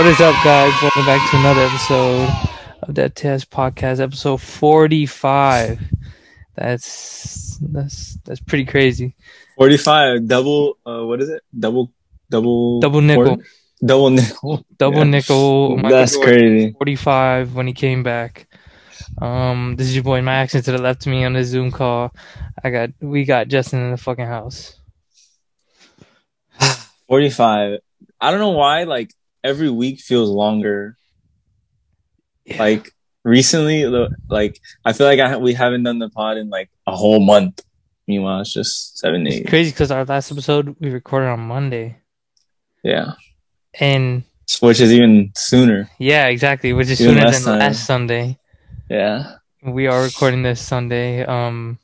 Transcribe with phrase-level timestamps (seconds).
[0.00, 0.72] What is up, guys?
[0.80, 2.30] Welcome back to another episode
[2.84, 5.78] of that Test Podcast, episode forty-five.
[6.56, 9.14] That's that's that's pretty crazy.
[9.58, 10.78] Forty-five double.
[10.86, 11.42] Uh, what is it?
[11.52, 11.92] Double,
[12.30, 13.24] double, Double nickel.
[13.26, 13.44] quarter?
[13.84, 14.64] Double nickel.
[14.78, 15.04] Double Yeah.
[15.04, 15.76] nickel.
[15.76, 16.72] Michael That's Jordan, crazy.
[16.72, 18.48] Forty-five when he came back.
[19.20, 21.70] Um, this is your boy Max, and to the left of me on the Zoom
[21.70, 22.14] call,
[22.64, 24.80] I got we got Justin in the fucking house.
[27.06, 27.80] Forty-five.
[28.18, 28.84] I don't know why.
[28.84, 29.12] Like
[29.44, 30.96] every week feels longer.
[32.44, 32.58] Yeah.
[32.58, 32.92] Like
[33.24, 33.86] recently,
[34.28, 37.62] like I feel like I, we haven't done the pod in like a whole month.
[38.08, 39.46] Meanwhile, it's just seven days.
[39.48, 41.98] Crazy because our last episode we recorded on Monday,
[42.82, 43.12] Yeah,
[43.78, 44.24] and
[44.60, 45.88] which is even sooner.
[46.00, 47.58] yeah, exactly, which is Even sooner than time.
[47.60, 48.36] last Sunday.
[48.88, 49.36] Yeah.
[49.62, 51.22] we are recording this Sunday.
[51.24, 51.78] Um,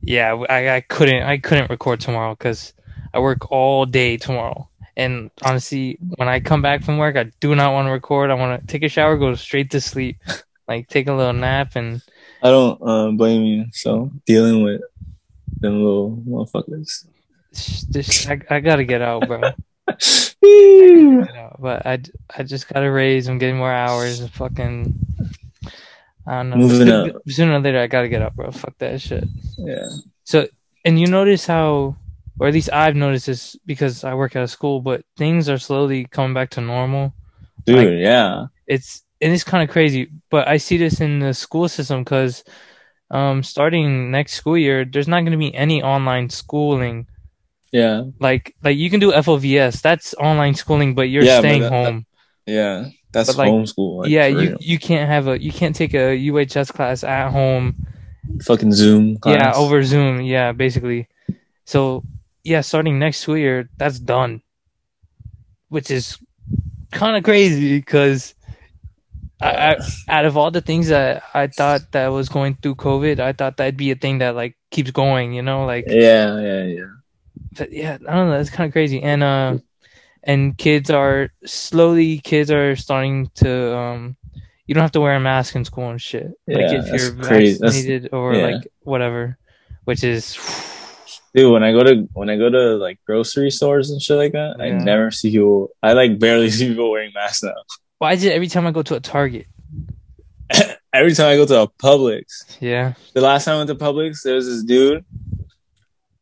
[0.00, 2.72] yeah, I, I couldn't I couldn't record tomorrow because
[3.14, 4.68] I work all day tomorrow.
[4.96, 8.30] And honestly, when I come back from work, I do not want to record.
[8.30, 10.16] I want to take a shower, go straight to sleep,
[10.68, 12.02] like take a little nap, and
[12.42, 13.64] I don't uh, blame you.
[13.72, 14.82] So dealing with
[15.60, 17.06] them little motherfuckers.
[17.52, 19.40] just I, I gotta get out, bro.
[20.42, 21.56] Get out.
[21.60, 22.00] But I,
[22.36, 23.28] I just gotta raise.
[23.28, 24.20] I'm getting more hours.
[24.20, 24.94] And fucking,
[26.26, 26.56] I don't know.
[26.56, 27.22] Moving Sooner- up.
[27.28, 28.50] Sooner or later, I gotta get up, bro.
[28.50, 29.24] Fuck that shit.
[29.58, 29.86] yeah.
[30.24, 30.48] So,
[30.84, 31.96] and you notice how,
[32.38, 35.58] or at least I've noticed this because I work at a school, but things are
[35.58, 37.12] slowly coming back to normal.
[37.66, 38.46] Dude, Like- yeah.
[38.66, 42.42] It's and it's kind of crazy, but I see this in the school system because,
[43.10, 47.06] um, starting next school year, there's not going to be any online schooling.
[47.70, 48.04] Yeah.
[48.18, 51.84] Like, like you can do FLVS, that's online schooling, but you're Yeah, staying that- that-
[51.92, 52.06] home.
[52.46, 52.88] Yeah.
[53.12, 53.98] That's But, like, homeschool.
[54.02, 54.56] Like, yeah, you real.
[54.60, 57.76] you can't have a you can't take a UHS class at home.
[58.42, 59.18] fucking Zoom.
[59.26, 60.22] Yeah, over Zoom.
[60.22, 61.06] Yeah, basically.
[61.66, 62.02] So
[62.44, 64.42] yeah, starting next school year, that's done,
[65.68, 66.18] which is
[66.90, 68.34] kind of crazy because
[69.40, 69.76] I, I,
[70.08, 73.56] out of all the things that I thought that was going through COVID, I thought
[73.56, 75.32] that'd be a thing that like keeps going.
[75.32, 76.92] You know, like Yeah, yeah, yeah.
[77.56, 78.38] but yeah, I don't know.
[78.38, 79.02] That's kind of crazy.
[79.02, 79.58] And uh,
[80.22, 84.16] and kids are slowly kids are starting to um,
[84.66, 86.32] you don't have to wear a mask in school and shit.
[86.46, 88.46] like Yeah, if that's you're vaccinated or yeah.
[88.46, 89.38] like whatever,
[89.84, 90.36] which is
[91.34, 94.32] Dude, when I go to when I go to like grocery stores and shit like
[94.32, 95.70] that, I never see people.
[95.82, 97.54] I like barely see people wearing masks now.
[97.98, 99.46] why is it every time I go to a Target?
[100.94, 104.22] Every time I go to a Publix, Yeah, the last time I went to Publix,
[104.24, 105.02] there was this dude,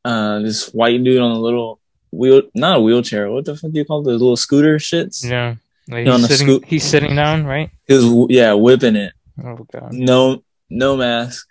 [0.04, 1.80] uh, this white dude on a little
[2.12, 3.28] wheel, not a wheelchair.
[3.32, 5.28] What the fuck do you call those little scooter shits?
[5.28, 5.56] yeah.
[5.88, 6.64] Like Yeah, on he's sitting, scoop.
[6.66, 7.70] he's sitting down, right?
[7.88, 9.12] He was yeah whipping it.
[9.42, 9.92] Oh god.
[9.92, 11.48] no no mask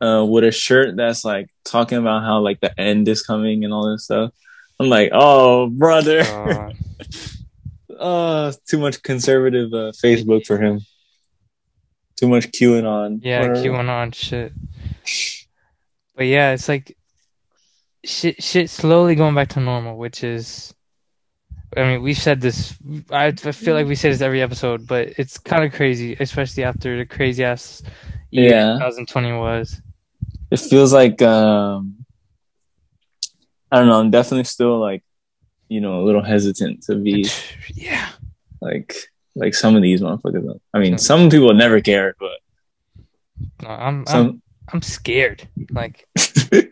[0.00, 3.72] uh with a shirt that's like talking about how like the end is coming and
[3.72, 4.32] all this stuff
[4.78, 6.76] i'm like oh brother God.
[7.98, 10.80] oh too much conservative uh, facebook for him
[12.16, 13.62] too much qanon yeah, Whatever.
[13.68, 14.52] QAnon shit.
[16.16, 16.96] But yeah, it's like
[18.04, 18.42] shit.
[18.42, 20.74] Shit slowly going back to normal, which is.
[21.76, 22.74] I mean, we've said this.
[23.12, 26.64] I I feel like we say this every episode, but it's kind of crazy, especially
[26.64, 27.82] after the crazy ass
[28.30, 28.72] year Yeah.
[28.80, 29.80] 2020 was.
[30.50, 32.04] It feels like um
[33.70, 35.02] i don't know i'm definitely still like
[35.68, 37.28] you know a little hesitant to be
[37.74, 38.08] Yeah,
[38.60, 38.96] like
[39.34, 42.38] like some of these motherfuckers i mean some people never care but
[43.64, 44.42] I'm I'm
[44.72, 45.48] I'm scared.
[45.70, 46.06] Like,
[46.52, 46.68] I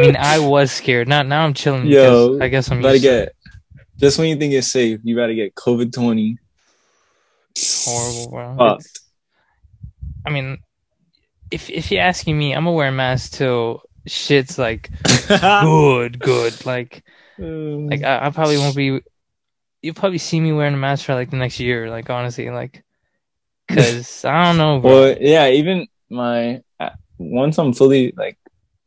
[0.00, 1.08] mean, I was scared.
[1.08, 1.86] Now now I'm chilling.
[1.86, 3.34] Yo, I guess I'm used to get
[3.98, 6.38] just when you think it's safe, you gotta get COVID twenty.
[7.58, 8.78] horrible, bro.
[10.24, 10.58] I mean,
[11.50, 14.90] if if you're asking me, I'm gonna wear a mask till shit's like
[15.28, 16.64] good, good.
[16.66, 17.02] Like
[17.38, 19.00] like I, I probably won't be.
[19.82, 21.88] You'll probably see me wearing a mask for like the next year.
[21.90, 22.82] Like honestly, like
[23.68, 24.90] because I don't know, bro.
[24.90, 25.48] well, yeah.
[25.48, 28.38] Even my uh, once I'm fully like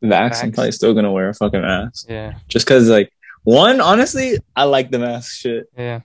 [0.02, 2.06] vaxxed, I'm probably still gonna wear a fucking mask.
[2.08, 3.12] Yeah, Just cause like
[3.44, 5.66] one, honestly, I like the mask shit.
[5.76, 6.00] yeah.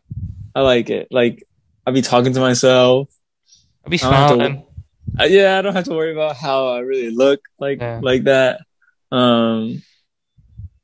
[0.54, 1.08] I like it.
[1.12, 1.44] Like
[1.86, 3.10] I'll be talking to myself.
[3.84, 4.66] I'll be I don't have to- smiling.
[5.19, 8.00] Yeah, I don't have to worry about how I really look like Yeah.
[8.04, 8.62] like that.
[9.12, 9.81] Um,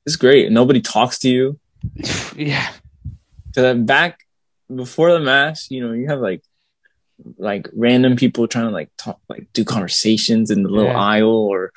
[0.05, 0.51] it's great.
[0.51, 1.59] Nobody talks to you.
[2.35, 2.71] yeah,
[3.55, 4.19] Cause back
[4.73, 6.43] before the mask, you know, you have like
[7.37, 10.99] like random people trying to like talk, like do conversations in the little Yeah.
[10.99, 11.71] aisle or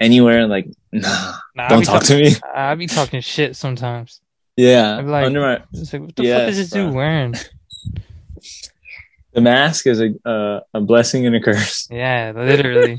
[0.00, 0.46] anywhere.
[0.46, 2.32] Like, nah, nah, don't talk talk- to me.
[2.54, 4.20] I'll be talking shit sometimes.
[4.56, 7.34] Yeah, I'm like- under my like, what the fuck is this dude wearing?
[9.34, 11.88] The mask is a uh, a blessing and a curse.
[11.90, 12.98] Yeah, literally.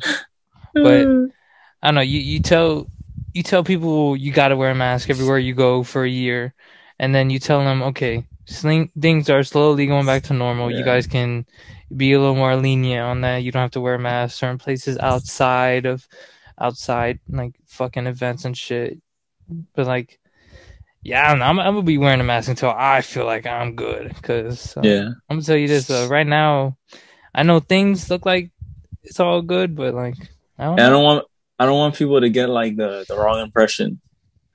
[0.74, 1.08] But-
[1.84, 2.02] I don't know.
[2.02, 2.88] You you tell
[3.34, 6.54] you tell people you got to wear a mask everywhere you go for a year,
[6.98, 10.72] and then you tell them, okay, sling things are slowly going back to normal.
[10.72, 11.46] You guys can
[11.96, 13.44] be a little more lenient on that.
[13.44, 14.40] You don't have to wear masks.
[14.40, 16.08] Certain places outside of
[16.60, 18.98] outside like fucking events and shit.
[19.76, 20.18] But like,
[21.06, 21.46] yeah, I don't know.
[21.46, 24.12] I'm, I'm gonna be wearing a mask until I feel like I'm good.
[24.24, 25.10] Cause uh, Yeah.
[25.30, 25.88] I'm gonna tell you this.
[25.88, 26.78] Uh, right now,
[27.34, 28.50] I know things look like
[29.04, 30.16] it's all good, but like
[30.58, 30.80] I don't.
[30.80, 31.26] I don't want
[31.60, 34.02] I don't want people to get like the, the wrong impression.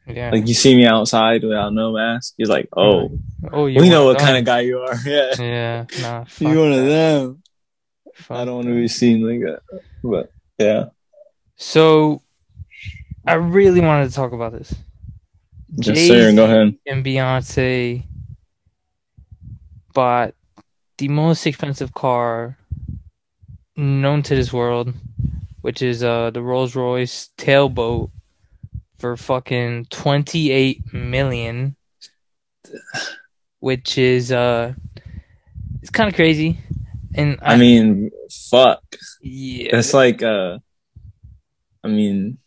[0.08, 0.32] Yeah.
[0.32, 3.16] Like you see me outside without no mask, you're like, oh,
[3.52, 4.96] oh, you we know what kind of guy you are.
[5.06, 5.86] Yeah, Yeah.
[6.02, 6.24] Nah.
[6.40, 7.42] you one of them.
[8.16, 9.80] Fuck I don't want to be seen like that.
[10.02, 10.86] But yeah,
[11.54, 12.22] So,
[13.24, 14.74] I really wanted to talk about this.
[15.78, 16.74] Just Jay-Z sir, go ahead.
[16.86, 18.04] and Beyonce
[19.92, 20.34] bought
[20.98, 22.56] the most expensive car
[23.76, 24.92] known to this world,
[25.62, 28.10] which is uh the Rolls Royce tailboat
[28.98, 31.76] for fucking twenty eight million,
[33.60, 34.74] which is uh
[35.80, 36.58] it's kind of crazy.
[37.14, 38.82] And I mean, fuck.
[39.22, 40.58] yeah, That's like uh,
[41.82, 42.38] I mean,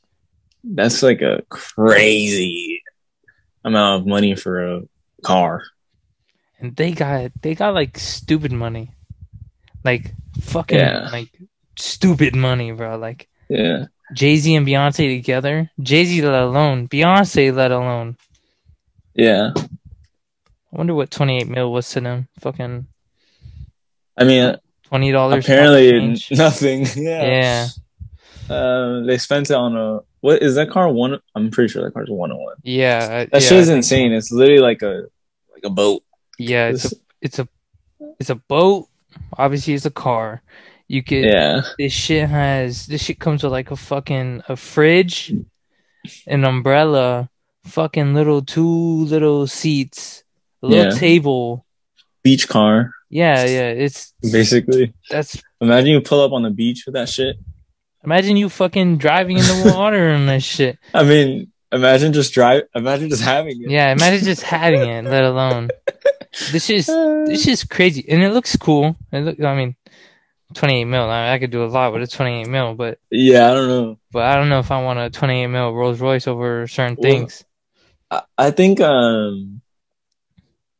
[0.64, 2.73] that's like a crazy
[3.64, 4.82] amount of money for a
[5.24, 5.64] car.
[6.60, 8.92] and they got they got like stupid money,
[9.84, 11.10] like fucking Yeah.
[11.12, 11.30] like
[11.78, 12.98] stupid money, bro.
[12.98, 18.18] Like Yeah, Jay Z and Beyonce together, Jay Z let alone, Beyonce let alone.
[19.14, 19.52] yeah.
[19.56, 22.28] I wonder what twenty eight mil was to them.
[22.40, 22.88] Fucking
[24.18, 25.46] I mean, twenty dollars.
[25.46, 26.86] apparently nothing.
[26.96, 27.24] Yeah.
[27.26, 27.68] yeah,
[28.50, 30.90] Um, they spent it on a what is that car?
[30.92, 31.20] One.
[31.36, 32.56] I'm pretty sure that car's one on one.
[32.64, 33.00] yeah.
[33.12, 34.12] I- That yeah, shit is insane.
[34.14, 35.06] It's literally like a
[35.54, 36.04] like a boat.
[36.40, 37.48] Yeah, it's a it's a
[38.20, 38.88] it's a boat.
[39.38, 40.42] Obviously, it's a car.
[40.88, 45.34] You could yeah, this shit has this shit comes with like a fucking a fridge,
[46.28, 47.30] an umbrella,
[47.66, 50.24] fucking little two little seats,
[50.62, 51.00] a little Yeah.
[51.00, 51.66] table.
[52.24, 53.70] beach car Yeah, yeah.
[53.70, 54.94] It's basically.
[55.10, 57.38] that's Imagine you pull up on the beach with that shit.
[58.04, 60.78] Imagine you fucking driving in the water and this shit.
[60.94, 62.64] I mean, imagine just drive.
[62.76, 63.70] Imagine just having it.
[63.70, 65.70] Yeah, imagine just having it, let alone
[66.52, 68.96] this is this is crazy, and it looks cool.
[69.12, 69.76] It look, I mean,
[70.54, 71.04] twenty eight mil.
[71.10, 73.68] I, I could do a lot with a twenty eight mil, but yeah, I don't
[73.68, 74.00] know.
[74.12, 76.98] but I don't know if I want a twenty eight mil Rolls Royce over certain
[77.00, 77.44] Well, things.
[78.10, 79.62] I, I think um,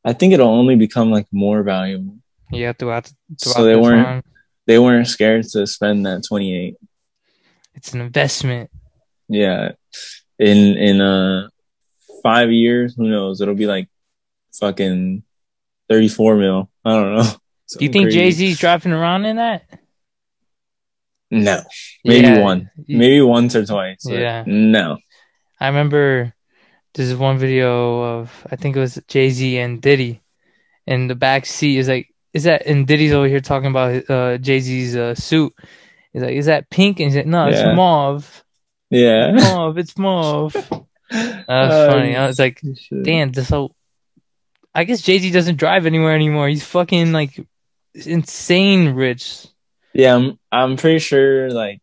[0.04, 2.18] I think it'll only become like more valuable.
[2.52, 3.12] Yeah, throughout
[3.42, 4.24] throughout So they the weren't time.
[4.68, 6.76] they weren't scared to spend that twenty eight.
[7.76, 8.70] It's an investment.
[9.28, 9.72] Yeah,
[10.40, 11.50] in in uh
[12.22, 13.42] five years, who knows?
[13.42, 13.90] It'll be like
[14.60, 15.24] fucking
[15.90, 16.70] thirty four mil.
[16.86, 17.24] I don't know.
[17.78, 19.64] Do you think Jay Z's driving around in that?
[21.32, 21.64] No,
[22.06, 22.42] maybe Yeah.
[22.42, 24.06] one, maybe once or twice.
[24.06, 24.44] Yeah.
[24.46, 24.98] no.
[25.60, 26.34] I remember
[26.94, 30.22] there's one video of I think it was Jay Z and Diddy,
[30.86, 32.68] and the back seat is like, is that?
[32.68, 35.54] And Diddy's over here talking about uh, Jay Z's uh, suit.
[36.14, 37.00] He's like, is that pink?
[37.00, 37.70] And he's like, no, Yeah.
[37.70, 38.44] it's mauve.
[38.90, 40.56] Yeah, Mauve, it's mauve.
[41.12, 42.16] That was oh, funny.
[42.16, 42.60] I was like,
[43.04, 43.76] damn, this whole.
[44.74, 46.48] I guess Jay Z doesn't drive anywhere anymore.
[46.48, 47.40] He's fucking like
[47.94, 49.46] insane rich.
[49.94, 51.82] Yeah, I'm, I'm pretty sure like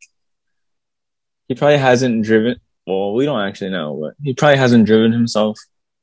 [1.47, 2.57] he probably hasn't driven.
[2.89, 5.61] Well, we don't actually know, but he probably hasn't driven himself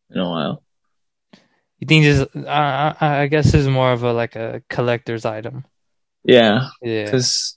[0.09, 0.63] in a while.
[1.79, 2.27] You think this?
[2.47, 5.65] I, I, I guess is more of a like a collector's item.
[6.23, 7.05] Yeah, Yeah.
[7.05, 7.56] because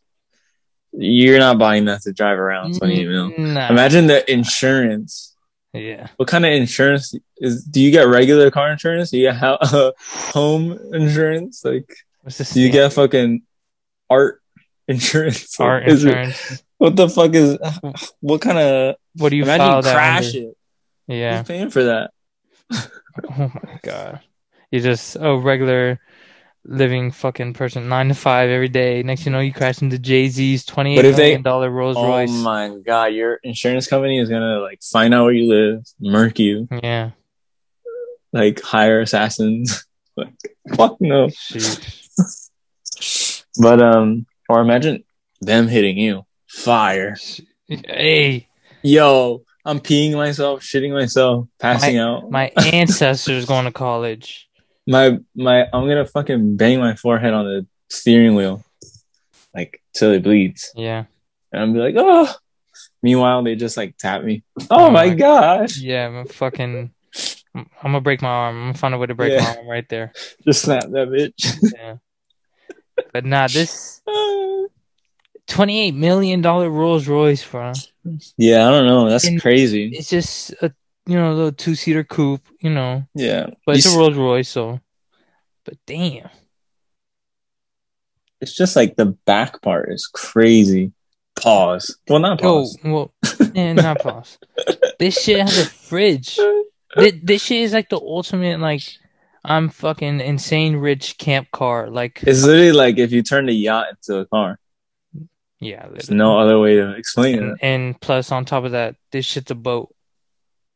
[0.93, 3.33] you're not buying that to drive around 28 mil.
[3.39, 3.69] Nah.
[3.71, 5.35] Imagine the insurance.
[5.73, 6.09] Yeah.
[6.17, 7.65] What kind of insurance is?
[7.65, 9.11] Do you get regular car insurance?
[9.11, 11.65] Do you get uh, home insurance?
[11.65, 11.95] Like,
[12.53, 13.43] do you get fucking
[14.09, 14.43] art
[14.89, 15.59] insurance?
[15.61, 16.63] Like, art is it- insurance?
[16.79, 17.57] what the fuck is?
[18.21, 18.97] What kind of?
[19.17, 20.57] What do you Imagine you crash it.
[21.07, 21.39] Yeah.
[21.39, 22.11] Who's paying for that?
[23.29, 24.21] Oh my god.
[24.71, 25.99] You're just a regular
[26.65, 29.03] living fucking person, nine to five every day.
[29.03, 31.71] Next you know you crash into Jay Z's twenty But eight if they- million dollar
[31.71, 32.29] Rolls Oh Royce.
[32.31, 36.39] Oh my god, your insurance company is gonna like find out where you live, murk
[36.39, 37.11] you, Yeah.
[38.33, 39.87] like hire assassins.
[40.17, 40.33] like
[40.77, 41.31] fuck no.
[43.59, 45.05] But um, or imagine
[45.41, 46.25] them hitting you.
[46.49, 47.17] Fire.
[47.67, 48.49] Hey,
[48.83, 52.31] Yo, I'm peeing myself, shitting myself, passing out.
[52.31, 54.49] my ancestors going to college.
[54.91, 58.65] My my I'm gonna fucking bang my forehead on the steering wheel,
[59.55, 61.05] like till it bleeds, Yeah.
[61.53, 62.29] and I'm be like, oh.
[63.03, 64.43] Meanwhile, they just like tap me.
[64.71, 65.79] Oh, Oh my my- gosh!
[65.79, 66.93] Yeah, I'm fucking
[67.55, 68.57] I'm, gonna break my arm.
[68.57, 69.41] I'm gonna find a way to break Yeah.
[69.43, 70.13] my arm right there.
[70.45, 71.73] Just snap that bitch.
[71.77, 71.97] Yeah.
[73.13, 74.03] But nah, this
[75.47, 77.73] twenty eight million dollar Rolls Royce, bro.
[78.37, 79.09] yeah, I don't know.
[79.09, 79.89] That's And- crazy.
[79.95, 80.71] It's just a
[81.11, 84.49] you know little two seater coupe, you know, Yeah, but it's You a Rolls Royce,
[84.49, 84.81] so
[85.65, 86.31] But damn.
[88.41, 90.93] It's just like the back part is crazy.
[91.37, 91.97] Pause.
[92.09, 92.77] Well, not pause.
[92.85, 93.15] Oh, well,
[93.55, 94.39] and not pause.
[94.99, 96.39] This shit has a fridge.
[96.97, 98.83] This, this shit is like the ultimate, like,
[99.45, 101.89] I'm fucking insane rich camp car.
[101.91, 104.59] Like, It's literally like if you turn the yacht into a car.
[105.61, 105.87] yeah.
[105.91, 107.59] There's no other way to explain And, it.
[107.63, 109.95] and plus, on top of that, this shit's a boat.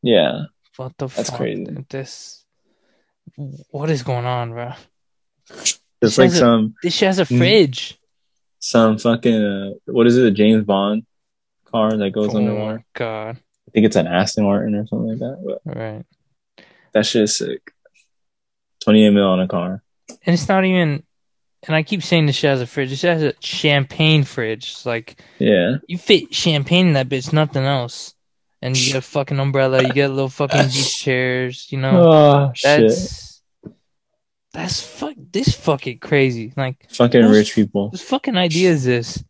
[0.05, 0.43] Yeah.
[0.77, 1.39] What the That's fuck?
[1.39, 1.65] crazy.
[1.89, 2.45] This.
[3.71, 4.73] What is going on, bro?
[5.49, 7.37] It's This like a- some This shit has a Mm.
[7.37, 7.97] fridge.
[8.59, 10.25] some fucking uh, what is it?
[10.27, 11.05] A James Bond
[11.65, 12.83] car that goes Oh underwater.
[12.93, 13.37] god!
[13.67, 15.59] I think it's an Aston Martin or something like that.
[15.65, 16.05] Right,
[16.93, 17.71] that shit is sick.
[18.81, 19.81] Twenty eight mil on a car.
[20.25, 21.03] and it's not even.
[21.67, 22.91] And I keep saying this shit has a fridge.
[22.91, 24.69] This has a champagne fridge.
[24.71, 25.77] It's like Yeah.
[25.87, 28.13] you fit champagne in that bitch, nothing else.
[28.65, 29.83] And you get a fucking umbrella.
[29.83, 31.67] You get little fucking beach chairs.
[31.69, 32.89] You know, Oh shit.
[32.89, 33.41] that's
[34.53, 35.13] that's fuck.
[35.17, 36.51] This fucking crazy.
[36.57, 37.89] Like Fucking rich people.
[37.91, 39.23] whose fucking idea is this?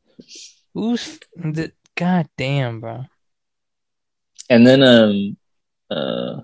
[0.74, 3.06] Who's the god damn, bro?
[4.50, 5.38] And then um
[5.92, 6.42] uh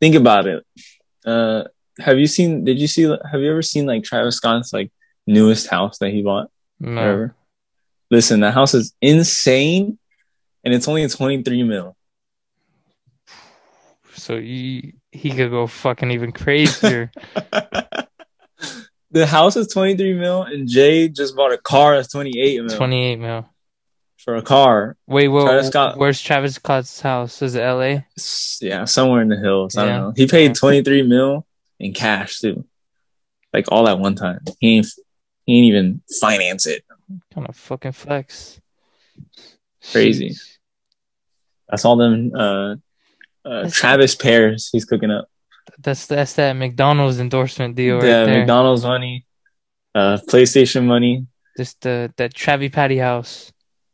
[0.00, 0.66] think about it.
[1.24, 1.64] Uh
[2.00, 4.90] have you seen did you see have you ever seen like Travis Scott's like
[5.26, 6.50] newest house that he bought?
[6.80, 6.94] No.
[6.94, 7.34] Whatever.
[8.10, 9.98] Listen, that house is insane
[10.68, 11.96] and it's only 23 mil.
[14.12, 17.10] So he he could go fucking even crazier.
[19.10, 23.02] the house is 23 mil and Jay just bought a car that's 28 mil Twenty
[23.06, 23.48] eight mil.
[24.18, 24.98] for a car.
[25.06, 27.40] Wait, well, Travis Scott- where's Travis Scott's house?
[27.40, 28.04] Is it L.A.?
[28.60, 29.74] Yeah, somewhere in the hills.
[29.74, 30.12] I don't know.
[30.14, 31.46] He paid 23 mil
[31.80, 32.66] in cash too.
[33.54, 34.40] Like all at one time.
[34.58, 34.86] He ain't
[35.46, 36.84] he ain't even finance it.
[37.32, 38.60] Kind of fucking flex.
[39.92, 40.30] Crazy.
[40.30, 40.57] Jeez.
[41.68, 42.76] That's saw them uh
[43.44, 45.28] uh Travis pairs he's cooking up.
[45.78, 48.38] That's that's that McDonald's endorsement deal right yeah, there.
[48.38, 49.26] McDonald's money,
[49.94, 51.26] uh PlayStation money.
[51.56, 53.52] Just the that Travi Patty house.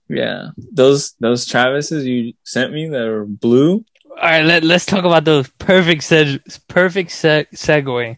[0.08, 0.50] Yeah.
[0.72, 3.84] Those those Travises you sent me that are blue.
[4.10, 8.16] All right, let let's talk about those perfect seg perfect se- segue.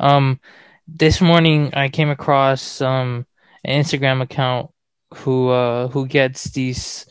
[0.00, 0.40] Um,
[0.88, 3.26] this morning I came across um
[3.64, 4.70] an Instagram account
[5.14, 7.06] who uh who gets these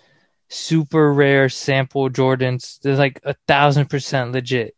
[0.50, 2.80] super rare sample Jordans.
[2.82, 4.76] They're like a thousand percent legit.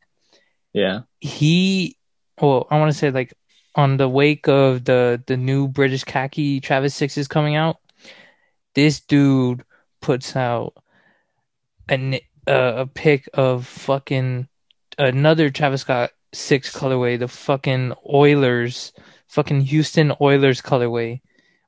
[0.74, 1.02] Yeah.
[1.20, 1.98] He,
[2.40, 3.34] well, I want to say like
[3.76, 7.78] on the wake of the the new British khaki Travis sixes coming out,
[8.74, 9.64] this dude
[10.02, 10.74] puts out
[11.90, 14.48] a ni- uh, a pic of fucking
[14.98, 18.94] another Travis Scott six colorway, the fucking Oilers,
[19.28, 21.22] fucking Houston Oilers colorway,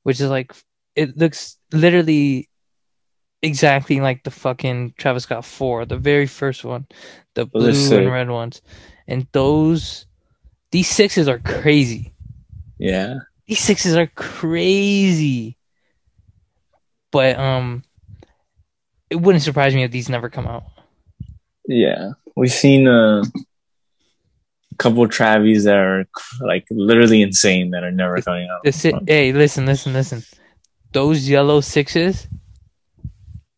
[0.04, 0.54] which is like
[0.96, 2.50] it looks literally
[3.42, 6.88] exactly like the fucking Travis Scott four, the very first one,
[7.34, 8.62] the blue and red ones,
[9.08, 10.06] and those
[10.72, 12.14] these sixes are crazy.
[12.78, 13.20] Yeah.
[13.48, 15.58] These sixes are crazy.
[17.12, 17.84] But um
[19.10, 20.64] it wouldn't surprise me if these never come out.
[21.68, 22.12] Yeah.
[22.36, 26.06] We've seen uh, a couple of Travis that are
[26.42, 28.74] like literally insane that are never coming out.
[28.74, 30.24] Si- hey, listen, listen, listen.
[30.92, 32.28] Those yellow sixes,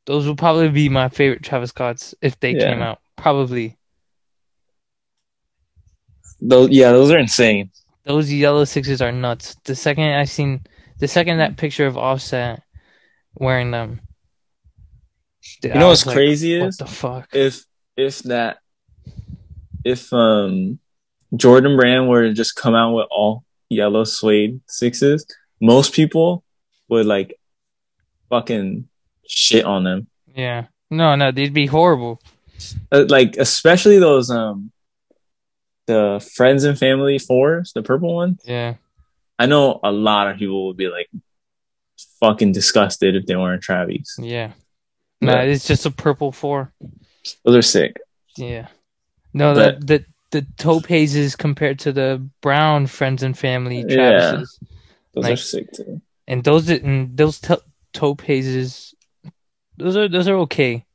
[0.10, 2.72] those would probably be my favorite Travis Scotts if they Yeah.
[2.72, 3.00] came out.
[3.16, 3.78] Probably.
[6.42, 7.70] Those yeah, those are insane.
[8.06, 9.56] Those yellow sixes are nuts.
[9.66, 10.62] The second I seen
[10.98, 12.64] the second that picture of Offset
[13.36, 14.02] wearing them.
[15.64, 17.30] You know what's crazy What is the fuck?
[17.34, 18.58] if if that
[19.86, 20.80] if um
[21.36, 25.26] Jordan Brand were to just come out with all yellow suede sixes,
[25.62, 26.44] most people
[26.88, 27.40] would like
[28.30, 28.88] fucking
[29.30, 30.08] shit on them.
[30.36, 30.66] Yeah.
[30.90, 32.20] No, no, they'd be horrible.
[32.92, 34.72] Uh, like especially those um
[35.86, 38.42] the friends and family fours, the purple ones.
[38.46, 38.76] Yeah.
[39.38, 41.08] I know a lot of people would be like
[42.20, 44.16] fucking disgusted if they weren't Travis.
[44.20, 44.52] Yeah.
[45.22, 45.42] No, Yeah.
[45.44, 46.74] it's just a purple four.
[47.46, 47.98] Those are sick.
[48.38, 48.68] Yeah.
[49.34, 53.96] No, But- the, the the topazes compared to the brown friends and family Yeah.
[54.44, 54.60] Travises.
[55.14, 56.02] Those are sick too.
[56.28, 58.94] And those and those to- topazes
[59.80, 60.86] those are those are okay.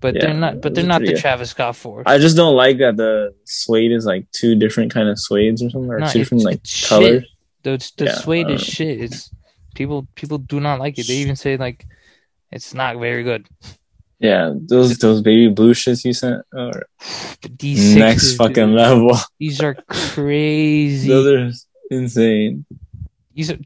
[0.00, 1.16] But Yeah, they're not but they're not the good.
[1.16, 2.04] Travis Scott fours.
[2.06, 5.70] I just don't like that the suede is like two different kind of suedes or
[5.70, 7.24] something, or No, two different like colors.
[7.62, 9.00] The the Yeah, suede is uh, shit.
[9.00, 9.30] It's
[9.74, 11.06] people people do not like it.
[11.06, 11.86] They even say like
[12.52, 13.48] it's not very good.
[14.20, 16.86] Yeah, those those baby blue shits you sent are
[17.58, 19.16] these next fucking dude, level.
[19.38, 21.08] these are crazy.
[21.08, 21.50] those are
[21.90, 22.64] insane.
[23.34, 23.58] These are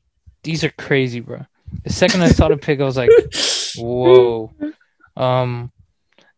[0.42, 1.44] these are crazy, bro.
[1.85, 3.11] The second I saw the pic, I was like,
[3.80, 4.52] "Whoa!"
[5.16, 5.73] Um,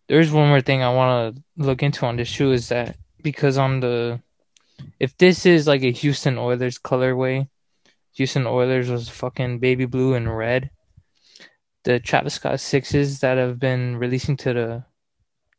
[0.09, 3.59] there's one more thing I want to look into on this shoe is that because
[3.59, 4.21] on the
[4.99, 7.49] if this is like a Houston Oilers colorway,
[8.15, 10.71] Houston Oilers was fucking baby blue and red.
[11.85, 14.85] The Travis Scott sixes that have been releasing to the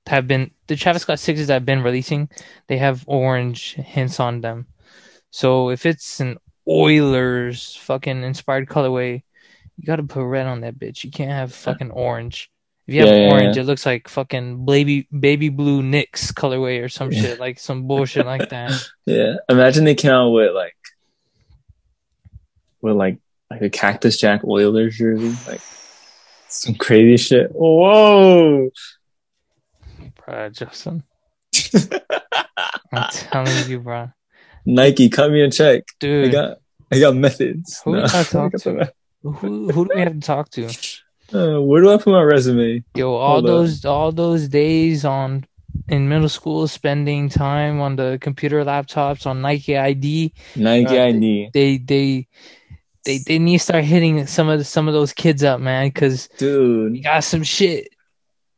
[0.07, 2.29] have been the Travis Scott sixes that have been releasing,
[2.67, 4.67] they have orange hints on them.
[5.29, 9.23] So if it's an Oilers fucking inspired colorway,
[9.81, 11.03] you gotta put red on that bitch.
[11.03, 12.51] You can't have fucking orange.
[12.85, 13.63] If you have Yeah, yeah, orange, yeah.
[13.63, 18.25] it looks like fucking baby baby blue Knicks colorway or some shit, like some bullshit
[18.27, 18.71] like that.
[19.07, 19.35] Yeah.
[19.50, 20.75] Imagine they came out with like
[22.81, 23.17] with like
[23.50, 25.61] like a Cactus Jack Oilers jersey, like
[26.47, 27.50] some crazy shit.
[27.51, 28.69] Whoa.
[30.19, 31.03] Bruh, Justin.
[32.93, 34.11] I'm telling you, bro.
[34.65, 35.83] Nike, cut me a check.
[36.00, 36.19] Dude.
[36.19, 36.57] I Dude, got
[36.91, 37.81] I got methods.
[37.83, 38.93] Who you gotta I got to?
[39.21, 40.65] Who who do we have to talk to?
[41.33, 42.83] Uh, where do I put my resume?
[42.95, 43.47] Yo, all Hold up.
[43.49, 45.45] those all those days on
[45.87, 51.49] in middle school spending time on the computer laptops on Nike ID, Nike Uh, ID.
[51.53, 52.27] they they
[53.05, 55.87] they they need to start hitting some of the, some of those kids up, man,
[55.87, 56.95] because Dude.
[56.97, 57.87] you got some shit.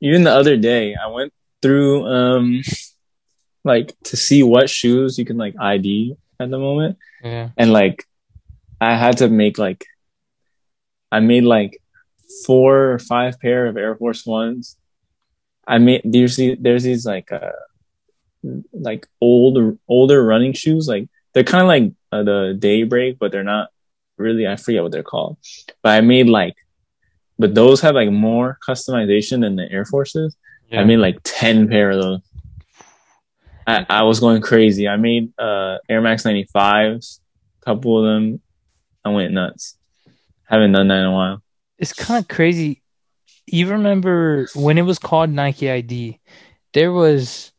[0.01, 2.61] even the other day i went through um
[3.63, 8.03] like to see what shoes you can like id at the moment Yeah, and like
[8.81, 9.85] i had to make like
[11.13, 11.73] i made like
[12.45, 14.77] four or five pair of air force ones
[15.67, 17.59] i made there's these there's these like uh
[18.73, 23.51] like old older running shoes like they're kind of like uh, the daybreak but they're
[23.55, 23.69] not
[24.17, 25.37] really i forget what they're called
[25.81, 26.55] but i made like
[27.39, 30.35] but those have like more customization than the air forces
[30.81, 32.19] I made like 10 pair of those.
[33.67, 34.87] I, I was going crazy.
[34.87, 37.19] I made uh Air Max 95s,
[37.61, 38.41] a couple of them.
[39.05, 39.77] I went nuts.
[40.45, 41.41] Haven't done that in a while.
[41.77, 42.81] it's kind of crazy.
[43.45, 46.19] You remember when it was called Nike ID?
[46.73, 47.51] There was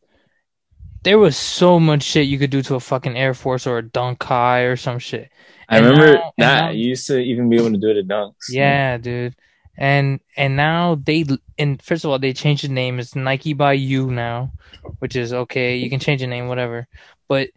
[1.03, 3.83] there was so much shit you could do to a fucking Air Force or a
[3.83, 5.29] Dunk High or some shit.
[5.69, 6.61] I And remember now- that.
[6.65, 8.49] now- you used to even be able to do it at dunks.
[8.49, 9.35] Yeah, dude.
[9.77, 11.25] And and now they
[11.57, 12.97] and first of all they changed the name.
[12.97, 14.51] It's Nike by You now,
[14.99, 15.75] which is okay.
[15.75, 16.87] You can change the name, whatever.
[17.27, 17.49] But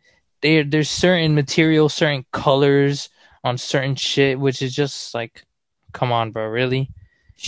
[0.43, 3.09] there there's certain material, certain colors
[3.45, 5.45] on certain shit, which is just like,
[5.93, 6.91] come on, bro, really.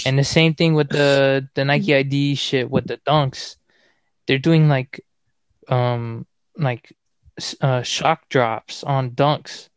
[0.06, 3.56] And the same thing with the the Nike ID shit with the dunks.
[4.26, 5.04] They're doing like,
[5.68, 6.26] um,
[6.56, 6.92] like
[7.60, 9.68] uh, shock drops on dunks.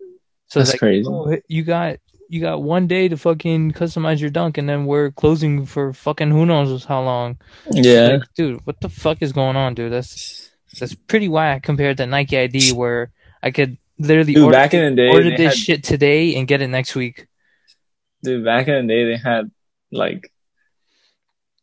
[0.47, 1.07] So That's like, crazy.
[1.07, 1.97] oh, you got
[2.29, 6.31] you got one day to fucking customize your dunk, and then we're closing for fucking
[6.31, 7.37] who knows how long.
[7.71, 8.07] Yeah.
[8.07, 9.91] Like, dude, what the fuck is going on, dude?
[9.91, 14.73] That's that's pretty whack compared to Nike ID, where I could literally Dude, order, back
[14.73, 17.27] in the day, order this had, shit today and get it next week.
[18.23, 19.49] dude, back in the day, they had
[19.91, 20.31] like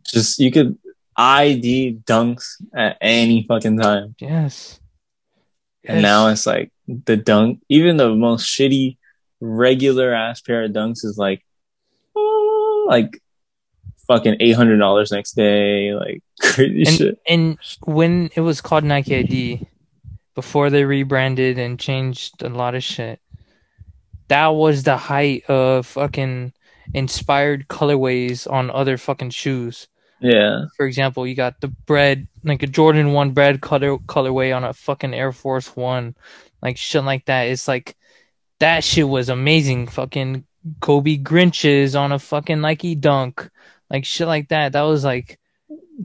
[0.04, 0.78] just you could
[1.16, 4.14] ID dunks at any fucking time.
[4.18, 4.80] Yes.
[5.84, 6.02] And Yes.
[6.02, 8.96] now it's like the dunk, even the most shitty,
[9.40, 11.44] regular ass pair of dunks is like,
[12.16, 13.20] oh, like
[14.06, 17.18] fucking eight hundred dollars next day, like crazy and shit.
[17.28, 19.66] and when it was called Nike ID,
[20.40, 23.20] before they rebranded and changed a lot of shit,
[24.28, 26.54] that was the height of fucking
[26.94, 29.86] inspired colorways on other fucking shoes.
[30.18, 34.64] Yeah, For example, you got the bread, like a Jordan One bread color colorway on
[34.64, 36.14] a fucking Air Force One,
[36.62, 37.48] like shit like that.
[37.48, 37.96] It's like
[38.60, 39.88] that shit was amazing.
[39.88, 40.44] Fucking
[40.80, 43.46] Kobe Grinches on a fucking Nike Dunk,
[43.90, 44.72] like shit like that.
[44.72, 45.38] That was like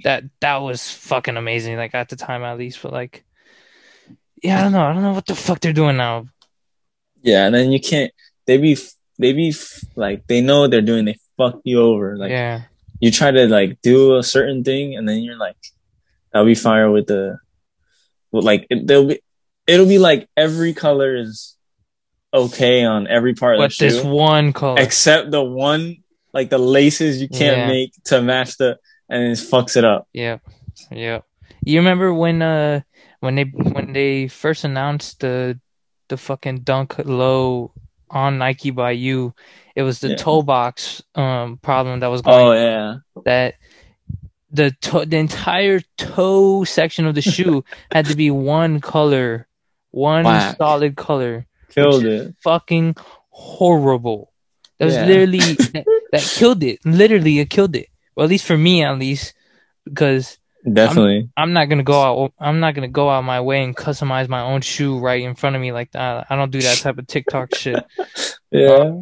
[0.04, 0.24] that.
[0.40, 1.78] That was fucking amazing.
[1.78, 2.82] Like at the time, at least.
[2.82, 3.25] But like,
[4.46, 4.84] yeah, I don't know.
[4.86, 6.26] I don't know what the fuck they're doing now.
[7.22, 8.12] yeah, and then you can't.
[8.46, 8.78] They be
[9.18, 9.54] they be
[9.96, 11.06] like they know what they're doing.
[11.06, 12.18] They fuck you over.
[12.18, 12.64] Like yeah,
[13.00, 15.58] you try to like do a certain thing, and then you're like,
[16.32, 17.38] that'll be fire with the,
[18.32, 19.20] with like it, they'll be,
[19.68, 21.56] it'll be like every color is
[22.34, 24.08] okay on every part of but the this shoe.
[24.10, 24.80] one color.
[24.82, 25.98] except the one
[26.34, 27.68] like the laces you can't Yeah.
[27.68, 28.78] make to match the
[29.10, 30.08] and it fucks it up.
[30.14, 30.42] Yep.
[30.92, 31.24] Yep.
[31.64, 32.82] You remember when uh
[33.26, 35.60] when they when they first announced the
[36.08, 37.74] the fucking dunk low
[38.10, 39.34] on Nike by you,
[39.76, 40.16] it was the Yeah.
[40.16, 42.98] toe box um problem that was going Oh yeah.
[43.26, 43.56] that
[44.52, 49.48] the toe, the entire toe section of the shoe had to be one color,
[49.92, 50.56] one Whack.
[50.58, 51.46] solid color.
[51.70, 52.36] Killed it.
[52.42, 52.96] Fucking
[53.30, 54.32] horrible.
[54.80, 55.06] That was Yeah.
[55.06, 55.40] literally
[55.74, 56.80] that, that killed it.
[56.86, 57.90] Literally, it killed it.
[58.16, 59.34] Well, at least for me, at least,
[59.84, 60.38] because
[60.72, 61.30] Definitely.
[61.38, 62.34] I'm not gonna go out.
[62.40, 65.56] I'm not gonna go out my way and customize my own shoe right in front
[65.56, 66.28] of me like that.
[66.30, 67.84] I don't do that type of TikTok shit.
[68.52, 69.02] yeah.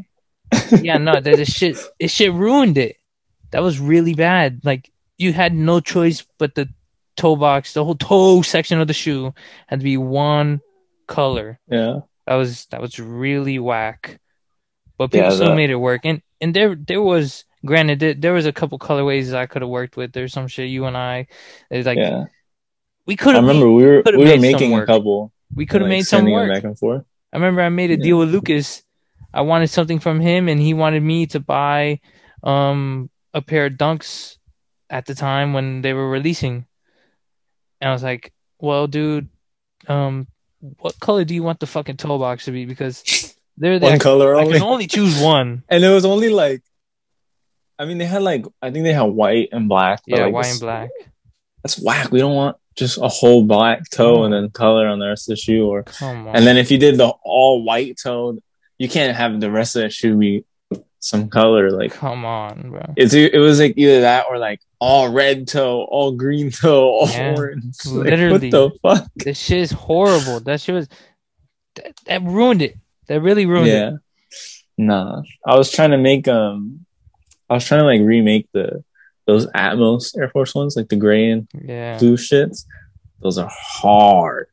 [0.82, 1.78] Yeah, no, the shit.
[1.97, 2.97] It shit ruined it.
[3.52, 4.62] That was really bad.
[4.63, 6.69] Like you had no choice but the
[7.15, 9.34] toe box, the whole toe section of the shoe
[9.67, 10.62] had to be one
[11.08, 11.60] color.
[11.67, 12.02] Yeah.
[12.28, 14.19] That was that was really whack.
[14.97, 16.02] But people Yeah, still made it work.
[16.04, 19.69] And and there there was granted there, there was a couple colorways I could have
[19.69, 20.12] worked with.
[20.13, 21.28] There's some shit you and I
[21.69, 22.26] it's like yeah.
[23.08, 25.32] we could I remember we were we were making a couple.
[25.56, 26.52] we could have like, made some work.
[26.52, 27.04] back and forth.
[27.32, 28.04] I remember I made a Yeah.
[28.04, 28.84] deal with Lucas.
[29.34, 31.99] I wanted something from him, and he wanted me to buy
[32.43, 34.38] um, a pair of Dunks
[34.91, 36.67] at the time when they were releasing.
[37.82, 39.30] And I was like, "Well, dude,
[39.88, 40.28] um,
[40.80, 42.65] what color do you want the fucking toe box to be?
[42.65, 43.99] Because they're One there.
[43.99, 44.54] color I only.
[44.60, 45.63] can only choose one.
[45.69, 46.62] and it was only like
[47.79, 50.01] I mean they had like I think they had white and black.
[50.05, 50.89] Yeah, like, white and black.
[51.63, 52.12] That's whack.
[52.12, 55.33] We don't want just a whole black toe and then color on the rest of
[55.36, 56.36] the shoe or Come on.
[56.36, 58.38] and then if you did the all white toe,
[58.77, 60.43] you can't have the rest of the shoe be
[60.99, 61.69] some color.
[61.71, 62.93] Like come on, bro.
[62.95, 67.09] it's it was like either that or like all red toe, all green toe, all
[67.09, 67.75] Yeah, orange.
[67.86, 68.49] Like, literally.
[68.51, 69.12] what the fuck?
[69.15, 70.39] This shit is horrible.
[70.41, 70.88] That shit was
[71.75, 72.75] that, that ruined it.
[73.07, 73.73] That really ruined it.
[73.73, 73.91] Yeah.
[74.77, 75.21] Nah.
[75.45, 76.86] I was trying to make um
[77.49, 78.84] I was trying to like remake the
[79.25, 81.97] those Atmos Air Force ones, like the gray and Yeah.
[81.97, 82.65] blue shits.
[83.21, 84.47] Those are hard.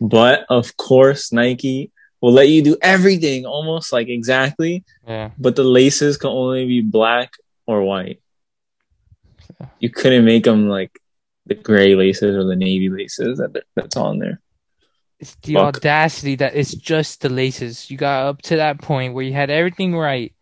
[0.00, 5.30] But of course Nike will let you do everything almost like exactly, Yeah.
[5.38, 7.32] but the laces can only be black
[7.66, 8.20] or white.
[9.60, 9.66] Yeah.
[9.78, 10.98] You couldn't make them like
[11.46, 14.40] the gray laces or the navy laces that that's on there.
[15.20, 15.76] It's the Fuck.
[15.76, 17.90] audacity that it's just the laces.
[17.90, 20.34] You got up to that point where you had everything right,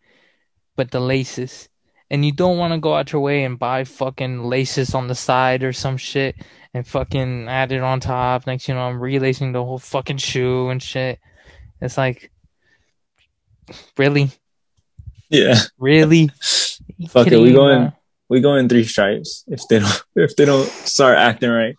[0.75, 1.69] but the laces.
[2.11, 5.15] And you don't want to go out your way and buy fucking laces on the
[5.15, 6.35] side or some shit
[6.73, 8.45] and fucking add it on top.
[8.45, 11.19] Next, you know, I'm relacing the whole fucking shoe and shit.
[11.81, 12.31] It's like,
[13.97, 14.29] really?
[15.29, 15.55] Yeah.
[15.79, 16.29] Really?
[17.09, 17.93] Fuck it, we going bro?
[18.29, 21.75] we go in three stripes if they don't if they don't start acting right.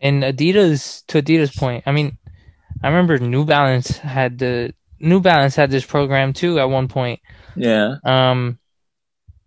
[0.00, 2.18] And Adidas, to Adidas' point, I mean,
[2.82, 7.20] I remember New Balance had the New Balance had this program too at one point.
[7.54, 7.96] Yeah.
[8.04, 8.58] Um,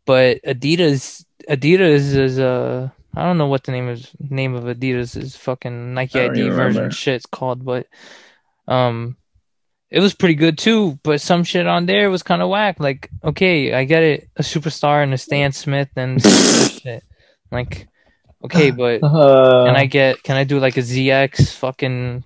[0.06, 5.16] but Adidas, Adidas is uh, I don't know what the name is name of Adidas
[5.16, 7.88] is fucking Nike ID version shit's called, but
[8.68, 9.18] um,
[9.90, 11.00] it was pretty good too.
[11.04, 12.80] But some shit on there was kind of whack.
[12.80, 17.04] Like, okay, I get it, a superstar and a Stan Smith and shit.
[17.52, 17.88] Like,
[18.44, 22.24] okay, but Uh, can I get can I do like a ZX fucking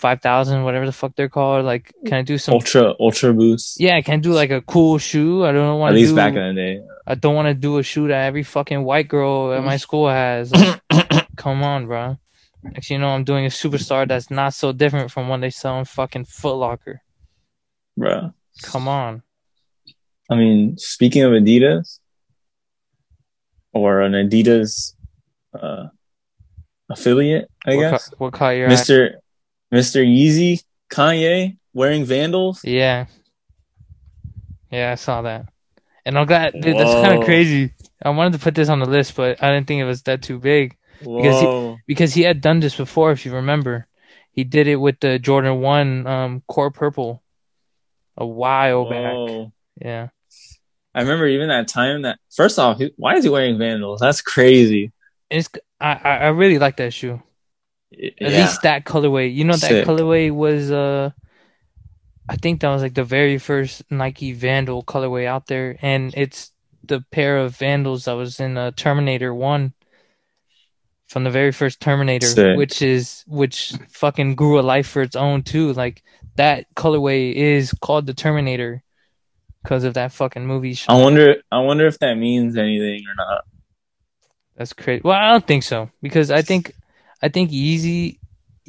[0.00, 1.64] five thousand whatever the fuck they're called?
[1.64, 2.54] Like, can I do some?
[2.54, 3.78] ultra ultra boost.
[3.80, 5.44] Yeah, can I do like a cool shoe?
[5.44, 6.16] I don't want At least do.
[6.16, 6.80] back in the day.
[7.06, 10.08] I don't want to do a shoe that every fucking white girl at my school
[10.08, 10.52] has.
[10.90, 12.18] Like, come on, bro.
[12.62, 15.78] Next, you know, I'm doing a superstar that's not so different from one they sell
[15.78, 17.00] in fucking Foot Locker.
[17.96, 18.34] Bro.
[18.62, 19.22] Come on.
[20.30, 21.98] I mean, speaking of Adidas
[23.72, 24.94] or an Adidas
[25.58, 25.86] uh
[26.90, 28.08] affiliate, I what, guess.
[28.10, 28.70] ca- what caught your eye?
[29.72, 30.04] Mr.
[30.04, 32.64] Yeezy Kanye wearing vandals.
[32.64, 33.06] Yeah.
[34.70, 35.46] Yeah, I saw that.
[36.04, 37.72] And I'm glad, dude, that's kind of crazy.
[38.02, 40.22] I wanted to put this on the list, but I didn't think it was that
[40.22, 40.76] too big.
[41.00, 41.76] Because he- Whoa.
[41.86, 43.86] because he had done this before, if you remember.
[44.32, 47.22] He did it with the Jordan One um, Court Purple
[48.16, 49.50] a while back.
[49.84, 50.08] Yeah,
[50.94, 54.00] I remember even that time that first off, why is he wearing vandals?
[54.00, 54.92] That's crazy.
[55.30, 55.48] it's
[55.80, 57.20] I I really like that shoe.
[57.92, 58.28] At yeah.
[58.28, 59.34] least that colorway.
[59.34, 59.86] You know that Sick.
[59.86, 61.10] colorway was uh,
[62.28, 66.52] I think that was like the very first Nike Vandal colorway out there, and it's
[66.84, 69.74] the pair of Vandals that was in uh, Terminator One.
[71.08, 72.56] From the very first Terminator, Sick.
[72.56, 75.72] which is which fucking grew a life for its own too.
[75.72, 76.04] Like
[76.36, 78.84] that colorway is called the Terminator
[79.64, 80.74] because of that fucking movie.
[80.74, 80.88] Shit.
[80.88, 83.44] I wonder I wonder if that means anything or not.
[84.56, 85.02] That's crazy.
[85.04, 86.74] Well, I don't think so because I think
[87.22, 88.18] I think Yeezy,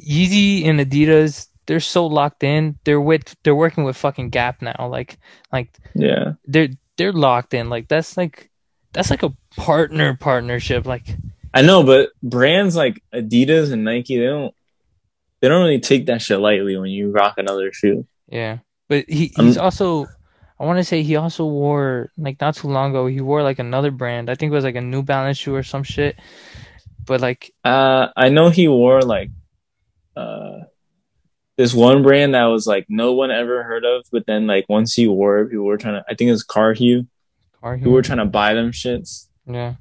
[0.00, 2.78] Yeezy and Adidas, they're so locked in.
[2.84, 4.88] They're with they're working with fucking Gap now.
[4.90, 5.18] Like
[5.52, 6.32] like Yeah.
[6.46, 7.70] they're they're locked in.
[7.70, 8.50] Like that's like
[8.92, 10.86] that's like a partner partnership.
[10.86, 11.16] Like
[11.54, 14.54] I know, but brands like Adidas and Nike, they don't
[15.40, 18.06] they don't really take that shit lightly when you rock another shoe.
[18.28, 20.06] yeah, but he he's also.
[20.60, 23.08] I want to say he also wore like not too long ago.
[23.08, 24.30] He wore like another brand.
[24.30, 26.16] I think it was like a New Balance shoe or some shit.
[27.06, 29.30] But like Uh I know he wore like
[30.16, 30.60] uh
[31.56, 34.94] this one brand that was like no one ever heard of, but then like once
[34.94, 37.06] he wore it, people were trying to I think it was Car Hue.
[37.60, 39.26] Car People were trying to buy them shits.
[39.46, 39.74] yeah,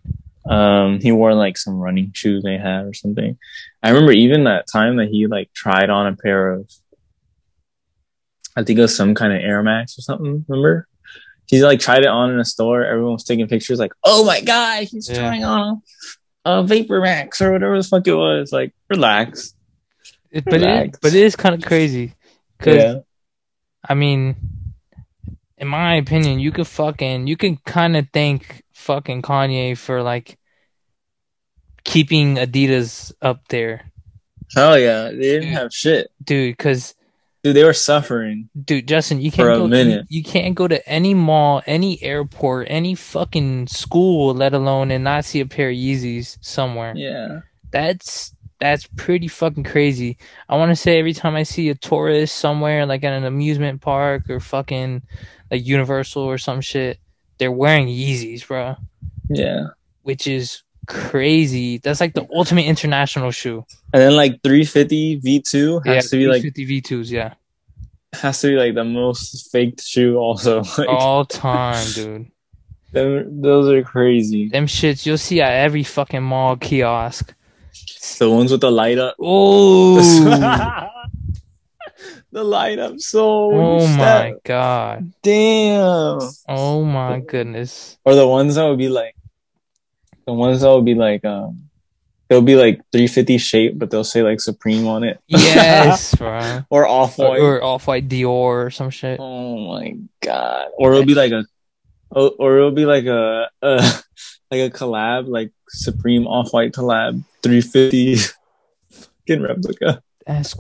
[0.46, 3.38] Um, he wore like some running shoes they had or something.
[3.82, 6.70] I remember even that time that he like tried on a pair of,
[8.56, 10.46] I think it was some kind of Air Max or something.
[10.48, 10.88] Remember?
[11.48, 12.84] He like tried it on in a store.
[12.86, 15.18] Everyone was taking pictures, like, "Oh my god, he's Yeah.
[15.20, 15.82] trying on
[16.46, 19.54] a Vapor Max or whatever the fuck it was." Like, relax.
[20.32, 22.14] It, but it, but it is kind of crazy.
[22.60, 23.00] Cause Yeah.
[23.88, 24.36] I mean,
[25.58, 30.38] in my opinion, you could fucking you can kind of thank fucking Kanye for like
[31.84, 33.92] keeping Adidas up there,
[34.56, 35.10] Hell yeah.
[35.10, 36.12] They didn't have shit.
[36.24, 36.56] dude.
[36.58, 36.94] Because
[37.44, 38.50] Dude, they were suffering.
[38.66, 39.68] dude, Justin, you can't go.
[39.68, 40.06] minute.
[40.10, 45.04] You, you can't go to any mall, any airport, any fucking school, let alone and
[45.04, 46.94] not see a pair of Yeezys somewhere.
[46.96, 47.40] Yeah.
[47.72, 50.20] That's that's pretty fucking crazy.
[50.48, 53.82] I want to say every time I see a tourist somewhere, like at an amusement
[53.82, 55.02] park or fucking
[55.50, 57.00] like Universal or some shit,
[57.40, 58.76] they're wearing Yeezys, bro,
[59.30, 59.70] Yeah.
[60.04, 61.78] which is crazy.
[61.78, 63.66] That's like the ultimate international shoe.
[63.94, 67.34] And then like 350 V2 has to be like 50 V2s, yeah,
[68.14, 70.64] has to be like the most faked shoe also.
[70.78, 72.32] Like, all time, dude.
[72.92, 74.50] them- those are crazy.
[74.50, 77.34] Them shits you'll see at every fucking mall kiosk.
[78.20, 79.16] The ones with the light up.
[79.24, 79.98] Oh,
[82.34, 85.12] the light up so oh my god.
[85.22, 86.20] damn.
[86.48, 87.98] Oh my goodness.
[88.06, 89.16] Or the ones that would be like
[90.32, 91.70] the ones that would be like um
[92.32, 95.20] they'll be like 350 shape, but they'll say like Supreme on it.
[95.28, 96.64] Yes, bro.
[96.70, 99.20] or off white, or off white Dior or some shit.
[99.20, 100.70] Oh my god!
[100.78, 101.44] Or it'll be like a,
[102.16, 104.00] oh, or it'll be like a, uh,
[104.50, 108.16] like a collab, like Supreme Off White collab, three fifty,
[108.90, 110.02] fucking replica.
[110.26, 110.56] That's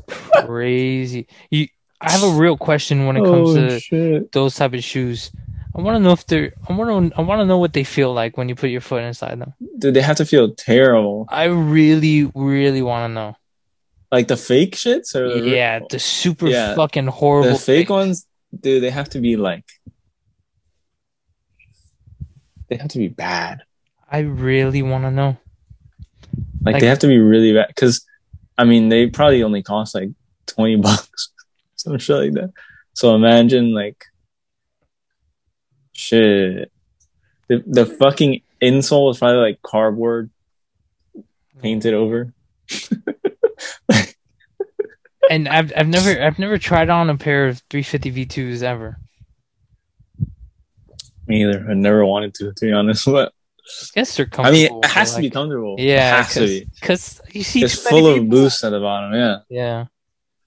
[0.45, 1.27] crazy.
[1.49, 1.67] You,
[2.01, 4.31] I have a real question when it comes oh to shit!
[4.33, 5.31] those type of shoes.
[5.73, 6.51] I want to know if they're.
[6.67, 7.17] I want to.
[7.17, 9.53] I want to know what they feel like when you put your foot inside them.
[9.79, 11.25] Dude, they have to feel terrible.
[11.29, 13.37] I really, really want to know.
[14.11, 16.75] Like the fake shits, or the, Yeah, the super Yeah.
[16.75, 18.27] fucking horrible the fake ones.
[18.59, 19.63] Dude, they have to be like,
[22.67, 23.61] they have to be bad.
[24.09, 25.37] I really want to know.
[26.61, 28.05] Like, Like- they have to be really bad because,
[28.57, 30.09] I mean, they probably only cost like
[30.47, 31.29] twenty bucks,
[31.77, 32.51] some shit like that.
[32.93, 34.05] So imagine like,
[35.93, 36.71] shit,
[37.47, 40.29] the the fucking insole is probably like cardboard
[41.61, 42.33] painted over.
[45.29, 48.97] And I've I've never I've never tried on a pair of 350 V2s ever.
[51.25, 51.65] Me either.
[51.69, 53.05] I never wanted to, to be honest.
[53.11, 54.47] But I guess they're comfortable.
[54.47, 55.77] I mean, it has to be comfortable.
[55.79, 56.67] Yeah, it has to be.
[56.75, 59.13] because you see It's full of boosts at the bottom.
[59.13, 59.37] Yeah.
[59.47, 59.85] Yeah.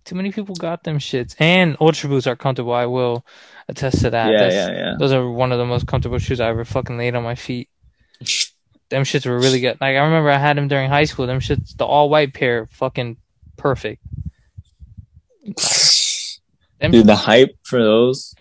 [0.05, 1.35] Too many people got them shits.
[1.39, 2.73] And Ultra Boosts are comfortable.
[2.75, 3.25] I will
[3.69, 4.33] attest to that.
[4.33, 4.95] yeah, That's- yeah, yeah.
[4.99, 7.69] Those are one of the most comfortable shoes I ever fucking laid on my feet.
[8.91, 9.79] Them shits were really good.
[9.81, 11.27] Like I remember I had them during high school.
[11.27, 13.17] Them shits, the all white pair, fucking
[13.57, 14.03] perfect.
[16.81, 18.35] Them Dude, the hype for those.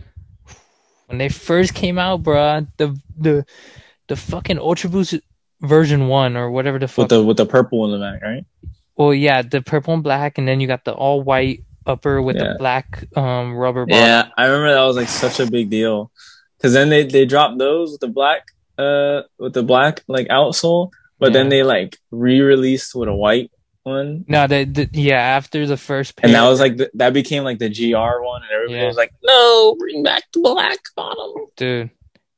[1.07, 3.45] when they first came out, bruh, the the
[4.07, 5.15] the fucking Ultra Boost
[5.61, 7.03] version one or whatever the fuck.
[7.03, 8.45] With the with the purple in the back, right?
[8.95, 12.37] Well, yeah, the purple and black, and then you got the all white upper with
[12.37, 12.53] Yeah.
[12.53, 14.03] the black um rubber bottom.
[14.03, 16.11] Yeah, I remember that was like such a big deal.
[16.61, 20.91] Cause then they they dropped those with the black uh with the black like outsole,
[21.19, 23.51] but then they like re-released with a white
[23.83, 27.11] one, No, the, the yeah after the first pair, and that was like the, that
[27.11, 28.87] became like the GR one, and everybody Yeah.
[28.87, 31.89] was like, "No, bring back the black bottom." dude.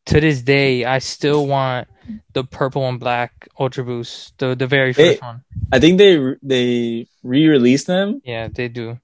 [0.07, 1.87] To this day, I still want
[2.33, 5.43] the purple and black Ultra Boost, the the very They- first one.
[5.71, 8.99] I think they re- they re-released them, Yeah, they do.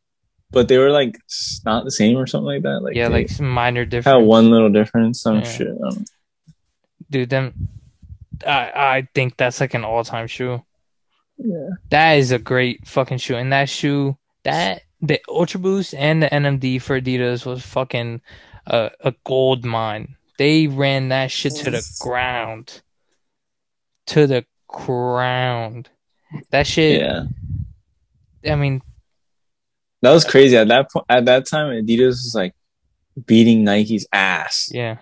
[0.52, 1.18] but they were like
[1.66, 2.82] not the same or something like that.
[2.82, 4.26] Like yeah, like some minor had difference.
[4.28, 5.44] one little difference, some Yeah.
[5.52, 5.68] shit.
[5.80, 6.10] Don't.
[7.10, 7.68] Dude, them.
[8.46, 10.64] I I think that's like an all time shoe.
[11.38, 16.22] Yeah, That is a great fucking shoe, and that shoe, that the Ultra Boost and
[16.22, 18.22] the NMD for Adidas was fucking
[18.68, 20.16] a a gold mine.
[20.38, 22.82] They ran that shit to the ground,
[24.12, 25.90] to the ground.
[26.52, 27.02] That shit.
[27.02, 27.24] yeah.
[28.52, 28.82] I mean,
[30.02, 31.06] That was crazy at that point.
[31.10, 32.54] At that time, Adidas was like
[33.26, 34.98] beating Nike's ass, yeah,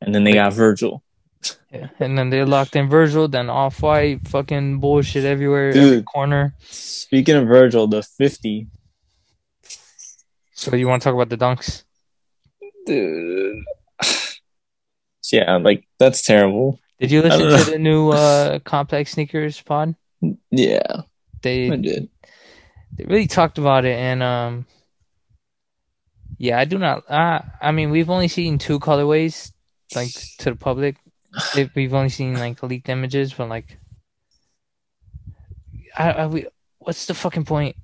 [0.00, 1.02] and then they got Virgil.
[1.72, 1.88] yeah.
[1.98, 6.54] And then they locked in Virgil, then Off White, fucking bullshit everywhere, every corner.
[6.70, 8.68] Speaking of Virgil, the fifty,
[10.54, 11.84] So you want to talk about the dunks?
[12.86, 13.64] dude.
[15.32, 16.80] Yeah, like that's terrible.
[17.00, 19.94] Did you listen to the new uh, Complex Sneakers pod?
[20.50, 21.02] Yeah,
[21.42, 22.08] They I did.
[22.96, 24.66] they really talked about it and um
[26.36, 29.52] yeah i do not uh, i mean we've only seen two colorways
[29.94, 30.08] like
[30.38, 30.96] to the public
[31.74, 33.78] we've only seen like leaked images but like
[35.96, 36.46] I, I we,
[36.78, 37.76] what's the fucking point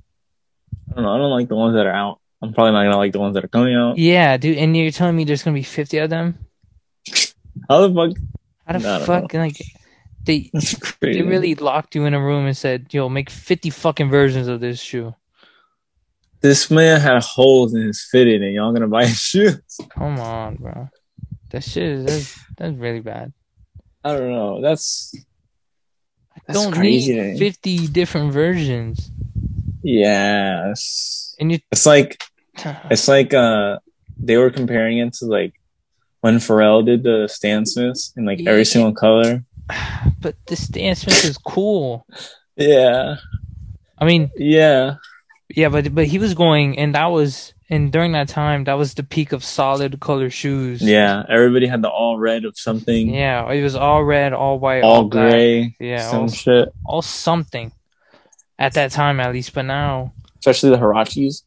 [0.90, 1.14] I don't know.
[1.14, 2.20] I don't like the ones that are out.
[2.42, 3.96] I'm probably not gonna like the ones that are coming out.
[3.98, 6.38] yeah dude and you're telling me there's gonna be 50 of them
[7.70, 8.16] How the fuck?
[8.66, 9.58] How the I don't fuck like
[10.24, 10.50] they
[11.00, 14.60] they really locked you in a room and said yo make 50 fucking versions of
[14.60, 15.14] this shoe
[16.40, 19.60] This man had holes in his fitting, and y'all gonna buy his shoes?
[19.90, 20.88] Come on, bro.
[21.50, 23.32] That shit is that's, that's really bad.
[24.04, 24.60] I don't know.
[24.60, 25.14] That's
[26.46, 29.10] That's Don't crazy, need fifty different versions.
[29.82, 31.34] yes.
[31.40, 32.22] And you It's like
[32.90, 33.78] it's like uh
[34.18, 35.54] they were comparing it to like
[36.20, 38.50] when Pharrell did the Stan Smiths in like Yeah.
[38.50, 39.44] every single color.
[40.20, 42.06] but the Stan Smith is cool.
[42.56, 43.16] Yeah.
[43.98, 44.96] I mean, Yeah.
[45.54, 48.94] yeah, but but he was going and that was and during that time that was
[48.94, 50.80] the peak of solid color shoes.
[50.82, 51.24] Yeah.
[51.28, 53.12] Everybody had the all red of something.
[53.12, 55.30] Yeah, it was all red, all white, all, black.
[55.32, 55.74] gray.
[55.80, 56.68] Yeah, Some all, shit.
[56.84, 57.72] all something.
[58.58, 61.42] At that time at least, but now Especially the Huaraches.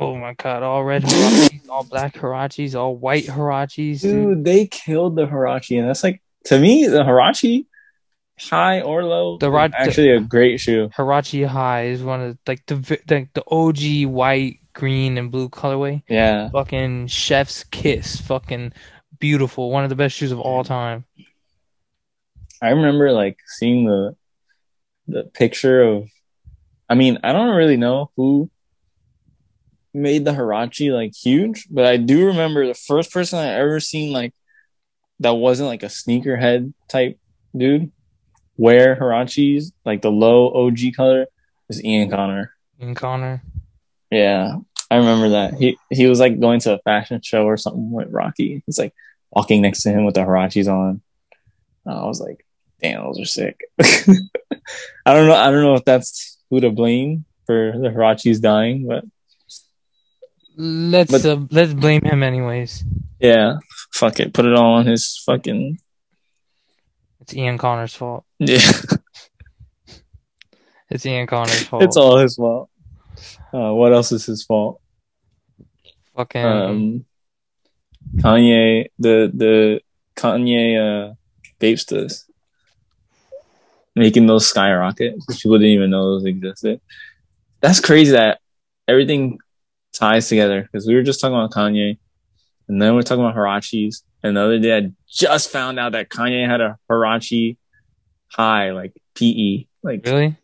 [0.00, 4.00] Oh my god, all red Huaraches, all black Huaraches, all white Huaraches.
[4.00, 4.36] Dude.
[4.36, 7.66] Dude, they killed the Huarache, and that's like to me the Huarache,
[8.40, 10.88] high or low, The Rod- actually a great shoe.
[10.96, 16.02] Huarache High is one of like the the, the OG white, green, and blue colorway.
[16.08, 18.72] Yeah, Fucking Chef's Kiss, fucking
[19.18, 19.70] beautiful.
[19.70, 21.04] One of the best shoes of all time.
[22.62, 24.16] I remember like seeing the
[25.06, 26.08] the picture of.
[26.88, 28.50] I mean, I don't really know who
[29.92, 34.12] made the Huarache like huge, but I do remember the first person I ever seen
[34.12, 34.34] like
[35.20, 37.18] that wasn't like a sneakerhead type
[37.56, 37.90] dude
[38.56, 41.26] wear Huaraches like the low OG color
[41.68, 42.54] is Ian Connor.
[42.78, 43.42] And Connor.
[44.10, 44.56] Yeah,
[44.90, 45.54] I remember that.
[45.54, 48.62] He he was like going to a fashion show or something with Rocky.
[48.66, 48.94] He's like
[49.30, 51.00] walking next to him with the Huaraches on.
[51.86, 52.44] I was like,
[52.80, 53.60] damn, those are sick.
[53.80, 55.34] I don't know.
[55.34, 59.04] I don't know if that's who to blame for the Huaraches dying, but
[60.56, 62.84] Let's But- uh, let's blame him anyways.
[63.20, 63.58] yeah,
[63.92, 65.78] fuck it, put it all on his fucking
[67.20, 68.24] It's Ian Connor's fault.
[68.38, 68.60] yeah.
[70.90, 71.82] It's Ian Connor's fault.
[71.84, 72.68] it's all his fault.
[73.54, 74.80] Uh, what else is his fault?
[76.16, 77.04] fucking Um,
[78.16, 79.80] Kanye, the the
[80.16, 81.14] Kanye uh,
[81.60, 82.24] Bapestas
[83.94, 86.80] making those skyrocket, people didn't even know those existed.
[87.60, 88.40] That's crazy that
[88.88, 89.38] everything
[89.92, 91.98] ties together because we were just talking about Kanye,
[92.68, 94.02] and then we're talking about Huaraches.
[94.22, 97.56] And the other day, I just found out that Kanye had a Huarache
[98.32, 100.36] high, like PE, like really.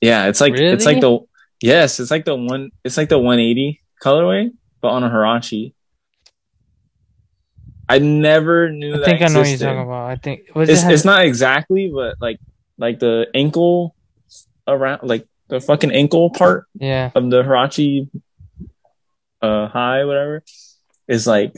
[0.00, 1.18] yeah, it's like it's like the
[1.60, 5.74] yes, it's like the one, it's like the 180 colorway, but on a Huarache.
[7.88, 10.10] I never knew I think I know what you're talking about.
[10.10, 12.38] I think It's it it's not exactly, but like
[12.78, 13.94] like the ankle
[14.66, 17.10] around, like the fucking ankle part yeah.
[17.14, 18.08] of the Huarache
[19.42, 20.42] uh high, whatever,
[21.06, 21.54] is like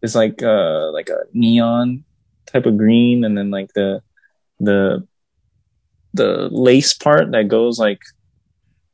[0.00, 2.04] is like uh like a neon
[2.46, 4.00] type of green, and then like the
[4.60, 5.06] the
[6.12, 8.00] the lace part that goes like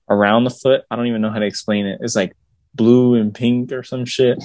[0.08, 0.84] around the foot.
[0.90, 2.00] I don't even know how to explain it.
[2.00, 2.34] It's like
[2.74, 4.42] blue and pink or some shit.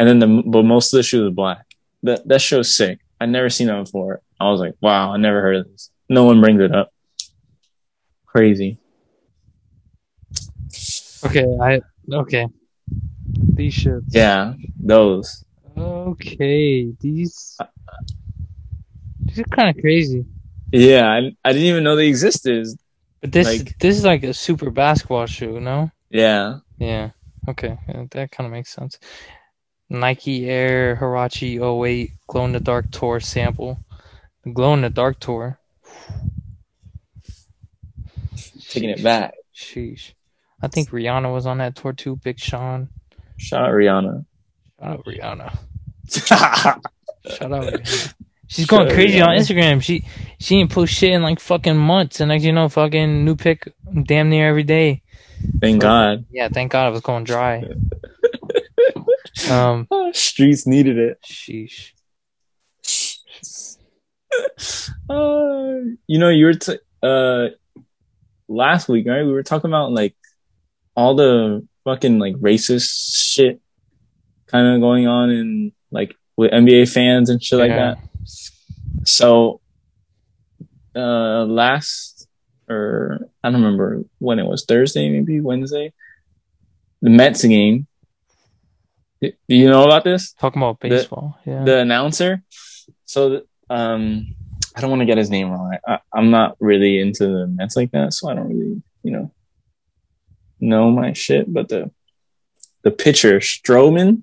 [0.00, 1.64] And then the but most of the shoe is black.
[2.02, 2.98] That that show's sick.
[3.20, 4.20] I never seen that before.
[4.40, 5.90] I was like, wow, I never heard of this.
[6.08, 6.92] No one brings it up.
[8.26, 8.80] Crazy.
[11.24, 11.46] Okay.
[11.62, 11.80] I
[12.12, 12.46] okay.
[13.54, 14.04] These shits.
[14.08, 15.44] Yeah, those.
[15.76, 16.92] Okay.
[17.00, 17.56] These.
[17.58, 17.66] Uh,
[19.20, 20.24] these are kind of crazy.
[20.72, 22.66] Yeah, I, I didn't even know they existed.
[23.20, 25.90] But this Like- this is like a super basketball shoe, no?
[26.10, 26.58] Yeah.
[26.78, 27.10] Yeah.
[27.48, 27.78] Okay.
[28.10, 28.98] That kind of makes sense.
[29.88, 33.78] Nike Air Huarache 08 Glow in the Dark Tour sample.
[34.44, 35.58] The Glow in the Dark Tour.
[38.68, 39.34] Taking it back.
[39.54, 40.12] Sheesh.
[40.62, 42.16] I think Rihanna was on that tour too.
[42.16, 42.88] Big Sean.
[43.36, 44.24] Shout out Rihanna.
[44.80, 45.58] Shout out Rihanna.
[46.08, 48.14] Shout out Rihanna.
[48.48, 49.82] She's going Shout out crazy on Instagram.
[49.82, 50.04] She
[50.38, 53.72] she ain't post shit in like fucking months, and next you know, fucking new pic
[54.04, 55.02] damn near every day.
[55.60, 56.24] Thank God.
[56.30, 57.64] Yeah, thank God it was going dry.
[59.50, 61.18] Um, Streets needed it.
[61.22, 61.92] sheesh.
[65.10, 67.48] Uh, you know, you were t- uh
[68.48, 69.22] last week, right?
[69.22, 70.15] We were talking about like
[70.96, 73.60] all the fucking like racist shit
[74.46, 77.98] kind of going on in like with NBA fans and shit like that.
[79.04, 79.60] So,
[80.94, 82.28] uh, last
[82.68, 85.92] or I don't remember when it was Thursday, maybe Wednesday,
[87.02, 87.86] the Mets game.
[89.20, 90.34] Do you know about this?
[90.34, 91.38] Talking about baseball.
[91.46, 91.64] yeah.
[91.64, 92.42] the announcer.
[93.06, 94.34] So, um,
[94.74, 95.74] I don't want to get his name wrong.
[95.86, 99.10] I, I, I'm not really into the Mets like that, so I don't really, you
[99.10, 99.30] know,
[100.60, 101.52] know my shit.
[101.52, 101.90] But the
[102.82, 104.22] the pitcher Stroman,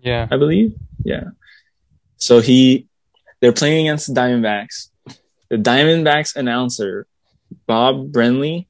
[0.00, 0.28] yeah.
[0.30, 0.74] I believe,
[1.04, 1.24] yeah.
[2.16, 2.88] So he,
[3.40, 4.88] they're playing against the Diamondbacks.
[5.50, 7.06] The Diamondbacks announcer,
[7.66, 8.66] Bob Brenly,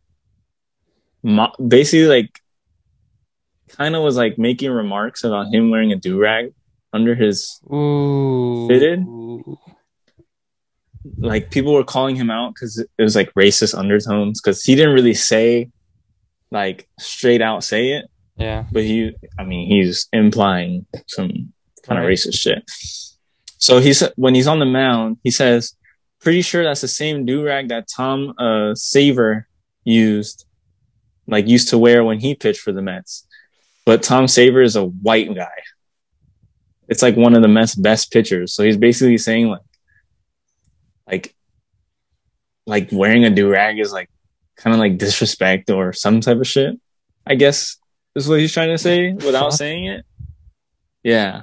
[1.22, 2.40] mo- basically like
[3.68, 6.52] kind of was like making remarks about him wearing a do rag
[6.92, 8.66] under his Ooh.
[8.68, 9.06] Fitted?
[11.16, 14.94] like people were calling him out because it was like racist undertones because he didn't
[14.94, 15.70] really say
[16.50, 18.06] like straight out say it.
[18.36, 18.66] Yeah.
[18.70, 22.62] but he i mean he's implying some kind of racist shit.
[23.58, 25.74] So he said when he's on the mound he says
[26.20, 29.48] pretty sure that's the same do-rag that tom uh Seaver
[29.84, 30.46] used
[31.26, 33.26] like used to wear when he pitched for the mets.
[33.84, 35.58] But tom Seaver is a white guy.
[36.88, 38.54] It's like one of the mets best pitchers.
[38.54, 39.62] So he's basically saying like
[41.06, 41.34] like
[42.66, 44.10] like wearing a do-rag is like
[44.58, 46.74] kind of like disrespect or some type of shit
[47.26, 47.76] i guess
[48.14, 50.04] is what he's trying to say without saying it?
[51.04, 51.42] Yeah.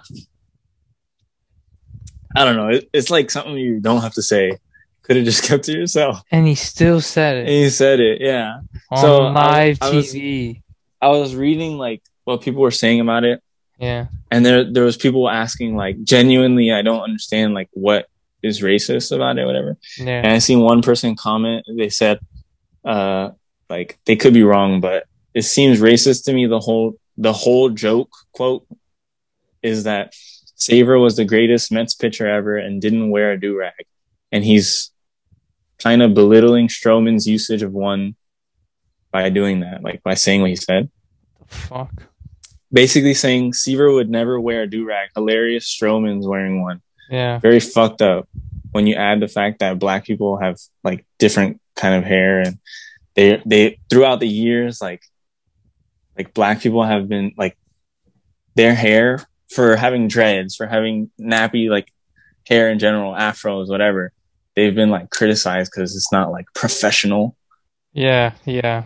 [2.36, 2.68] I don't know.
[2.70, 4.57] It, it's like something you don't have to say.
[5.03, 6.22] Could have just kept to yourself.
[6.32, 8.59] And he still said and it he said it yeah.
[8.91, 10.61] On so I- live I was- TV.
[11.01, 13.41] i was reading like what people were saying about it.
[13.80, 14.07] Yeah.
[14.32, 18.07] and there there was people asking like genuinely i don't understand like what
[18.41, 19.78] is racist about it whatever.
[19.97, 20.22] Yeah.
[20.24, 21.66] and I seen one person comment.
[21.78, 22.20] They said,
[22.86, 23.31] uh,
[23.69, 26.45] like they could be wrong, but it seems racist to me.
[26.45, 28.65] The whole the whole joke quote
[29.63, 30.13] is that
[30.55, 33.73] Seaver was the greatest Mets pitcher ever and didn't wear a do rag,
[34.31, 34.91] and he's
[35.79, 38.15] kind of belittling Stroman's usage of one
[39.11, 40.89] by doing that, like by saying what he said.
[41.49, 42.03] The fuck.
[42.71, 45.09] Basically saying Seaver would never wear a do rag.
[45.15, 47.39] Hilarious, Stroman's wearing one Yeah.
[47.39, 48.27] very fucked up
[48.71, 52.57] when you add the fact that black people have like different kind of hair and
[53.15, 55.01] they they throughout the years like
[56.17, 57.57] like black people have been like
[58.55, 59.19] their hair
[59.49, 61.91] for having dreads for having nappy like
[62.47, 64.11] hair in general afros whatever
[64.55, 67.36] they've been like criticized because it's not like professional
[67.93, 68.34] Yeah.
[68.45, 68.86] Yeah.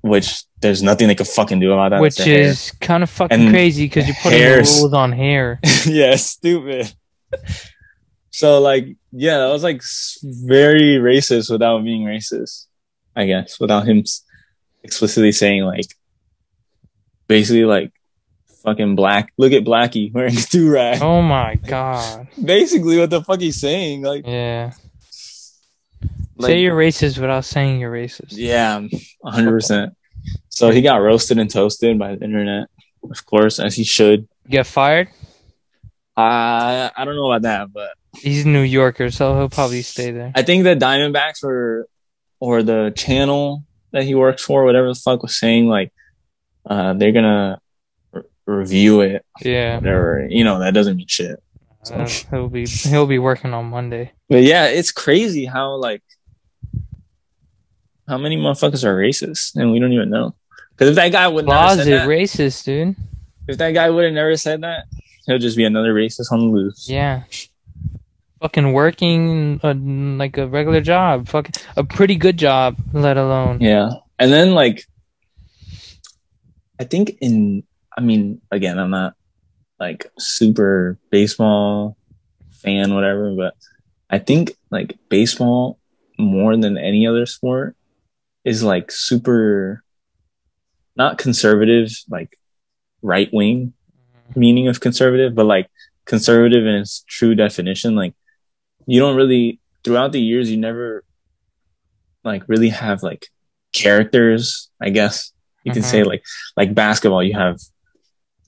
[0.00, 3.50] which there's nothing they could fucking do about that Which is kind of fucking And
[3.50, 4.80] crazy because you're putting hairs.
[4.80, 5.60] rules on hair.
[5.86, 6.92] yeah, stupid.
[8.30, 9.82] so like, yeah, that was like
[10.22, 12.66] very racist without being racist,
[13.16, 14.04] I guess, without him
[14.82, 15.86] explicitly saying like,
[17.26, 17.92] basically like,
[18.64, 19.32] fucking black.
[19.38, 21.00] Look at Blackie wearing a do rag.
[21.00, 22.28] Oh my god.
[22.44, 24.72] Basically, what the fuck he's saying, like, Yeah.
[26.36, 28.32] like Say you're racist without saying you're racist.
[28.32, 28.82] yeah,
[29.24, 29.94] hundred percent.
[30.48, 32.68] So he got roasted and toasted by the internet,
[33.08, 34.28] of course, as he should.
[34.50, 35.08] Get fired?
[36.16, 37.90] I I don't know about that, but
[38.20, 40.32] He's a New Yorker, so he'll probably stay there.
[40.34, 41.86] I think the Diamondbacks or
[42.40, 45.92] or the channel that he works for, whatever the fuck was saying, like
[46.66, 47.60] uh, they're gonna
[48.12, 49.76] re- review it, Yeah.
[49.76, 50.26] whatever.
[50.28, 51.42] You know, that doesn't mean shit.
[51.90, 54.12] Uh, he'll be he'll be working on Monday.
[54.28, 56.02] But yeah, it's crazy how like
[58.06, 60.34] how many motherfuckers are racist and we don't even know.
[60.72, 62.94] Because if that guy would never said that, racist, dude.
[63.48, 64.84] if that guy would have never said that,
[65.26, 66.88] he'll just be another racist on the loose.
[66.88, 67.22] Yeah.
[68.40, 71.28] Fucking working a, like a regular job.
[71.28, 73.60] Fucking a pretty good job, let alone.
[73.60, 73.90] Yeah.
[74.18, 74.84] And then like
[76.80, 77.64] I think in
[77.96, 79.14] I mean, again, I'm not
[79.80, 81.96] like super baseball
[82.52, 83.54] fan, whatever, but
[84.08, 85.78] I think like baseball
[86.18, 87.76] more than any other sport
[88.44, 89.82] is like super
[90.96, 92.38] not conservative, like
[93.02, 93.72] right wing
[94.34, 95.70] meaning of conservative, but like
[96.04, 97.94] conservative in its true definition.
[97.94, 98.14] Like
[98.90, 101.04] you don't really throughout the years you never
[102.24, 103.26] like really have like
[103.72, 105.32] characters, I guess
[105.64, 105.90] you can Mhm.
[105.90, 106.22] say like
[106.56, 107.58] like basketball, you have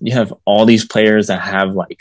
[0.01, 2.01] you have all these players that have like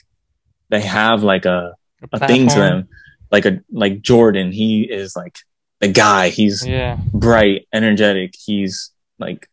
[0.70, 1.76] they have like a,
[2.14, 2.88] a thing to them.
[3.32, 5.38] Like a like Jordan, he is like
[5.82, 6.30] the guy.
[6.30, 6.98] He's Yeah.
[7.14, 8.34] bright, energetic.
[8.46, 9.48] He's like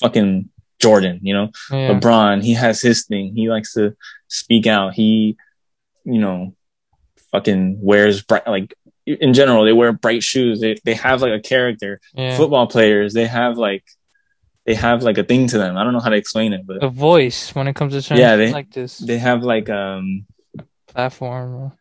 [0.00, 0.48] fucking
[0.78, 1.50] Jordan, you know?
[1.70, 1.90] Yeah.
[1.98, 3.34] LeBron, he has his thing.
[3.34, 3.94] He likes to
[4.28, 4.94] speak out.
[4.94, 5.36] He,
[6.04, 6.54] you know,
[7.32, 8.74] fucking wears bright, like
[9.06, 10.60] in general, they wear bright shoes.
[10.60, 12.00] They, they have like a character.
[12.14, 12.36] Yeah.
[12.36, 13.84] Football players, they have like,
[14.64, 15.76] they have like a thing to them.
[15.76, 18.18] I don't know how to explain it, but A voice when it comes to certain
[18.20, 20.26] Yeah, they- like this they have like, um,
[20.88, 21.72] platform.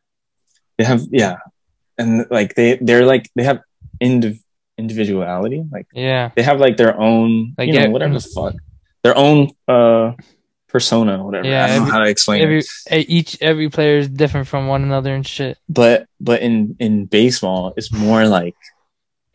[0.78, 1.38] they have, yeah.
[1.98, 3.62] And like they, they're like, they have
[4.04, 4.44] indiv-
[4.78, 5.64] individuality.
[5.72, 6.32] Like Yeah.
[6.36, 8.54] they have like their own, Like, you know, yeah, whatever the fuck,
[9.04, 10.14] their own, uh,
[10.76, 11.48] persona, whatever.
[11.48, 12.44] Yeah, I don't every- know how to explain it.
[12.46, 12.62] Every
[12.94, 15.58] eh, each every player is different from one another and shit.
[15.82, 15.98] but
[16.28, 18.56] but in in baseball it's more like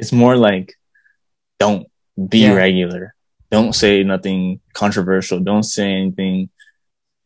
[0.00, 0.68] it's more like
[1.62, 1.84] don't
[2.34, 2.54] be Yeah.
[2.64, 3.14] regular
[3.56, 6.38] don't say nothing controversial don't say anything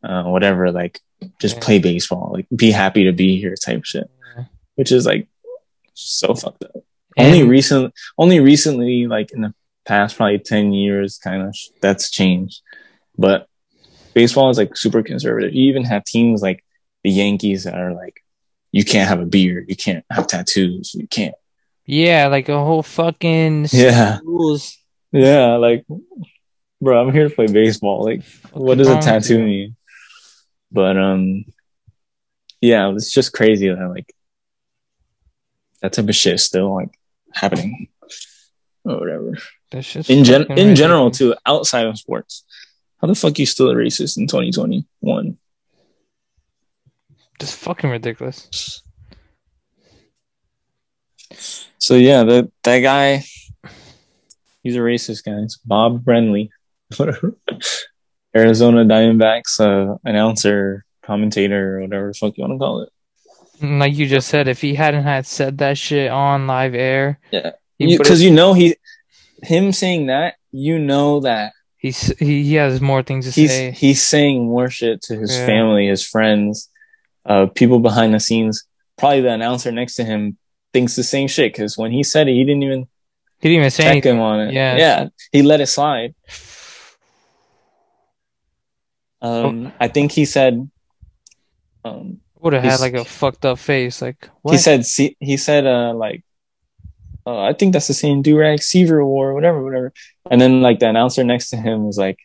[0.07, 0.95] uh whatever like
[1.43, 1.65] just Yeah.
[1.65, 4.07] play baseball like be happy to be here type shit
[4.37, 4.45] Yeah.
[4.77, 5.27] which is like
[5.93, 6.75] so fucked up
[7.25, 7.83] only And- recent
[8.23, 9.53] only recently like in the
[9.91, 11.51] past probably 10 years kind of
[11.83, 12.57] that's changed
[13.25, 13.39] But
[14.15, 15.53] baseball is like super conservative.
[15.53, 16.63] You even have teams like
[17.03, 18.23] the Yankees that are like,
[18.71, 21.35] you can't have a beard, you can't have tattoos, you can't.
[21.85, 24.17] Yeah, like a whole fucking Yeah.
[24.23, 24.77] rules.
[25.11, 25.85] Yeah, like,
[26.81, 28.03] bro, I'm here to play baseball.
[28.03, 29.75] Like, what does a tattoo mean?
[30.71, 31.45] But um,
[32.59, 34.11] yeah, it's just crazy that like
[35.81, 36.89] that type of shit is still like
[37.31, 37.87] happening
[38.83, 39.37] or whatever.
[39.71, 42.43] That's just In gen in general too, outside of sports.
[43.05, 45.37] How the fuck you still a racist in 2021?
[47.39, 48.81] Just fucking ridiculous.
[51.77, 53.23] So yeah, that that guy,
[54.63, 55.33] he's a racist guy.
[55.43, 56.49] It's Bob Brenly.
[58.35, 62.89] Arizona Diamondbacks uh, announcer, commentator, whatever the fuck you want to call it.
[63.61, 67.51] Like you just said, if he hadn't had said that shit on live air, Yeah,
[67.77, 68.77] because you, know he,
[69.43, 71.53] him saying that, you know that
[71.85, 73.71] he's he, he has more things to he's say.
[73.71, 75.45] he's saying more shit to his Yeah.
[75.45, 76.69] family, his friends,
[77.25, 78.63] uh, people behind the scenes.
[78.97, 80.37] Probably the announcer next to him
[80.73, 82.87] thinks the same shit because when he said it, he didn't even
[83.39, 84.15] He didn't even say check anything.
[84.15, 84.53] him on it.
[84.53, 84.75] Yeah.
[84.77, 86.15] yeah, he let it slide.
[89.21, 90.69] Um, I think he said,
[91.83, 94.01] um, Would have had like a fucked up face.
[94.01, 94.51] Like what?
[94.53, 96.23] he said, see, he said, uh, like,
[97.25, 99.93] uh, I think that's the same durag Seaver War, whatever, whatever.
[100.29, 102.19] And then like the announcer next to him was like,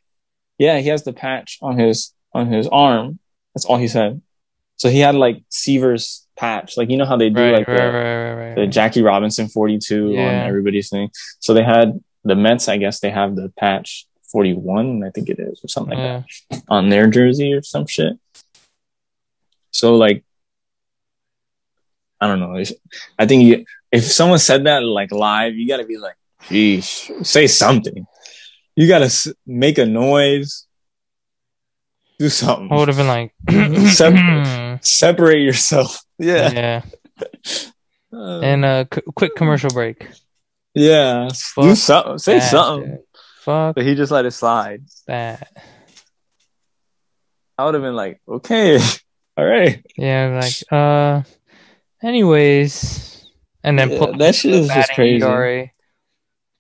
[0.59, 3.19] yeah, he has the patch on his on his arm.
[3.55, 4.21] That's all he said.
[4.77, 7.77] So he had like Seaver's patch, like you know how they do right, like right,
[7.77, 7.93] the, right,
[8.33, 11.11] right, right, the Jackie Robinson 42 on everybody's thing.
[11.41, 15.39] So they had the Mets, I guess they have the patch 41, I think it
[15.39, 16.23] is, or something like Yeah.
[16.51, 18.19] that, on their jersey or some shit.
[19.71, 20.25] So like,
[22.21, 22.57] I don't know.
[22.57, 22.73] If-
[23.19, 27.47] I think you, if someone said that like live, you gotta be like, sheesh, say
[27.47, 28.07] something.
[28.77, 30.67] You gotta s- make a noise,
[32.19, 33.33] do something, I would have been like,
[33.93, 34.79] Separate.
[34.85, 36.03] separate yourself.
[36.19, 36.53] Yeah.
[36.53, 36.83] yeah.
[38.13, 40.07] Uh, And a c- quick commercial break.
[40.75, 42.91] yeah, do something, say that, something.
[42.91, 43.01] dude.
[43.41, 44.85] Fuck But he just let it slide.
[45.07, 45.49] that.
[47.57, 48.79] I would have been like, okay,
[49.37, 49.85] all right.
[49.97, 51.23] Yeah, like uh.
[52.03, 53.27] Anyways,
[53.63, 55.25] and then Yeah, that shit is just crazy.
[55.25, 55.71] ERA.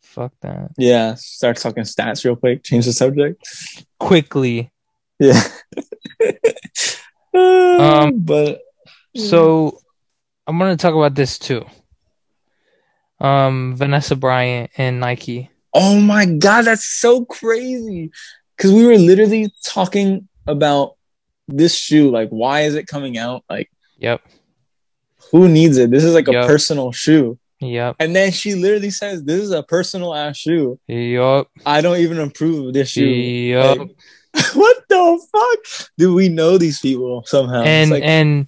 [0.02, 0.72] Fuck that.
[0.76, 2.62] Yeah, start talking stats real quick.
[2.64, 3.42] Change the subject.
[3.98, 4.70] Quickly.
[5.18, 5.42] Yeah.
[7.32, 8.60] Um, but
[9.16, 9.78] So
[10.46, 11.64] I'm gonna talk about this too.
[13.20, 15.48] Um, Vanessa Bryant and Nike.
[15.72, 18.10] oh my god, that's so crazy.
[18.56, 20.96] Because we were literally talking about
[21.48, 22.10] this shoe.
[22.10, 23.44] Like, why is it coming out?
[23.48, 24.22] Like, Yep.
[25.30, 25.90] Who needs it?
[25.90, 27.38] This is like a personal shoe.
[27.60, 27.96] Yep.
[27.98, 30.78] And then she literally says, "This is a personal ass shoe.
[30.88, 31.48] Yep.
[31.66, 33.78] I don't even approve of this shoe." Yep.
[33.78, 33.90] Like,
[34.54, 35.88] what the fuck?
[35.98, 37.62] Do we know these people somehow?
[37.62, 38.46] and like and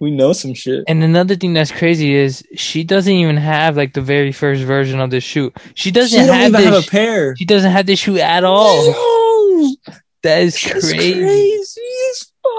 [0.00, 0.84] we know some shit.
[0.88, 5.00] and another thing that's crazy is she doesn't even have like the very first version
[5.00, 5.52] of this shoe.
[5.74, 6.64] She doesn't she have this.
[6.64, 7.36] have a pair.
[7.36, 8.90] she doesn't have this shoe at all.
[8.90, 9.76] No!
[10.22, 11.14] That is crazy.
[11.14, 11.80] crazy.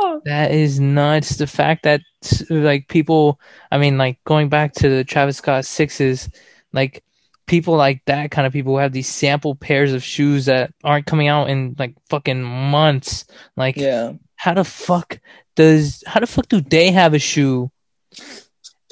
[0.26, 1.38] That is nuts.
[1.38, 2.02] The fact that
[2.50, 3.40] like people,
[3.72, 6.30] I mean, like going back to the Travis Scott sixes,
[6.74, 7.04] like
[7.48, 11.06] people like that kind of people who have these sample pairs of shoes that aren't
[11.06, 13.26] coming out in like fucking months.
[13.58, 14.14] Like, Yeah.
[14.36, 15.20] how the fuck
[15.56, 17.72] does how the fuck do they have a shoe?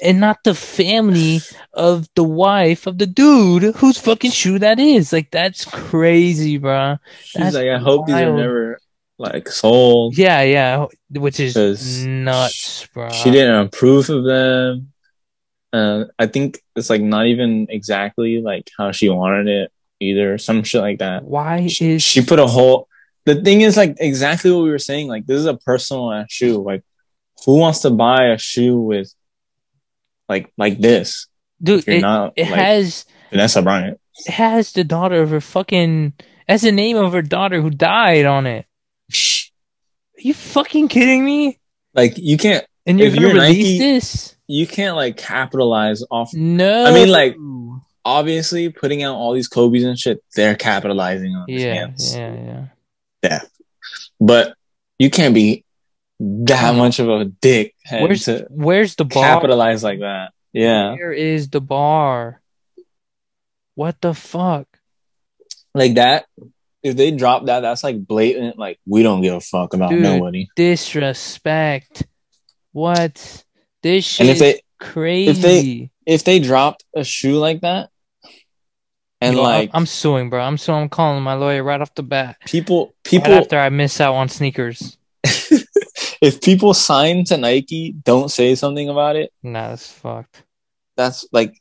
[0.02, 1.40] And not the family
[1.74, 5.12] of the wife of the dude whose fucking shoe that is.
[5.12, 6.96] Like that's crazy, bro.
[7.22, 8.78] She's That's like, I hope these are never
[9.20, 10.16] like sold.
[10.16, 13.10] Yeah, yeah, which is nuts, bro.
[13.10, 14.92] She didn't approve of them.
[15.72, 20.38] Uh, I think it's like not even exactly like how she wanted it either.
[20.38, 21.24] Some shit like that.
[21.24, 22.88] Why She, is she put a whole.
[23.26, 25.08] The thing is like exactly what we were saying.
[25.08, 26.58] Like this is a personal shoe.
[26.62, 26.82] Like
[27.44, 29.12] who wants to buy a shoe with
[30.28, 31.26] like like this?
[31.62, 31.86] dude?
[31.86, 34.00] It, not it like has Vanessa Bryant.
[34.26, 36.14] it has the daughter of her fucking.
[36.48, 38.66] That's the name of her daughter who died on it.
[40.20, 41.58] You fucking kidding me?
[41.94, 44.36] Like you can't And you're gonna you're release Nike- this?
[44.46, 46.84] you can't like capitalize off No.
[46.84, 47.36] I mean, like,
[48.04, 51.62] obviously putting out all these Kobe's and shit, they're capitalizing on this
[52.14, 52.66] yeah, yeah,
[53.22, 53.40] yeah.
[54.20, 54.54] But
[54.98, 55.64] you can't be
[56.20, 59.24] that much of a dick Where's where's the bar?
[59.24, 60.32] capitalize like that.
[60.52, 60.92] Yeah.
[60.92, 62.40] Where is the bar?
[63.74, 64.66] What the fuck?
[65.74, 66.26] Like that.
[66.82, 70.00] If they drop that, that's like blatant, like we don't give a fuck about Dude.
[70.02, 70.48] nobody.
[70.56, 72.06] Disrespect.
[72.72, 73.44] What?
[73.82, 75.90] This shit And if they is crazy.
[76.06, 77.90] if they dropped a shoe like that,
[79.20, 80.40] and Yo, I'm- like I'm suing, bro.
[80.42, 80.82] I'm suing.
[80.82, 82.36] I'm calling my lawyer right off the bat.
[82.46, 84.96] people People people right after I miss out on sneakers.
[86.22, 90.44] if people sign to Nike don't say something about it Nah, that's fucked.
[90.96, 91.59] that's like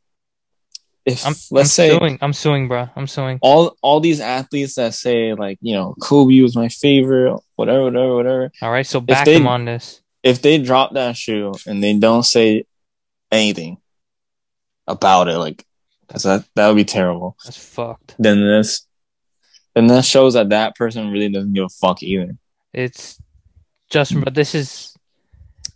[1.14, 2.18] if I'm, let's I'm say suing.
[2.22, 2.90] I'm suing, bro.
[2.96, 3.40] I'm suing.
[3.42, 8.16] all all these athletes that say like you know Kobe was my favorite whatever whatever
[8.16, 10.02] whatever All right, so back they- them on this.
[10.24, 12.66] if they drop that shoe and they don't say
[13.32, 13.78] anything
[14.88, 15.66] about it like
[16.08, 18.16] that's that that would be terrible That's fucked.
[18.18, 18.86] then this
[19.76, 22.36] then that shows that that person really doesn't give a fuck either
[22.74, 23.20] It's
[23.90, 24.96] Justin, but this is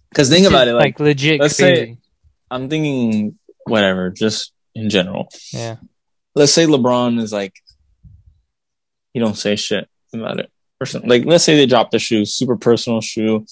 [0.09, 1.75] because think about is, it like legit let's crazy.
[1.93, 1.97] say-
[2.51, 5.77] i'm thinking whatever just in general yeah,
[6.35, 7.53] let's say lebron is like
[9.13, 10.51] he don't say shit about it
[11.05, 13.45] like let's say they drop the shoe super personal shoe